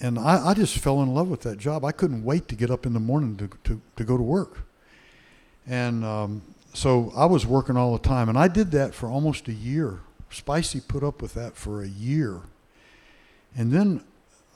and 0.00 0.16
I, 0.16 0.50
I, 0.50 0.54
just 0.54 0.78
fell 0.78 1.02
in 1.02 1.12
love 1.12 1.28
with 1.28 1.40
that 1.40 1.58
job. 1.58 1.84
I 1.84 1.90
couldn't 1.90 2.22
wait 2.22 2.46
to 2.48 2.54
get 2.54 2.70
up 2.70 2.86
in 2.86 2.92
the 2.92 3.00
morning 3.00 3.36
to, 3.38 3.50
to, 3.64 3.80
to 3.96 4.04
go 4.04 4.16
to 4.16 4.22
work. 4.22 4.58
And 5.66 6.04
um, 6.04 6.42
so 6.72 7.12
I 7.16 7.26
was 7.26 7.44
working 7.44 7.76
all 7.76 7.92
the 7.92 8.08
time, 8.08 8.28
and 8.28 8.38
I 8.38 8.46
did 8.46 8.70
that 8.70 8.94
for 8.94 9.08
almost 9.08 9.48
a 9.48 9.52
year. 9.52 9.98
Spicy 10.30 10.80
put 10.80 11.02
up 11.02 11.20
with 11.20 11.34
that 11.34 11.56
for 11.56 11.82
a 11.82 11.88
year. 11.88 12.40
And 13.56 13.72
then 13.72 14.04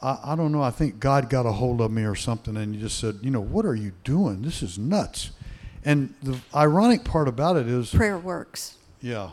I, 0.00 0.18
I 0.24 0.36
don't 0.36 0.52
know, 0.52 0.62
I 0.62 0.70
think 0.70 1.00
God 1.00 1.28
got 1.28 1.46
a 1.46 1.52
hold 1.52 1.80
of 1.80 1.90
me 1.90 2.04
or 2.04 2.14
something 2.14 2.56
and 2.56 2.74
he 2.74 2.80
just 2.80 2.98
said, 2.98 3.18
you 3.22 3.30
know, 3.30 3.40
what 3.40 3.66
are 3.66 3.74
you 3.74 3.92
doing? 4.04 4.42
This 4.42 4.62
is 4.62 4.78
nuts. 4.78 5.30
And 5.84 6.14
the 6.22 6.38
ironic 6.54 7.04
part 7.04 7.28
about 7.28 7.56
it 7.56 7.68
is 7.68 7.90
prayer 7.90 8.18
works. 8.18 8.76
Yeah. 9.00 9.30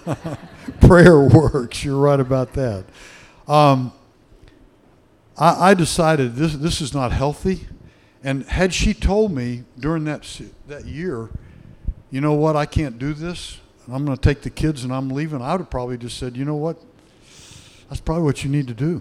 prayer 0.80 1.20
works. 1.20 1.84
You're 1.84 1.98
right 1.98 2.18
about 2.18 2.54
that. 2.54 2.84
Um, 3.46 3.92
I, 5.36 5.70
I 5.70 5.74
decided 5.74 6.34
this, 6.34 6.54
this 6.54 6.80
is 6.80 6.92
not 6.92 7.12
healthy. 7.12 7.68
And 8.24 8.44
had 8.46 8.74
she 8.74 8.94
told 8.94 9.32
me 9.32 9.64
during 9.78 10.04
that, 10.04 10.40
that 10.66 10.84
year, 10.84 11.30
you 12.10 12.20
know 12.20 12.34
what, 12.34 12.56
I 12.56 12.66
can't 12.66 12.98
do 12.98 13.14
this, 13.14 13.60
I'm 13.94 14.04
going 14.04 14.16
to 14.16 14.22
take 14.22 14.42
the 14.42 14.50
kids 14.50 14.84
and 14.84 14.92
I'm 14.92 15.08
leaving, 15.08 15.40
I 15.40 15.52
would 15.52 15.60
have 15.62 15.70
probably 15.70 15.96
just 15.96 16.18
said, 16.18 16.36
you 16.36 16.44
know 16.44 16.56
what, 16.56 16.76
that's 17.88 18.00
probably 18.00 18.24
what 18.24 18.44
you 18.44 18.50
need 18.50 18.68
to 18.68 18.74
do. 18.74 19.00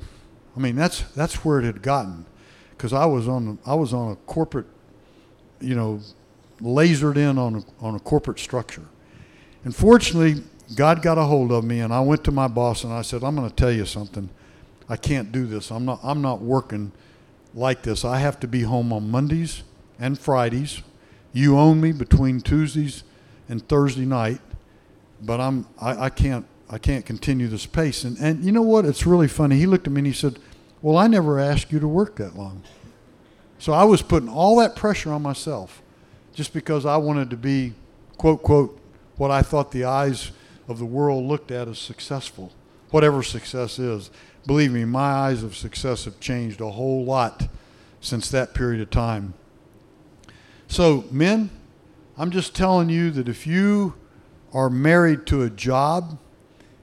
I 0.56 0.60
mean, 0.60 0.76
that's 0.76 1.02
that's 1.14 1.46
where 1.46 1.60
it 1.60 1.66
had 1.66 1.82
gotten, 1.82 2.26
because 2.72 2.92
I 2.92 3.06
was 3.06 3.28
on 3.28 3.60
I 3.66 3.76
was 3.76 3.94
on 3.94 4.12
a 4.12 4.16
corporate, 4.16 4.66
you 5.60 5.76
know, 5.76 6.00
lasered 6.62 7.16
in 7.16 7.38
on 7.38 7.58
a, 7.58 7.64
on 7.86 7.96
a 7.96 8.00
corporate 8.00 8.40
structure. 8.40 8.86
And 9.64 9.76
fortunately, 9.76 10.44
God 10.76 11.02
got 11.02 11.18
a 11.18 11.24
hold 11.24 11.52
of 11.52 11.64
me, 11.64 11.80
and 11.82 11.94
I 11.94 12.00
went 12.00 12.24
to 12.24 12.32
my 12.32 12.48
boss 12.48 12.84
and 12.84 12.92
I 12.92 13.04
said, 13.04 13.24
"I'm 13.24 13.36
going 13.36 13.48
to 13.48 13.56
tell 13.56 13.72
you 13.72 13.86
something. 13.86 14.30
I 14.90 14.96
can't 14.96 15.32
do 15.32 15.46
this. 15.46 15.70
I'm 15.70 15.86
not 15.86 16.00
I'm 16.02 16.22
not 16.22 16.42
working 16.42 16.92
like 17.54 17.84
this. 17.84 18.04
I 18.04 18.18
have 18.20 18.40
to 18.40 18.48
be 18.48 18.62
home 18.62 18.92
on 18.92 19.12
Mondays 19.12 19.64
and 20.00 20.18
Fridays. 20.18 20.82
You 21.34 21.58
own 21.58 21.82
me 21.82 21.92
between 21.92 22.42
Tuesdays 22.42 23.04
and 23.48 23.68
Thursday 23.68 24.06
night, 24.06 24.42
but 25.22 25.40
I'm 25.40 25.68
I, 25.80 26.06
I 26.06 26.10
can't 26.10 26.46
I 26.70 26.78
can't 26.78 27.06
continue 27.06 27.48
this 27.48 27.66
pace. 27.66 28.04
And, 28.04 28.18
and 28.18 28.44
you 28.44 28.52
know 28.52 28.62
what? 28.62 28.86
It's 28.86 29.06
really 29.06 29.28
funny. 29.28 29.58
He 29.58 29.66
looked 29.66 29.88
at 29.88 29.94
me 29.94 30.00
and 30.00 30.08
he 30.08 30.14
said, 30.14 30.40
Well, 30.82 30.98
I 30.98 31.08
never 31.08 31.40
asked 31.40 31.72
you 31.72 31.80
to 31.80 31.88
work 31.88 32.18
that 32.18 32.36
long. 32.36 32.64
So 33.60 33.74
I 33.74 33.86
was 33.86 34.02
putting 34.02 34.30
all 34.30 34.58
that 34.58 34.76
pressure 34.76 35.12
on 35.12 35.22
myself 35.22 35.82
just 36.34 36.54
because 36.54 36.86
I 36.86 36.98
wanted 36.98 37.30
to 37.32 37.38
be, 37.38 37.74
quote, 38.18 38.44
quote, 38.44 38.80
what 39.16 39.32
I 39.32 39.42
thought 39.42 39.72
the 39.72 39.86
eyes 39.86 40.32
of 40.68 40.78
the 40.78 40.86
world 40.86 41.26
looked 41.26 41.50
at 41.50 41.68
as 41.68 41.80
successful, 41.80 42.52
whatever 42.92 43.24
success 43.24 43.80
is. 43.80 44.12
Believe 44.46 44.72
me, 44.72 44.86
my 44.86 45.00
eyes 45.00 45.42
of 45.42 45.58
success 45.58 46.06
have 46.06 46.20
changed 46.20 46.62
a 46.62 46.70
whole 46.70 47.04
lot 47.04 47.48
since 48.00 48.30
that 48.30 48.54
period 48.54 48.82
of 48.82 48.92
time. 48.92 49.34
So, 50.68 51.06
men, 51.10 51.50
I'm 52.18 52.30
just 52.30 52.54
telling 52.54 52.90
you 52.90 53.10
that 53.12 53.28
if 53.28 53.48
you 53.48 53.96
are 54.58 54.72
married 54.72 55.28
to 55.28 55.44
a 55.44 55.52
job, 55.52 56.18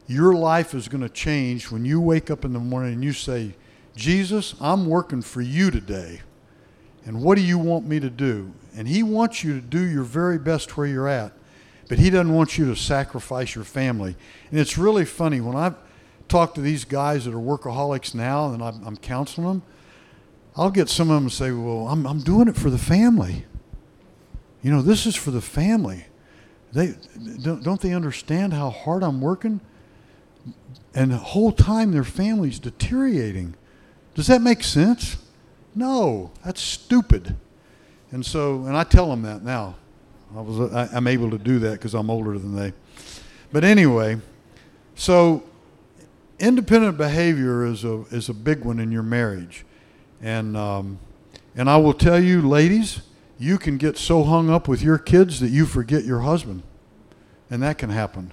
your 0.06 0.32
life 0.32 0.74
is 0.74 0.86
going 0.86 1.00
to 1.00 1.08
change 1.08 1.72
when 1.72 1.84
you 1.84 2.00
wake 2.00 2.30
up 2.30 2.44
in 2.44 2.52
the 2.52 2.58
morning 2.60 2.92
and 2.92 3.02
you 3.02 3.12
say, 3.12 3.52
Jesus, 3.96 4.54
I'm 4.60 4.86
working 4.86 5.22
for 5.22 5.40
you 5.40 5.72
today. 5.72 6.20
And 7.04 7.20
what 7.20 7.34
do 7.34 7.42
you 7.42 7.58
want 7.58 7.84
me 7.84 7.98
to 7.98 8.10
do? 8.10 8.52
And 8.76 8.86
He 8.86 9.02
wants 9.02 9.42
you 9.42 9.54
to 9.54 9.60
do 9.60 9.80
your 9.80 10.04
very 10.04 10.38
best 10.38 10.76
where 10.76 10.86
you're 10.86 11.08
at, 11.08 11.32
but 11.88 11.98
He 11.98 12.10
doesn't 12.10 12.32
want 12.32 12.56
you 12.56 12.66
to 12.66 12.76
sacrifice 12.76 13.56
your 13.56 13.64
family. 13.64 14.14
And 14.52 14.60
it's 14.60 14.78
really 14.78 15.04
funny 15.04 15.40
when 15.40 15.56
I've 15.56 15.74
talked 16.28 16.54
to 16.54 16.60
these 16.60 16.84
guys 16.84 17.24
that 17.24 17.34
are 17.34 17.38
workaholics 17.38 18.14
now 18.14 18.52
and 18.52 18.62
I'm, 18.62 18.86
I'm 18.86 18.96
counseling 18.96 19.48
them, 19.48 19.62
I'll 20.56 20.70
get 20.70 20.88
some 20.88 21.10
of 21.10 21.20
them 21.20 21.28
say, 21.28 21.50
Well, 21.50 21.88
I'm, 21.88 22.06
I'm 22.06 22.20
doing 22.20 22.46
it 22.46 22.54
for 22.54 22.70
the 22.70 22.78
family. 22.78 23.46
You 24.62 24.70
know, 24.70 24.80
this 24.80 25.06
is 25.06 25.16
for 25.16 25.32
the 25.32 25.42
family. 25.42 26.06
They, 26.74 26.94
don't, 27.42 27.62
don't 27.62 27.80
they 27.80 27.94
understand 27.94 28.52
how 28.52 28.70
hard 28.70 29.04
I'm 29.04 29.20
working? 29.20 29.60
And 30.94 31.12
the 31.12 31.16
whole 31.16 31.52
time 31.52 31.92
their 31.92 32.04
family's 32.04 32.58
deteriorating. 32.58 33.54
Does 34.14 34.26
that 34.26 34.42
make 34.42 34.62
sense? 34.62 35.16
No, 35.74 36.32
that's 36.44 36.60
stupid. 36.60 37.36
And 38.10 38.26
so, 38.26 38.64
and 38.64 38.76
I 38.76 38.84
tell 38.84 39.08
them 39.08 39.22
that 39.22 39.42
now. 39.42 39.76
I 40.36 40.40
was, 40.40 40.72
I, 40.72 40.88
I'm 40.96 41.06
able 41.06 41.30
to 41.30 41.38
do 41.38 41.60
that 41.60 41.72
because 41.72 41.94
I'm 41.94 42.10
older 42.10 42.38
than 42.38 42.56
they. 42.56 42.72
But 43.52 43.62
anyway, 43.62 44.18
so 44.96 45.44
independent 46.40 46.96
behavior 46.96 47.64
is 47.64 47.84
a 47.84 48.04
is 48.10 48.28
a 48.28 48.34
big 48.34 48.64
one 48.64 48.80
in 48.80 48.90
your 48.90 49.04
marriage, 49.04 49.64
and 50.20 50.56
um, 50.56 50.98
and 51.54 51.70
I 51.70 51.76
will 51.76 51.92
tell 51.92 52.18
you, 52.18 52.42
ladies, 52.42 53.02
you 53.39 53.59
can 53.59 53.76
get 53.76 53.99
so 53.99 54.22
hung 54.22 54.51
up 54.51 54.68
with 54.68 54.82
your 54.82 54.99
kids 54.99 55.41
that 55.41 55.49
you 55.49 55.66
forget 55.66 56.05
your 56.05 56.20
husband, 56.20 56.62
and 57.51 57.62
that 57.62 57.78
can 57.78 57.91
happen. 57.91 58.32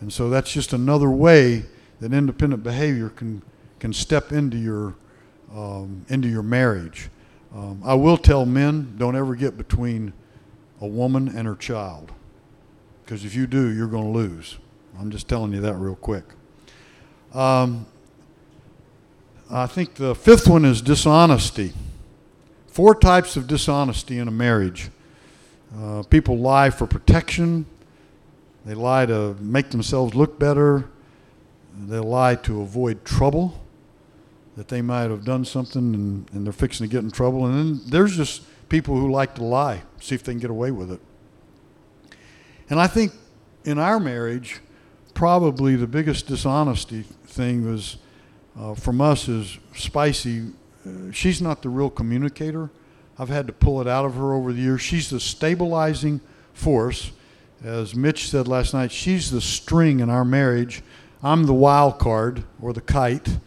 And 0.00 0.12
so 0.12 0.28
that's 0.28 0.52
just 0.52 0.72
another 0.72 1.10
way 1.10 1.64
that 2.00 2.12
independent 2.12 2.62
behavior 2.62 3.08
can 3.08 3.42
can 3.78 3.92
step 3.92 4.32
into 4.32 4.56
your 4.56 4.94
um, 5.54 6.04
into 6.08 6.28
your 6.28 6.42
marriage. 6.42 7.10
Um, 7.54 7.80
I 7.84 7.94
will 7.94 8.16
tell 8.16 8.44
men 8.44 8.94
don't 8.98 9.14
ever 9.14 9.34
get 9.36 9.56
between 9.56 10.12
a 10.80 10.86
woman 10.86 11.28
and 11.28 11.46
her 11.46 11.54
child, 11.54 12.12
because 13.04 13.24
if 13.24 13.34
you 13.34 13.46
do, 13.46 13.72
you're 13.72 13.86
going 13.86 14.12
to 14.12 14.18
lose. 14.18 14.58
I'm 14.98 15.10
just 15.10 15.28
telling 15.28 15.52
you 15.52 15.60
that 15.60 15.74
real 15.74 15.96
quick. 15.96 16.24
Um, 17.32 17.86
I 19.50 19.66
think 19.66 19.94
the 19.94 20.14
fifth 20.14 20.48
one 20.48 20.64
is 20.64 20.82
dishonesty. 20.82 21.72
Four 22.74 22.96
types 22.96 23.36
of 23.36 23.46
dishonesty 23.46 24.18
in 24.18 24.26
a 24.26 24.32
marriage. 24.32 24.90
Uh, 25.78 26.02
people 26.02 26.38
lie 26.38 26.70
for 26.70 26.88
protection. 26.88 27.66
They 28.66 28.74
lie 28.74 29.06
to 29.06 29.36
make 29.38 29.70
themselves 29.70 30.16
look 30.16 30.40
better. 30.40 30.90
They 31.78 32.00
lie 32.00 32.34
to 32.34 32.62
avoid 32.62 33.04
trouble, 33.04 33.64
that 34.56 34.66
they 34.66 34.82
might 34.82 35.08
have 35.08 35.24
done 35.24 35.44
something 35.44 35.94
and, 35.94 36.28
and 36.32 36.44
they're 36.44 36.52
fixing 36.52 36.88
to 36.88 36.90
get 36.90 37.04
in 37.04 37.12
trouble. 37.12 37.46
And 37.46 37.54
then 37.54 37.80
there's 37.90 38.16
just 38.16 38.42
people 38.68 38.96
who 38.96 39.08
like 39.08 39.36
to 39.36 39.44
lie, 39.44 39.82
see 40.00 40.16
if 40.16 40.24
they 40.24 40.32
can 40.32 40.40
get 40.40 40.50
away 40.50 40.72
with 40.72 40.90
it. 40.90 41.00
And 42.68 42.80
I 42.80 42.88
think 42.88 43.12
in 43.64 43.78
our 43.78 44.00
marriage, 44.00 44.58
probably 45.14 45.76
the 45.76 45.86
biggest 45.86 46.26
dishonesty 46.26 47.02
thing 47.02 47.70
was 47.70 47.98
uh, 48.58 48.74
from 48.74 49.00
us 49.00 49.28
is 49.28 49.60
Spicy. 49.76 50.50
Uh, 50.86 51.10
she's 51.12 51.40
not 51.40 51.62
the 51.62 51.68
real 51.68 51.90
communicator. 51.90 52.70
I've 53.18 53.28
had 53.28 53.46
to 53.46 53.52
pull 53.52 53.80
it 53.80 53.86
out 53.86 54.04
of 54.04 54.14
her 54.14 54.34
over 54.34 54.52
the 54.52 54.60
years. 54.60 54.80
She's 54.80 55.10
the 55.10 55.20
stabilizing 55.20 56.20
force. 56.52 57.12
As 57.62 57.94
Mitch 57.94 58.28
said 58.28 58.48
last 58.48 58.74
night, 58.74 58.92
she's 58.92 59.30
the 59.30 59.40
string 59.40 60.00
in 60.00 60.10
our 60.10 60.24
marriage. 60.24 60.82
I'm 61.22 61.44
the 61.44 61.54
wild 61.54 61.98
card 61.98 62.44
or 62.60 62.72
the 62.72 62.80
kite. 62.80 63.38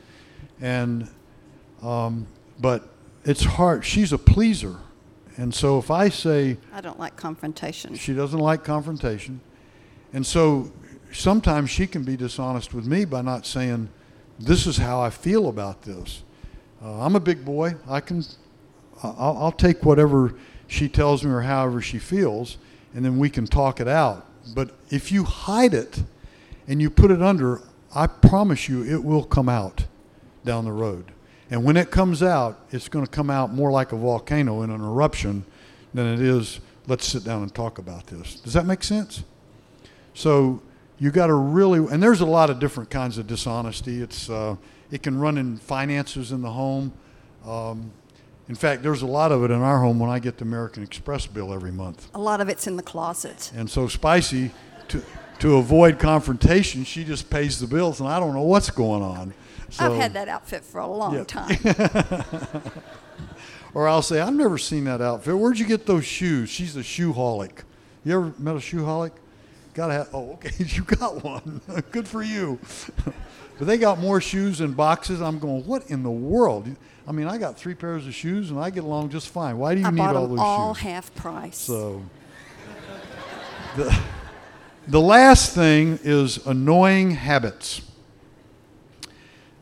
And, 0.60 1.08
um, 1.84 2.28
but 2.60 2.90
it's 3.26 3.44
hard. 3.44 3.86
She's 3.86 4.14
a 4.14 4.18
pleaser. 4.18 4.78
And 5.36 5.54
so 5.54 5.78
if 5.78 5.92
I 5.92 6.10
say. 6.10 6.58
I 6.74 6.82
don't 6.82 7.00
like 7.00 7.16
confrontation. 7.16 7.94
She 7.96 8.14
doesn't 8.14 8.40
like 8.40 8.64
confrontation. 8.64 9.42
And 10.14 10.26
so 10.26 10.72
sometimes 11.12 11.70
she 11.70 11.86
can 11.86 12.04
be 12.04 12.18
dishonest 12.18 12.74
with 12.74 12.86
me 12.86 13.06
by 13.06 13.22
not 13.22 13.46
saying, 13.46 13.90
"This 14.40 14.66
is 14.66 14.78
how 14.78 15.00
I 15.00 15.12
feel 15.12 15.48
about 15.48 15.84
this." 15.84 16.24
Uh, 16.84 17.02
I'm 17.04 17.16
a 17.16 17.20
big 17.20 17.44
boy. 17.44 17.76
I 17.88 18.00
can, 18.00 18.24
I'll, 19.02 19.38
I'll, 19.40 19.52
take 19.52 19.84
whatever 19.84 20.36
she 20.68 20.88
tells 20.88 21.24
me 21.24 21.32
or 21.32 21.42
however 21.42 21.82
she 21.82 21.98
feels, 21.98 22.58
and 22.94 23.04
then 23.04 23.18
we 23.18 23.30
can 23.30 23.48
talk 23.48 23.80
it 23.80 23.88
out. 23.88 24.26
But 24.54 24.72
if 24.90 25.12
you 25.12 25.24
hide 25.24 25.74
it 25.74 26.04
and 26.68 26.82
you 26.82 26.90
put 26.90 27.12
it 27.12 27.22
under, 27.22 27.62
I 27.96 28.08
promise 28.08 28.70
you 28.70 28.84
it 28.84 29.04
will 29.04 29.24
come 29.24 29.50
out 29.50 29.86
down 30.46 30.66
the 30.66 30.72
road. 30.72 31.12
And 31.50 31.64
when 31.64 31.78
it 31.78 31.92
comes 31.92 32.22
out, 32.22 32.60
it's 32.72 32.90
going 32.90 33.06
to 33.06 33.12
come 33.12 33.30
out 33.30 33.54
more 33.54 33.72
like 33.72 33.92
a 33.92 33.96
volcano 33.96 34.62
in 34.64 34.70
an 34.70 34.82
eruption 34.82 35.46
than 35.94 36.06
it 36.14 36.20
is, 36.20 36.60
let's 36.88 37.06
sit 37.06 37.24
down 37.24 37.42
and 37.42 37.54
talk 37.54 37.78
about 37.78 38.08
this. 38.08 38.36
Does 38.42 38.54
that 38.54 38.66
make 38.66 38.84
sense? 38.84 39.24
So 40.14 40.62
you 41.00 41.12
got 41.12 41.28
to 41.28 41.34
really, 41.34 41.92
and 41.92 42.04
there's 42.04 42.22
a 42.22 42.26
lot 42.26 42.50
of 42.50 42.60
different 42.60 42.90
kinds 42.90 43.18
of 43.18 43.28
dishonesty. 43.28 44.02
It's, 44.02 44.30
uh, 44.30 44.58
it 44.92 45.04
can 45.04 45.20
run 45.20 45.38
in 45.38 45.58
finances 45.58 46.32
in 46.32 46.42
the 46.42 46.52
home. 46.52 46.94
Um, 47.46 47.92
in 48.50 48.56
fact, 48.56 48.82
there's 48.84 49.02
a 49.02 49.06
lot 49.08 49.32
of 49.32 49.44
it 49.44 49.52
in 49.52 49.62
our 49.62 49.80
home 49.82 50.00
when 50.00 50.10
I 50.10 50.20
get 50.20 50.38
the 50.38 50.44
American 50.46 50.82
Express 50.84 51.26
bill 51.28 51.54
every 51.54 51.72
month. 51.72 52.10
A 52.14 52.20
lot 52.20 52.40
of 52.40 52.48
it's 52.50 52.66
in 52.68 52.78
the 52.78 52.84
closet. 52.84 53.52
And 53.56 53.70
so 53.70 53.88
Spicy, 53.88 54.52
to, 54.88 55.04
to 55.40 55.58
avoid 55.58 56.00
confrontation, 56.00 56.84
she 56.86 57.04
just 57.04 57.30
pays 57.30 57.60
the 57.60 57.68
bills, 57.68 58.00
and 58.00 58.08
I 58.08 58.20
don't 58.20 58.34
know 58.34 58.44
what's 58.44 58.70
going 58.70 59.02
on. 59.04 59.34
So, 59.70 59.94
I've 59.94 60.00
had 60.02 60.14
that 60.14 60.30
outfit 60.30 60.64
for 60.64 60.80
a 60.80 60.88
long 60.88 61.14
Yeah. 61.14 61.24
time. 61.26 61.58
or 63.74 63.88
I'll 63.88 64.02
say, 64.02 64.22
I've 64.22 64.34
never 64.34 64.58
seen 64.58 64.86
that 64.86 65.02
outfit. 65.02 65.38
Where'd 65.38 65.60
you 65.60 65.66
get 65.68 65.86
those 65.86 66.06
shoes? 66.06 66.50
She's 66.50 66.78
a 66.78 66.82
shoeholic. 66.82 67.64
You 68.06 68.14
ever 68.18 68.34
met 68.40 68.56
a 68.56 68.60
shoeholic? 68.60 69.12
Gotta 69.74 69.94
have. 69.94 70.10
Oh, 70.14 70.32
okay, 70.34 70.52
you 70.64 70.84
got 70.84 71.22
one. 71.24 71.60
Good 71.92 72.08
for 72.08 72.24
you. 72.24 72.60
But 73.58 73.68
they 73.68 73.78
got 73.78 74.00
more 74.00 74.22
shoes 74.22 74.62
and 74.62 74.76
boxes. 74.76 75.22
I'm 75.22 75.40
going. 75.40 75.66
What 75.66 75.90
in 75.90 76.04
the 76.04 76.12
world? 76.12 76.68
I 77.08 77.12
mean, 77.12 77.28
I 77.28 77.38
got 77.38 77.58
three 77.58 77.74
pairs 77.74 78.06
of 78.06 78.14
shoes 78.14 78.52
and 78.52 78.60
I 78.60 78.70
get 78.70 78.84
along 78.84 79.10
just 79.10 79.30
fine. 79.30 79.58
Why 79.58 79.74
do 79.76 79.82
you 79.82 79.88
I 79.88 79.92
need 79.92 79.98
bought 79.98 80.16
all 80.16 80.28
them 80.28 80.38
those 80.38 80.40
all 80.40 80.74
shoes? 80.74 80.84
half 80.84 81.16
price. 81.16 81.58
So, 81.58 82.04
the, 83.78 83.98
the 84.88 85.00
last 85.00 85.56
thing 85.56 86.00
is 86.04 86.46
annoying 86.46 87.12
habits. 87.12 87.82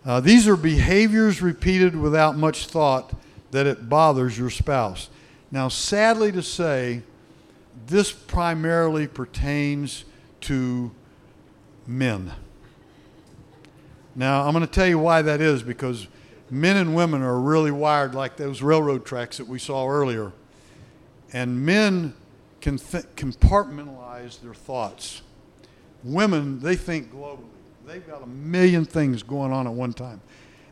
Uh, 0.03 0.19
these 0.19 0.47
are 0.47 0.55
behaviors 0.55 1.41
repeated 1.41 1.95
without 1.95 2.35
much 2.35 2.67
thought 2.67 3.13
that 3.51 3.65
it 3.65 3.89
bothers 3.89 4.37
your 4.37 4.49
spouse. 4.49 5.09
Now, 5.51 5.67
sadly 5.67 6.31
to 6.31 6.41
say, 6.43 7.01
this 7.87 8.11
primarily 8.11 9.07
pertains 9.07 10.05
to 10.41 10.91
men. 11.87 12.33
Now, 14.15 14.45
I'm 14.45 14.53
going 14.53 14.65
to 14.65 14.71
tell 14.71 14.87
you 14.87 14.97
why 14.97 15.21
that 15.21 15.41
is 15.41 15.61
because 15.61 16.07
men 16.49 16.77
and 16.77 16.95
women 16.95 17.21
are 17.21 17.39
really 17.39 17.71
wired 17.71 18.15
like 18.15 18.37
those 18.37 18.61
railroad 18.61 19.05
tracks 19.05 19.37
that 19.37 19.47
we 19.47 19.59
saw 19.59 19.87
earlier. 19.87 20.31
And 21.33 21.65
men 21.65 22.13
can 22.61 22.77
th- 22.77 23.05
compartmentalize 23.15 24.39
their 24.41 24.53
thoughts. 24.53 25.21
Women, 26.03 26.59
they 26.59 26.75
think 26.75 27.11
globally. 27.11 27.49
They've 27.85 28.05
got 28.07 28.23
a 28.23 28.27
million 28.27 28.85
things 28.85 29.21
going 29.21 29.51
on 29.51 29.67
at 29.67 29.73
one 29.73 29.93
time. 29.93 30.21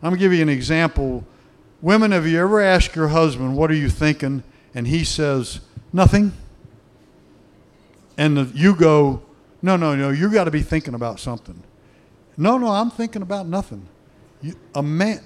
I'm 0.01 0.09
going 0.09 0.19
to 0.19 0.19
give 0.19 0.33
you 0.33 0.41
an 0.41 0.49
example. 0.49 1.23
Women, 1.81 2.11
have 2.11 2.25
you 2.25 2.39
ever 2.39 2.61
asked 2.61 2.95
your 2.95 3.09
husband, 3.09 3.55
What 3.55 3.69
are 3.69 3.75
you 3.75 3.89
thinking? 3.89 4.43
And 4.73 4.87
he 4.87 5.03
says, 5.03 5.59
Nothing. 5.91 6.33
And 8.17 8.37
the, 8.37 8.51
you 8.55 8.75
go, 8.75 9.21
No, 9.61 9.75
no, 9.75 9.95
no, 9.95 10.09
you 10.09 10.31
got 10.31 10.45
to 10.45 10.51
be 10.51 10.61
thinking 10.61 10.93
about 10.93 11.19
something. 11.19 11.61
No, 12.37 12.57
no, 12.57 12.67
I'm 12.67 12.89
thinking 12.89 13.21
about 13.21 13.47
nothing. 13.47 13.87
You, 14.41 14.55
a 14.75 14.83
man, 14.83 15.21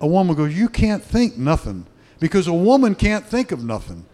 a 0.00 0.06
woman 0.06 0.34
goes, 0.36 0.56
You 0.56 0.68
can't 0.68 1.02
think 1.02 1.36
nothing 1.36 1.86
because 2.20 2.46
a 2.46 2.52
woman 2.52 2.94
can't 2.94 3.26
think 3.26 3.52
of 3.52 3.64
nothing. 3.64 4.04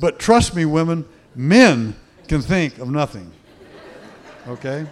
But 0.00 0.18
trust 0.18 0.54
me, 0.54 0.64
women, 0.64 1.04
men 1.34 1.94
can 2.26 2.42
think 2.42 2.78
of 2.78 2.90
nothing. 2.90 3.32
Okay? 4.46 4.86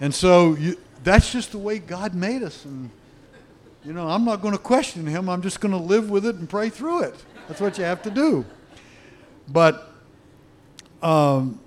And 0.00 0.14
so 0.14 0.54
you, 0.54 0.76
that's 1.04 1.30
just 1.30 1.52
the 1.52 1.58
way 1.58 1.78
God 1.78 2.14
made 2.14 2.42
us. 2.42 2.64
And, 2.64 2.90
you 3.84 3.92
know, 3.92 4.08
I'm 4.08 4.24
not 4.24 4.42
going 4.42 4.52
to 4.52 4.58
question 4.58 5.06
Him. 5.06 5.28
I'm 5.28 5.42
just 5.42 5.60
going 5.60 5.72
to 5.72 5.78
live 5.78 6.10
with 6.10 6.26
it 6.26 6.36
and 6.36 6.48
pray 6.48 6.68
through 6.68 7.04
it. 7.04 7.14
That's 7.48 7.60
what 7.60 7.78
you 7.78 7.84
have 7.84 8.02
to 8.02 8.10
do. 8.10 8.44
But 9.48 9.92
um, 11.02 11.60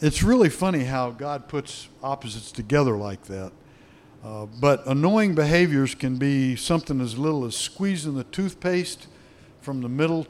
it's 0.00 0.22
really 0.22 0.48
funny 0.48 0.84
how 0.84 1.10
God 1.10 1.48
puts 1.48 1.88
opposites 2.02 2.50
together 2.52 2.96
like 2.96 3.22
that. 3.24 3.52
Uh, 4.22 4.46
but 4.60 4.86
annoying 4.86 5.34
behaviors 5.34 5.94
can 5.94 6.16
be 6.16 6.54
something 6.54 7.00
as 7.00 7.16
little 7.16 7.44
as 7.44 7.56
squeezing 7.56 8.14
the 8.14 8.24
toothpaste 8.24 9.06
from 9.62 9.80
the 9.80 9.88
middle 9.88 10.26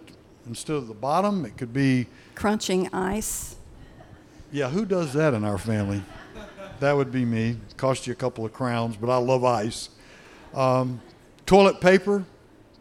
instead 0.47 0.76
of 0.76 0.86
the 0.86 0.95
bottom. 0.95 1.45
It 1.45 1.57
could 1.57 1.72
be, 1.72 2.07
Crunching 2.36 2.88
ice. 2.93 3.57
yeah, 4.53 4.70
who 4.70 4.84
does 4.84 5.12
that 5.14 5.34
in 5.34 5.45
our 5.45 5.59
family? 5.59 6.03
That 6.78 6.97
would 6.97 7.12
be 7.12 7.24
me. 7.24 7.57
Cost 7.76 8.07
you 8.07 8.12
a 8.12 8.16
couple 8.16 8.45
of 8.47 8.53
crowns, 8.53 8.97
but 8.97 9.11
I 9.11 9.16
love 9.16 9.45
ice. 9.45 9.91
Um, 10.55 11.01
toilet 11.45 11.80
paper 11.80 12.24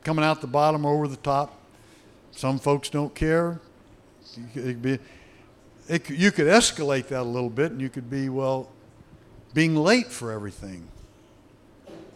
coming 0.03 0.23
out 0.23 0.41
the 0.41 0.47
bottom 0.47 0.85
over 0.85 1.07
the 1.07 1.17
top. 1.17 1.59
Some 2.31 2.59
folks 2.59 2.89
don't 2.89 3.13
care. 3.13 3.59
It 4.37 4.53
could 4.53 4.81
be, 4.81 4.99
it, 5.87 6.09
you 6.09 6.31
could 6.31 6.47
escalate 6.47 7.07
that 7.09 7.21
a 7.21 7.23
little 7.23 7.49
bit, 7.49 7.71
and 7.71 7.81
you 7.81 7.89
could 7.89 8.09
be, 8.09 8.29
well, 8.29 8.69
being 9.53 9.75
late 9.75 10.07
for 10.07 10.31
everything. 10.31 10.87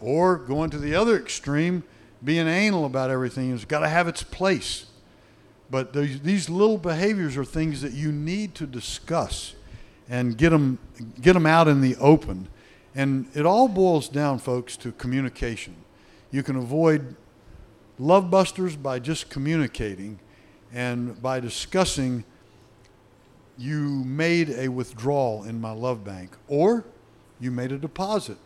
Or 0.04 0.36
going 0.36 0.68
to 0.70 0.78
the 0.78 0.94
other 0.94 1.16
extreme, 1.16 1.82
being 2.22 2.46
anal 2.46 2.84
about 2.84 3.10
everything. 3.10 3.52
It's 3.54 3.64
got 3.64 3.80
to 3.80 3.88
have 3.88 4.06
its 4.06 4.22
place. 4.22 4.86
But 5.70 5.94
these, 5.94 6.50
little 6.50 6.78
behaviors 6.78 7.36
are 7.36 7.44
things 7.44 7.80
that 7.80 7.92
you 7.92 8.12
need 8.12 8.54
to 8.56 8.66
discuss 8.66 9.54
and 10.08 10.36
get 10.36 10.50
them, 10.50 10.78
get 11.20 11.32
them 11.32 11.46
out 11.46 11.68
in 11.68 11.80
the 11.80 11.96
open. 11.96 12.48
And 12.94 13.26
it 13.34 13.46
all 13.46 13.66
boils 13.66 14.08
down, 14.08 14.38
folks, 14.38 14.76
to 14.78 14.92
communication. 14.92 15.74
You 16.30 16.42
can 16.42 16.56
avoid 16.56 17.16
love 17.98 18.30
busters 18.30 18.76
by 18.76 18.98
just 18.98 19.30
communicating 19.30 20.20
and 20.72 21.20
by 21.22 21.40
discussing 21.40 22.24
you 23.56 24.04
made 24.04 24.50
a 24.50 24.68
withdrawal 24.68 25.44
in 25.44 25.60
my 25.60 25.70
love 25.70 26.04
bank 26.04 26.36
or 26.46 26.84
you 27.40 27.50
made 27.50 27.72
a 27.72 27.78
deposit. 27.78 28.38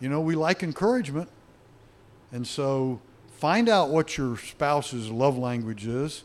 You 0.00 0.08
know, 0.08 0.20
we 0.20 0.34
like 0.34 0.62
encouragement. 0.62 1.28
And 2.32 2.46
so 2.46 3.00
find 3.30 3.68
out 3.68 3.90
what 3.90 4.16
your 4.16 4.36
spouse's 4.36 5.10
love 5.10 5.38
language 5.38 5.86
is. 5.86 6.24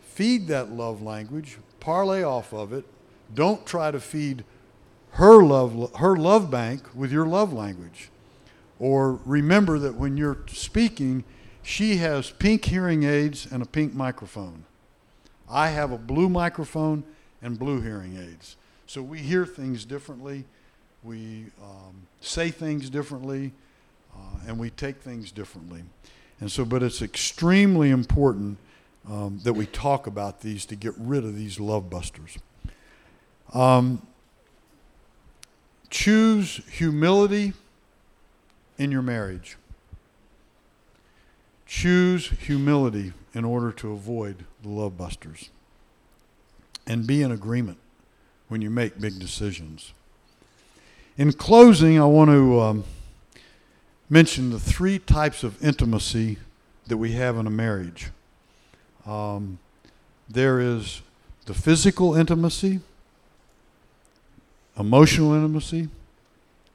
Feed 0.00 0.46
that 0.48 0.70
love 0.70 1.02
language, 1.02 1.58
parlay 1.80 2.22
off 2.22 2.52
of 2.52 2.72
it. 2.72 2.84
Don't 3.32 3.66
try 3.66 3.90
to 3.90 4.00
feed 4.00 4.44
her 5.12 5.42
love 5.42 5.94
her 5.96 6.16
love 6.16 6.50
bank 6.50 6.94
with 6.94 7.12
your 7.12 7.26
love 7.26 7.52
language. 7.52 8.10
Or 8.78 9.20
remember 9.24 9.78
that 9.78 9.94
when 9.94 10.16
you're 10.16 10.38
speaking, 10.48 11.24
she 11.62 11.96
has 11.96 12.30
pink 12.30 12.64
hearing 12.66 13.04
aids 13.04 13.46
and 13.50 13.62
a 13.62 13.66
pink 13.66 13.94
microphone. 13.94 14.64
I 15.48 15.68
have 15.68 15.92
a 15.92 15.98
blue 15.98 16.28
microphone 16.28 17.04
and 17.40 17.58
blue 17.58 17.80
hearing 17.80 18.16
aids. 18.16 18.56
So 18.86 19.02
we 19.02 19.18
hear 19.18 19.46
things 19.46 19.84
differently, 19.84 20.44
we 21.04 21.46
um, 21.62 22.06
say 22.20 22.50
things 22.50 22.88
differently, 22.90 23.52
uh, 24.14 24.48
and 24.48 24.58
we 24.58 24.70
take 24.70 24.96
things 24.96 25.30
differently. 25.30 25.82
And 26.40 26.50
so, 26.50 26.64
but 26.64 26.82
it's 26.82 27.02
extremely 27.02 27.90
important 27.90 28.58
um, 29.08 29.40
that 29.44 29.52
we 29.52 29.66
talk 29.66 30.06
about 30.06 30.40
these 30.40 30.66
to 30.66 30.76
get 30.76 30.94
rid 30.98 31.24
of 31.24 31.36
these 31.36 31.60
love 31.60 31.90
busters. 31.90 32.38
Um, 33.52 34.06
choose 35.90 36.60
humility 36.70 37.52
in 38.78 38.90
your 38.90 39.02
marriage. 39.02 39.56
Choose 41.66 42.28
humility 42.30 43.12
in 43.32 43.44
order 43.44 43.72
to 43.72 43.92
avoid 43.92 44.44
the 44.62 44.68
love 44.68 44.96
busters. 44.96 45.50
And 46.86 47.06
be 47.06 47.22
in 47.22 47.32
agreement 47.32 47.78
when 48.48 48.60
you 48.60 48.68
make 48.68 49.00
big 49.00 49.18
decisions. 49.18 49.93
In 51.16 51.32
closing, 51.32 52.00
I 52.00 52.06
want 52.06 52.30
to 52.30 52.60
um, 52.60 52.84
mention 54.10 54.50
the 54.50 54.58
three 54.58 54.98
types 54.98 55.44
of 55.44 55.62
intimacy 55.64 56.38
that 56.88 56.96
we 56.96 57.12
have 57.12 57.36
in 57.36 57.46
a 57.46 57.50
marriage. 57.50 58.10
Um, 59.06 59.60
there 60.28 60.58
is 60.58 61.02
the 61.46 61.54
physical 61.54 62.16
intimacy, 62.16 62.80
emotional 64.76 65.34
intimacy, 65.34 65.88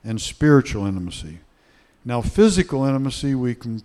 and 0.06 0.22
spiritual 0.22 0.86
intimacy. 0.86 1.40
Now, 2.06 2.22
physical 2.22 2.86
intimacy, 2.86 3.36
we 3.36 3.56
can, 3.56 3.84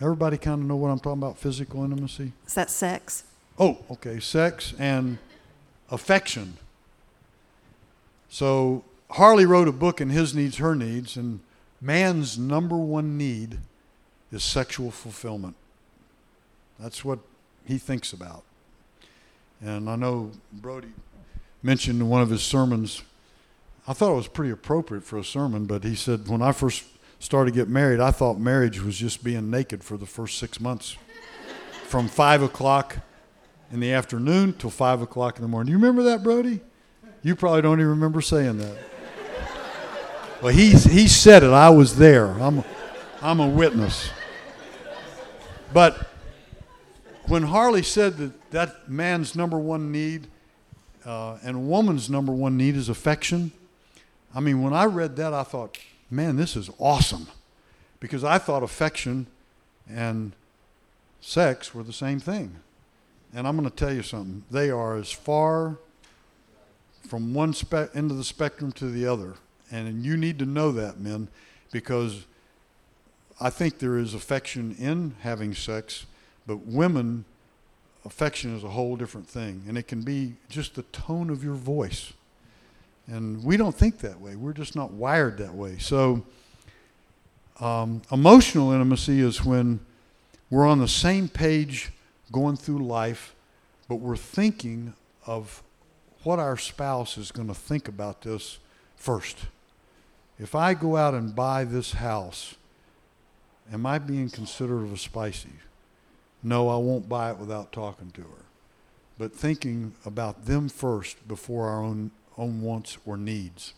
everybody 0.00 0.38
kind 0.38 0.62
of 0.62 0.66
know 0.66 0.76
what 0.76 0.88
I'm 0.88 0.98
talking 0.98 1.20
about 1.20 1.36
physical 1.36 1.84
intimacy? 1.84 2.32
Is 2.46 2.54
that 2.54 2.70
sex? 2.70 3.24
Oh, 3.58 3.76
okay. 3.90 4.18
Sex 4.18 4.72
and 4.78 5.18
affection. 5.90 6.56
So 8.30 8.82
Harley 9.10 9.44
wrote 9.44 9.66
a 9.66 9.72
book 9.72 10.00
in 10.00 10.10
His 10.10 10.34
Needs, 10.34 10.58
Her 10.58 10.74
Needs, 10.74 11.16
and 11.16 11.40
man's 11.80 12.38
number 12.38 12.76
one 12.76 13.18
need 13.18 13.58
is 14.30 14.44
sexual 14.44 14.90
fulfillment. 14.90 15.56
That's 16.78 17.04
what 17.04 17.18
he 17.66 17.78
thinks 17.78 18.12
about. 18.12 18.44
And 19.60 19.90
I 19.90 19.96
know 19.96 20.30
Brody 20.52 20.92
mentioned 21.62 22.00
in 22.00 22.08
one 22.08 22.22
of 22.22 22.30
his 22.30 22.42
sermons, 22.42 23.02
I 23.86 23.92
thought 23.92 24.12
it 24.12 24.16
was 24.16 24.28
pretty 24.28 24.52
appropriate 24.52 25.04
for 25.04 25.18
a 25.18 25.24
sermon, 25.24 25.66
but 25.66 25.82
he 25.82 25.94
said, 25.94 26.28
when 26.28 26.40
I 26.40 26.52
first 26.52 26.84
started 27.18 27.52
to 27.52 27.58
get 27.58 27.68
married, 27.68 28.00
I 28.00 28.12
thought 28.12 28.38
marriage 28.38 28.80
was 28.80 28.96
just 28.96 29.24
being 29.24 29.50
naked 29.50 29.82
for 29.82 29.96
the 29.96 30.06
first 30.06 30.38
six 30.38 30.60
months 30.60 30.96
from 31.84 32.08
five 32.08 32.42
o'clock 32.42 32.98
in 33.72 33.80
the 33.80 33.92
afternoon 33.92 34.52
till 34.54 34.70
five 34.70 35.02
o'clock 35.02 35.36
in 35.36 35.42
the 35.42 35.48
morning. 35.48 35.72
You 35.72 35.78
remember 35.78 36.04
that, 36.04 36.22
Brody? 36.22 36.60
You 37.22 37.36
probably 37.36 37.62
don't 37.62 37.80
even 37.80 37.90
remember 37.90 38.20
saying 38.20 38.58
that. 38.58 38.89
Well, 40.42 40.54
he, 40.54 40.70
he 40.70 41.06
said 41.06 41.42
it. 41.42 41.50
I 41.50 41.68
was 41.68 41.96
there. 41.96 42.28
I'm, 42.40 42.64
I'm 43.20 43.40
a 43.40 43.48
witness. 43.48 44.10
But 45.70 46.08
when 47.26 47.42
Harley 47.42 47.82
said 47.82 48.16
that 48.16 48.50
that 48.50 48.88
man's 48.88 49.36
number 49.36 49.58
one 49.58 49.92
need 49.92 50.28
uh, 51.04 51.38
and 51.42 51.56
a 51.56 51.60
woman's 51.60 52.08
number 52.08 52.32
one 52.32 52.56
need 52.56 52.74
is 52.74 52.88
affection, 52.88 53.52
I 54.34 54.40
mean, 54.40 54.62
when 54.62 54.72
I 54.72 54.86
read 54.86 55.16
that, 55.16 55.34
I 55.34 55.42
thought, 55.42 55.76
man, 56.10 56.36
this 56.36 56.56
is 56.56 56.70
awesome. 56.78 57.26
Because 58.00 58.24
I 58.24 58.38
thought 58.38 58.62
affection 58.62 59.26
and 59.88 60.32
sex 61.20 61.74
were 61.74 61.82
the 61.82 61.92
same 61.92 62.18
thing. 62.18 62.56
And 63.34 63.46
I'm 63.46 63.58
going 63.58 63.68
to 63.68 63.76
tell 63.76 63.92
you 63.92 64.02
something. 64.02 64.44
They 64.50 64.70
are 64.70 64.96
as 64.96 65.10
far 65.10 65.76
from 67.06 67.34
one 67.34 67.52
spe- 67.52 67.94
end 67.94 68.10
of 68.10 68.16
the 68.16 68.24
spectrum 68.24 68.72
to 68.72 68.86
the 68.86 69.06
other. 69.06 69.34
And 69.70 70.04
you 70.04 70.16
need 70.16 70.38
to 70.40 70.46
know 70.46 70.72
that, 70.72 70.98
men, 70.98 71.28
because 71.70 72.26
I 73.40 73.50
think 73.50 73.78
there 73.78 73.96
is 73.96 74.14
affection 74.14 74.74
in 74.78 75.14
having 75.20 75.54
sex, 75.54 76.06
but 76.46 76.66
women, 76.66 77.24
affection 78.04 78.56
is 78.56 78.64
a 78.64 78.68
whole 78.68 78.96
different 78.96 79.28
thing. 79.28 79.62
And 79.68 79.78
it 79.78 79.86
can 79.86 80.02
be 80.02 80.34
just 80.48 80.74
the 80.74 80.82
tone 80.82 81.30
of 81.30 81.44
your 81.44 81.54
voice. 81.54 82.12
And 83.06 83.42
we 83.44 83.56
don't 83.56 83.74
think 83.74 83.98
that 83.98 84.20
way. 84.20 84.36
We're 84.36 84.52
just 84.52 84.76
not 84.76 84.92
wired 84.92 85.38
that 85.38 85.54
way. 85.54 85.78
So, 85.78 86.24
um, 87.60 88.02
emotional 88.10 88.72
intimacy 88.72 89.20
is 89.20 89.44
when 89.44 89.80
we're 90.48 90.66
on 90.66 90.78
the 90.78 90.88
same 90.88 91.28
page 91.28 91.90
going 92.32 92.56
through 92.56 92.84
life, 92.84 93.34
but 93.88 93.96
we're 93.96 94.16
thinking 94.16 94.94
of 95.26 95.62
what 96.22 96.38
our 96.38 96.56
spouse 96.56 97.16
is 97.18 97.32
going 97.32 97.48
to 97.48 97.54
think 97.54 97.88
about 97.88 98.22
this 98.22 98.58
first. 98.96 99.38
If 100.40 100.54
I 100.54 100.72
go 100.72 100.96
out 100.96 101.12
and 101.12 101.36
buy 101.36 101.64
this 101.64 101.92
house, 101.92 102.54
am 103.70 103.84
I 103.84 103.98
being 103.98 104.30
considerate 104.30 104.90
of 104.90 104.98
spicy? 104.98 105.50
No, 106.42 106.70
I 106.70 106.76
won't 106.76 107.10
buy 107.10 107.30
it 107.30 107.36
without 107.36 107.72
talking 107.72 108.10
to 108.12 108.22
her. 108.22 108.44
But 109.18 109.34
thinking 109.34 109.92
about 110.06 110.46
them 110.46 110.70
first 110.70 111.28
before 111.28 111.68
our 111.68 111.82
own, 111.82 112.10
own 112.38 112.62
wants 112.62 112.96
or 113.04 113.18
needs. 113.18 113.74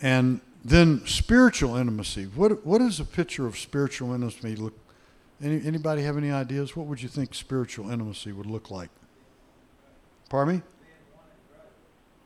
And 0.00 0.40
then 0.64 1.06
spiritual 1.06 1.76
intimacy. 1.76 2.24
What, 2.24 2.66
what 2.66 2.78
does 2.78 2.98
a 2.98 3.04
picture 3.04 3.46
of 3.46 3.56
spiritual 3.56 4.12
intimacy 4.12 4.56
look 4.56 4.74
any, 5.40 5.64
anybody 5.64 6.02
have 6.02 6.16
any 6.16 6.30
ideas? 6.30 6.76
What 6.76 6.86
would 6.86 7.02
you 7.02 7.08
think 7.08 7.34
spiritual 7.34 7.90
intimacy 7.90 8.32
would 8.32 8.46
look 8.46 8.70
like? 8.70 8.90
Pardon 10.28 10.56
me? 10.56 10.62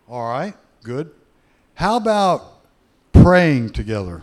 All 0.09 0.28
right, 0.28 0.54
good. 0.82 1.11
How 1.76 1.98
about 1.98 2.62
praying 3.12 3.70
together? 3.70 4.22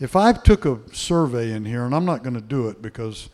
If 0.00 0.16
I 0.16 0.32
took 0.32 0.64
a 0.64 0.78
survey 0.92 1.52
in 1.52 1.66
here, 1.66 1.84
and 1.84 1.94
I'm 1.94 2.06
not 2.06 2.22
going 2.22 2.34
to 2.34 2.40
do 2.40 2.68
it 2.68 2.80
because 2.80 3.28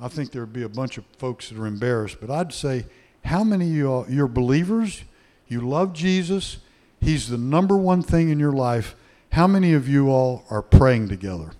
I 0.00 0.08
think 0.08 0.32
there 0.32 0.40
would 0.40 0.54
be 0.54 0.62
a 0.62 0.68
bunch 0.68 0.96
of 0.96 1.04
folks 1.18 1.50
that 1.50 1.58
are 1.58 1.66
embarrassed, 1.66 2.16
but 2.22 2.30
I'd 2.30 2.54
say, 2.54 2.86
how 3.26 3.44
many 3.44 3.66
of 3.66 3.74
you 3.74 3.86
all, 3.86 4.06
you're 4.08 4.28
believers? 4.28 5.04
You 5.46 5.60
love 5.60 5.92
Jesus. 5.92 6.56
He's 7.02 7.28
the 7.28 7.36
number 7.36 7.76
one 7.76 8.02
thing 8.02 8.30
in 8.30 8.40
your 8.40 8.52
life. 8.52 8.96
How 9.32 9.46
many 9.46 9.74
of 9.74 9.86
you 9.86 10.08
all 10.08 10.44
are 10.48 10.62
praying 10.62 11.08
together? 11.08 11.52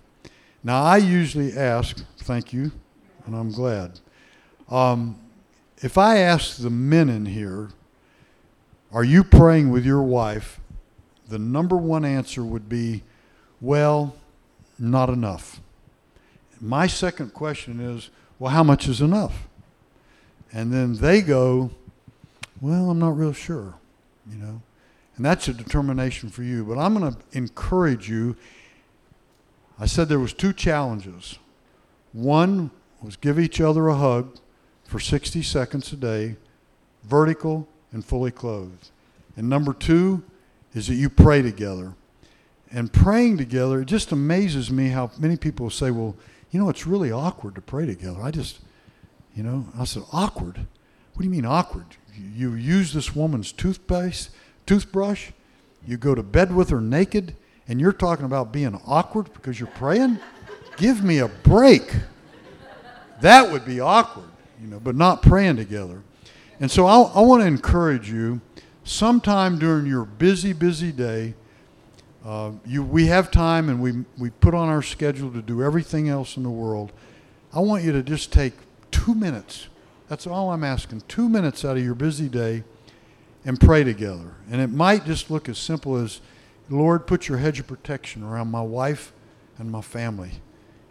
Now, 0.63 0.81
I 0.81 0.97
usually 0.97 1.55
ask, 1.55 2.03
thank 2.17 2.51
you, 2.51 2.71
and 3.27 3.35
I'm 3.35 3.51
glad. 3.51 3.99
Um, 4.69 5.19
if 5.77 5.99
I 5.99 6.17
ask 6.17 6.57
the 6.57 6.71
men 6.71 7.09
in 7.09 7.27
here, 7.27 7.69
are 8.93 9.03
you 9.03 9.23
praying 9.23 9.71
with 9.71 9.85
your 9.85 10.03
wife? 10.03 10.59
The 11.27 11.39
number 11.39 11.75
one 11.75 12.05
answer 12.05 12.43
would 12.43 12.69
be, 12.69 13.01
well, 13.59 14.15
not 14.77 15.09
enough. 15.09 15.59
my 16.61 16.85
second 16.87 17.33
question 17.33 17.79
is, 17.79 18.09
well, 18.37 18.51
how 18.51 18.63
much 18.63 18.87
is 18.87 19.01
enough? 19.01 19.47
And 20.51 20.71
then 20.71 20.93
they 20.95 21.21
go, 21.21 21.71
well, 22.61 22.91
I'm 22.91 22.99
not 22.99 23.17
real 23.17 23.33
sure, 23.33 23.73
you 24.29 24.37
know. 24.37 24.61
And 25.15 25.25
that's 25.25 25.47
a 25.47 25.53
determination 25.53 26.29
for 26.29 26.43
you. 26.43 26.63
But 26.63 26.77
I'm 26.77 26.97
going 26.97 27.13
to 27.13 27.19
encourage 27.33 28.09
you. 28.09 28.35
I 29.79 29.87
said 29.87 30.07
there 30.07 30.19
was 30.19 30.33
two 30.33 30.53
challenges. 30.53 31.39
One 32.13 32.69
was 33.01 33.15
give 33.15 33.39
each 33.39 33.59
other 33.59 33.87
a 33.87 33.95
hug 33.95 34.37
for 34.85 34.99
60 34.99 35.41
seconds 35.41 35.91
a 35.91 35.95
day, 35.95 36.35
vertical 37.03 37.67
and 37.93 38.03
fully 38.03 38.31
clothed. 38.31 38.89
And 39.37 39.47
number 39.47 39.73
two 39.73 40.23
is 40.73 40.87
that 40.87 40.95
you 40.95 41.09
pray 41.09 41.41
together. 41.41 41.93
And 42.71 42.91
praying 42.91 43.37
together, 43.37 43.81
it 43.81 43.85
just 43.85 44.11
amazes 44.11 44.71
me 44.71 44.89
how 44.89 45.11
many 45.19 45.37
people 45.37 45.69
say, 45.69 45.91
well, 45.91 46.15
you 46.51 46.59
know, 46.59 46.69
it's 46.69 46.87
really 46.87 47.11
awkward 47.11 47.55
to 47.55 47.61
pray 47.61 47.85
together. 47.85 48.21
I 48.21 48.31
just, 48.31 48.59
you 49.35 49.43
know, 49.43 49.67
I 49.77 49.85
said, 49.85 50.03
awkward? 50.11 50.57
What 50.57 51.19
do 51.19 51.23
you 51.23 51.29
mean 51.29 51.45
awkward? 51.45 51.85
You 52.35 52.53
use 52.53 52.93
this 52.93 53.15
woman's 53.15 53.51
toothpaste, 53.51 54.31
toothbrush, 54.65 55.31
you 55.85 55.97
go 55.97 56.15
to 56.15 56.23
bed 56.23 56.55
with 56.55 56.69
her 56.69 56.81
naked, 56.81 57.35
and 57.67 57.79
you're 57.79 57.93
talking 57.93 58.25
about 58.25 58.51
being 58.51 58.79
awkward 58.85 59.31
because 59.33 59.59
you're 59.59 59.69
praying? 59.69 60.19
Give 60.77 61.03
me 61.03 61.19
a 61.19 61.27
break. 61.27 61.93
That 63.21 63.51
would 63.51 63.65
be 63.65 63.79
awkward, 63.79 64.29
you 64.61 64.67
know, 64.67 64.79
but 64.79 64.95
not 64.95 65.21
praying 65.21 65.57
together. 65.57 66.01
And 66.63 66.71
so 66.71 66.85
I, 66.85 67.01
I 67.01 67.19
want 67.19 67.41
to 67.41 67.45
encourage 67.45 68.09
you 68.09 68.39
sometime 68.85 69.59
during 69.59 69.85
your 69.85 70.05
busy, 70.05 70.53
busy 70.53 70.93
day, 70.93 71.33
uh, 72.23 72.51
you, 72.65 72.81
we 72.83 73.07
have 73.07 73.31
time 73.31 73.67
and 73.67 73.81
we, 73.81 74.05
we 74.17 74.29
put 74.29 74.53
on 74.53 74.69
our 74.69 74.81
schedule 74.81 75.29
to 75.31 75.41
do 75.41 75.61
everything 75.61 76.07
else 76.07 76.37
in 76.37 76.43
the 76.43 76.49
world. 76.49 76.93
I 77.51 77.59
want 77.59 77.83
you 77.83 77.91
to 77.91 78.01
just 78.01 78.31
take 78.31 78.53
two 78.91 79.13
minutes. 79.13 79.67
That's 80.07 80.25
all 80.25 80.53
I'm 80.53 80.63
asking. 80.63 81.01
Two 81.09 81.27
minutes 81.27 81.65
out 81.65 81.75
of 81.75 81.83
your 81.83 81.95
busy 81.95 82.29
day 82.29 82.63
and 83.43 83.59
pray 83.59 83.83
together. 83.83 84.33
And 84.49 84.61
it 84.61 84.69
might 84.69 85.03
just 85.03 85.29
look 85.29 85.49
as 85.49 85.57
simple 85.57 85.97
as, 85.97 86.21
Lord, 86.69 87.07
put 87.07 87.27
your 87.27 87.39
hedge 87.39 87.59
of 87.59 87.67
protection 87.67 88.23
around 88.23 88.51
my 88.51 88.61
wife 88.61 89.11
and 89.57 89.69
my 89.69 89.81
family. 89.81 90.31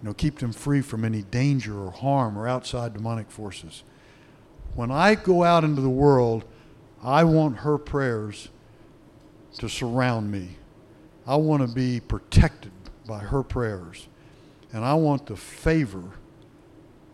You 0.03 0.09
know, 0.09 0.13
keep 0.13 0.39
them 0.39 0.53
free 0.53 0.83
from 0.83 1.03
any 1.03 1.23
danger 1.23 1.81
or 1.83 1.93
harm 1.93 2.39
or 2.39 2.47
outside 2.47 2.93
demonic 2.93 3.31
forces. 3.31 3.85
When 4.75 4.91
I 4.91 5.15
go 5.15 5.45
out 5.45 5.65
into 5.65 5.83
the 5.83 5.91
world, 5.91 6.45
I 7.03 7.25
want 7.25 7.59
her 7.59 7.77
prayers 7.79 8.49
to 9.59 9.69
surround 9.69 10.31
me. 10.31 10.57
I 11.27 11.37
want 11.37 11.63
to 11.63 11.69
be 11.69 12.01
protected 12.01 12.73
by 13.07 13.19
her 13.19 13.43
prayers. 13.43 14.09
And 14.73 14.85
I 14.85 14.95
want 14.95 15.27
the 15.27 15.37
favor 15.37 16.03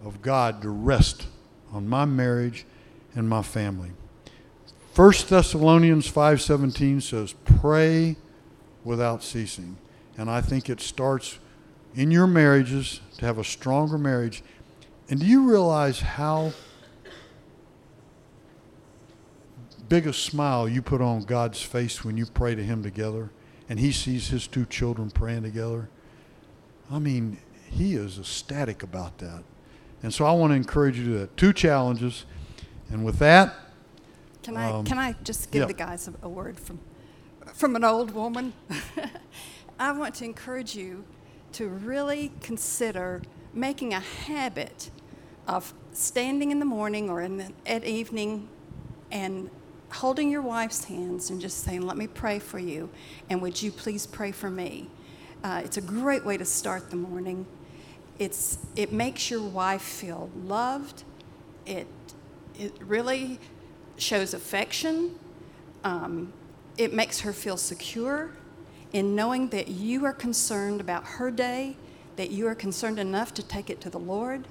of 0.05 0.23
God 0.23 0.63
to 0.63 0.71
rest 0.71 1.27
on 1.73 1.89
my 1.89 2.05
marriage 2.05 2.65
and 3.15 3.29
my 3.29 3.43
family. 3.43 3.91
1 4.95 5.13
Thessalonians 5.29 6.11
5:17 6.11 7.01
says 7.01 7.35
pray 7.45 8.17
without 8.85 9.23
ceasing. 9.23 9.77
And 10.17 10.31
I 10.31 10.41
think 10.41 10.69
it 10.69 10.81
starts 10.81 11.39
in 11.95 12.11
your 12.11 12.27
marriages 12.27 13.01
to 13.19 13.27
have 13.27 13.39
a 13.39 13.45
stronger 13.45 13.99
marriage. 13.99 14.43
And 15.11 15.21
do 15.21 15.27
you 15.27 15.49
realize 15.49 16.01
how 16.01 16.53
big 19.89 20.07
a 20.07 20.13
smile 20.13 20.69
you 20.69 20.83
put 20.83 21.01
on 21.01 21.23
God's 21.23 21.63
face 21.63 22.05
when 22.05 22.17
you 22.17 22.27
pray 22.27 22.55
to 22.55 22.63
him 22.63 22.83
together? 22.83 23.31
and 23.69 23.79
he 23.79 23.93
sees 23.93 24.29
his 24.29 24.47
two 24.47 24.65
children 24.65 25.11
praying 25.11 25.43
together. 25.43 25.89
I 26.91 26.99
mean, 26.99 27.39
he 27.71 27.95
is 27.95 28.19
ecstatic 28.19 28.83
about 28.83 29.19
that. 29.19 29.45
And 30.03 30.15
so 30.15 30.25
I 30.25 30.33
want 30.33 30.53
to 30.53 30.55
encourage 30.55 30.99
you 30.99 31.05
to 31.05 31.19
that. 31.21 31.37
Two 31.37 31.53
challenges. 31.53 32.25
And 32.91 33.05
with 33.05 33.19
that, 33.19 33.55
can 34.43 34.57
I 34.57 34.71
um, 34.71 34.85
can 34.85 34.99
I 34.99 35.15
just 35.25 35.51
give 35.51 35.63
yeah. 35.63 35.67
the 35.67 35.75
guys 35.75 36.09
a, 36.09 36.15
a, 36.23 36.29
word 36.29 36.59
from 36.59 36.79
from 37.53 37.77
an 37.77 37.85
old 37.85 38.13
woman? 38.13 38.55
I 39.79 39.93
want 39.93 40.15
to 40.17 40.25
encourage 40.25 40.75
you 40.75 41.05
to 41.53 41.69
really 41.69 42.33
consider 42.41 43.21
making 43.53 43.93
a 43.93 44.01
habit 44.01 44.91
of 45.47 45.75
standing 45.93 46.51
in 46.51 46.61
the 46.61 46.65
morning 46.65 47.11
or 47.11 47.21
in 47.21 47.37
the, 47.37 47.53
at 47.67 47.85
evening 47.85 48.49
and 49.11 49.51
holding 49.91 50.31
your 50.31 50.43
wife's 50.43 50.85
hands 50.85 51.31
and 51.31 51.41
just 51.41 51.65
saying, 51.65 51.83
Let 51.83 51.97
me 51.97 52.07
pray 52.07 52.39
for 52.39 52.59
you, 52.59 52.91
and 53.31 53.41
would 53.43 53.61
you 53.61 53.71
please 53.71 54.07
pray 54.07 54.33
for 54.33 54.51
me? 54.51 54.89
Uh, 55.43 55.63
it's 55.65 55.77
a 55.77 55.83
great 55.83 56.25
way 56.25 56.37
to 56.37 56.45
start 56.45 56.91
the 56.91 56.97
morning. 56.97 57.47
It's, 58.19 58.59
it 58.75 58.93
makes 58.93 59.31
your 59.31 59.43
wife 59.43 59.83
feel 59.83 60.31
loved. 60.45 61.05
It, 61.67 61.87
it 62.59 62.73
really 62.81 63.39
shows 63.97 64.35
affection. 64.35 65.17
Um, 65.85 66.33
it 66.77 66.93
makes 66.93 67.21
her 67.21 67.33
feel 67.33 67.57
secure 67.57 68.31
in 68.93 69.15
knowing 69.15 69.49
that 69.51 69.69
you 69.69 70.05
are 70.05 70.13
concerned 70.13 70.81
about 70.81 71.05
her 71.05 71.31
day, 71.31 71.77
that 72.17 72.31
you 72.31 72.47
are 72.49 72.55
concerned 72.55 72.99
enough 72.99 73.35
to 73.35 73.43
take 73.43 73.71
it 73.71 73.81
to 73.83 73.91
the 73.91 73.99
Lord. 73.99 74.49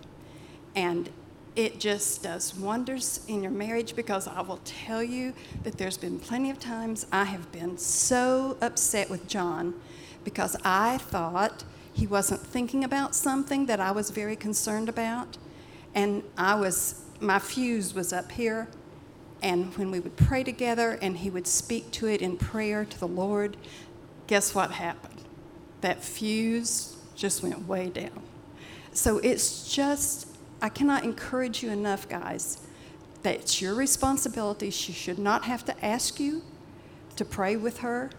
And 0.75 1.09
it 1.57 1.79
just 1.79 2.21
does 2.21 2.55
wonders 2.55 3.19
in 3.27 3.41
your 3.41 3.51
marriage 3.51 3.95
because 3.95 4.27
I 4.27 4.41
will 4.41 4.59
tell 4.63 5.01
you 5.01 5.33
that 5.63 5.75
there's 5.79 5.97
been 5.97 6.19
plenty 6.19 6.51
of 6.51 6.59
times 6.59 7.07
I 7.11 7.23
have 7.23 7.51
been 7.51 7.79
so 7.79 8.57
upset 8.61 9.09
with 9.09 9.27
John 9.27 9.73
because 10.23 10.55
I 10.63 10.99
thought 10.99 11.63
he 11.93 12.05
wasn't 12.05 12.41
thinking 12.41 12.83
about 12.83 13.15
something 13.15 13.65
that 13.65 13.79
I 13.79 13.89
was 13.89 14.11
very 14.11 14.35
concerned 14.35 14.87
about. 14.87 15.39
And 15.95 16.21
I 16.37 16.53
was, 16.53 17.01
my 17.19 17.39
fuse 17.39 17.95
was 17.95 18.13
up 18.13 18.31
here. 18.33 18.67
And 19.41 19.75
when 19.77 19.89
we 19.89 19.99
would 19.99 20.15
pray 20.15 20.43
together 20.43 20.99
and 21.01 21.17
he 21.17 21.31
would 21.31 21.47
speak 21.47 21.89
to 21.93 22.07
it 22.07 22.21
in 22.21 22.37
prayer 22.37 22.85
to 22.85 22.99
the 22.99 23.07
Lord, 23.07 23.57
guess 24.27 24.53
what 24.53 24.73
happened? 24.73 25.23
That 25.81 26.03
fuse 26.03 26.97
just 27.15 27.41
went 27.41 27.67
way 27.67 27.89
down. 27.89 28.21
So 28.93 29.17
it's 29.19 29.73
just 29.73 30.26
I 30.61 30.69
cannot 30.69 31.03
encourage 31.03 31.61
you 31.61 31.69
enough, 31.69 32.09
guys, 32.09 32.59
that 33.23 33.35
it's 33.35 33.61
your 33.61 33.75
responsibility. 33.75 34.69
She 34.69 34.91
should 34.91 35.19
not 35.19 35.43
have 35.45 35.63
to 35.65 35.85
ask 35.85 36.19
you 36.19 36.41
to 37.15 37.25
pray 37.25 37.55
with 37.55 37.79
her, 37.79 38.11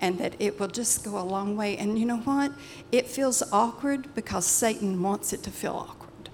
and 0.00 0.18
that 0.18 0.34
it 0.38 0.58
will 0.58 0.68
just 0.68 1.04
go 1.04 1.18
a 1.18 1.22
long 1.22 1.56
way. 1.56 1.76
And 1.76 1.98
you 1.98 2.04
know 2.04 2.18
what? 2.18 2.52
It 2.92 3.06
feels 3.06 3.42
awkward 3.52 4.14
because 4.14 4.44
Satan 4.44 5.02
wants 5.02 5.32
it 5.32 5.42
to 5.44 5.50
feel 5.50 5.86
awkward. 5.88 6.30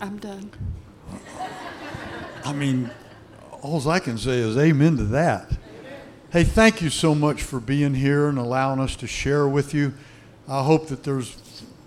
I'm 0.00 0.18
done. 0.18 0.50
I 2.44 2.52
mean, 2.52 2.90
all 3.62 3.88
I 3.88 3.98
can 3.98 4.18
say 4.18 4.38
is 4.38 4.56
amen 4.56 4.96
to 4.98 5.04
that. 5.04 5.50
Hey, 6.30 6.44
thank 6.44 6.82
you 6.82 6.90
so 6.90 7.14
much 7.14 7.42
for 7.42 7.60
being 7.60 7.94
here 7.94 8.28
and 8.28 8.38
allowing 8.38 8.80
us 8.80 8.96
to 8.96 9.06
share 9.06 9.48
with 9.48 9.72
you. 9.72 9.94
I 10.48 10.62
hope 10.62 10.88
that 10.88 11.04
there's 11.04 11.30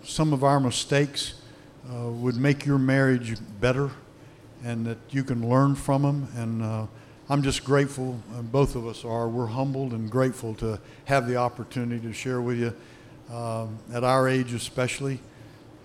some 0.07 0.31
of 0.31 0.43
our 0.43 0.59
mistakes 0.59 1.33
uh, 1.91 2.09
would 2.09 2.37
make 2.37 2.65
your 2.65 2.77
marriage 2.77 3.35
better 3.59 3.91
and 4.63 4.85
that 4.85 4.97
you 5.11 5.23
can 5.23 5.47
learn 5.49 5.75
from 5.75 6.01
them. 6.01 6.27
And 6.35 6.63
uh, 6.63 6.87
I'm 7.29 7.43
just 7.43 7.63
grateful, 7.63 8.19
and 8.35 8.49
both 8.51 8.75
of 8.75 8.87
us 8.87 9.03
are. 9.03 9.27
We're 9.27 9.47
humbled 9.47 9.91
and 9.91 10.09
grateful 10.09 10.55
to 10.55 10.79
have 11.05 11.27
the 11.27 11.35
opportunity 11.35 11.99
to 12.07 12.13
share 12.13 12.41
with 12.41 12.57
you 12.57 12.73
um, 13.35 13.77
at 13.93 14.03
our 14.03 14.29
age, 14.29 14.53
especially. 14.53 15.19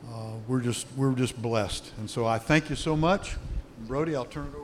Uh, 0.08 0.32
we're 0.46 0.60
just 0.60 0.86
we're 0.96 1.14
just 1.14 1.40
blessed, 1.40 1.90
and 1.98 2.08
so 2.08 2.26
I 2.26 2.38
thank 2.38 2.70
you 2.70 2.76
so 2.76 2.96
much, 2.96 3.36
Brody. 3.86 4.14
I'll 4.14 4.24
turn 4.24 4.46
it 4.46 4.56
over. 4.56 4.61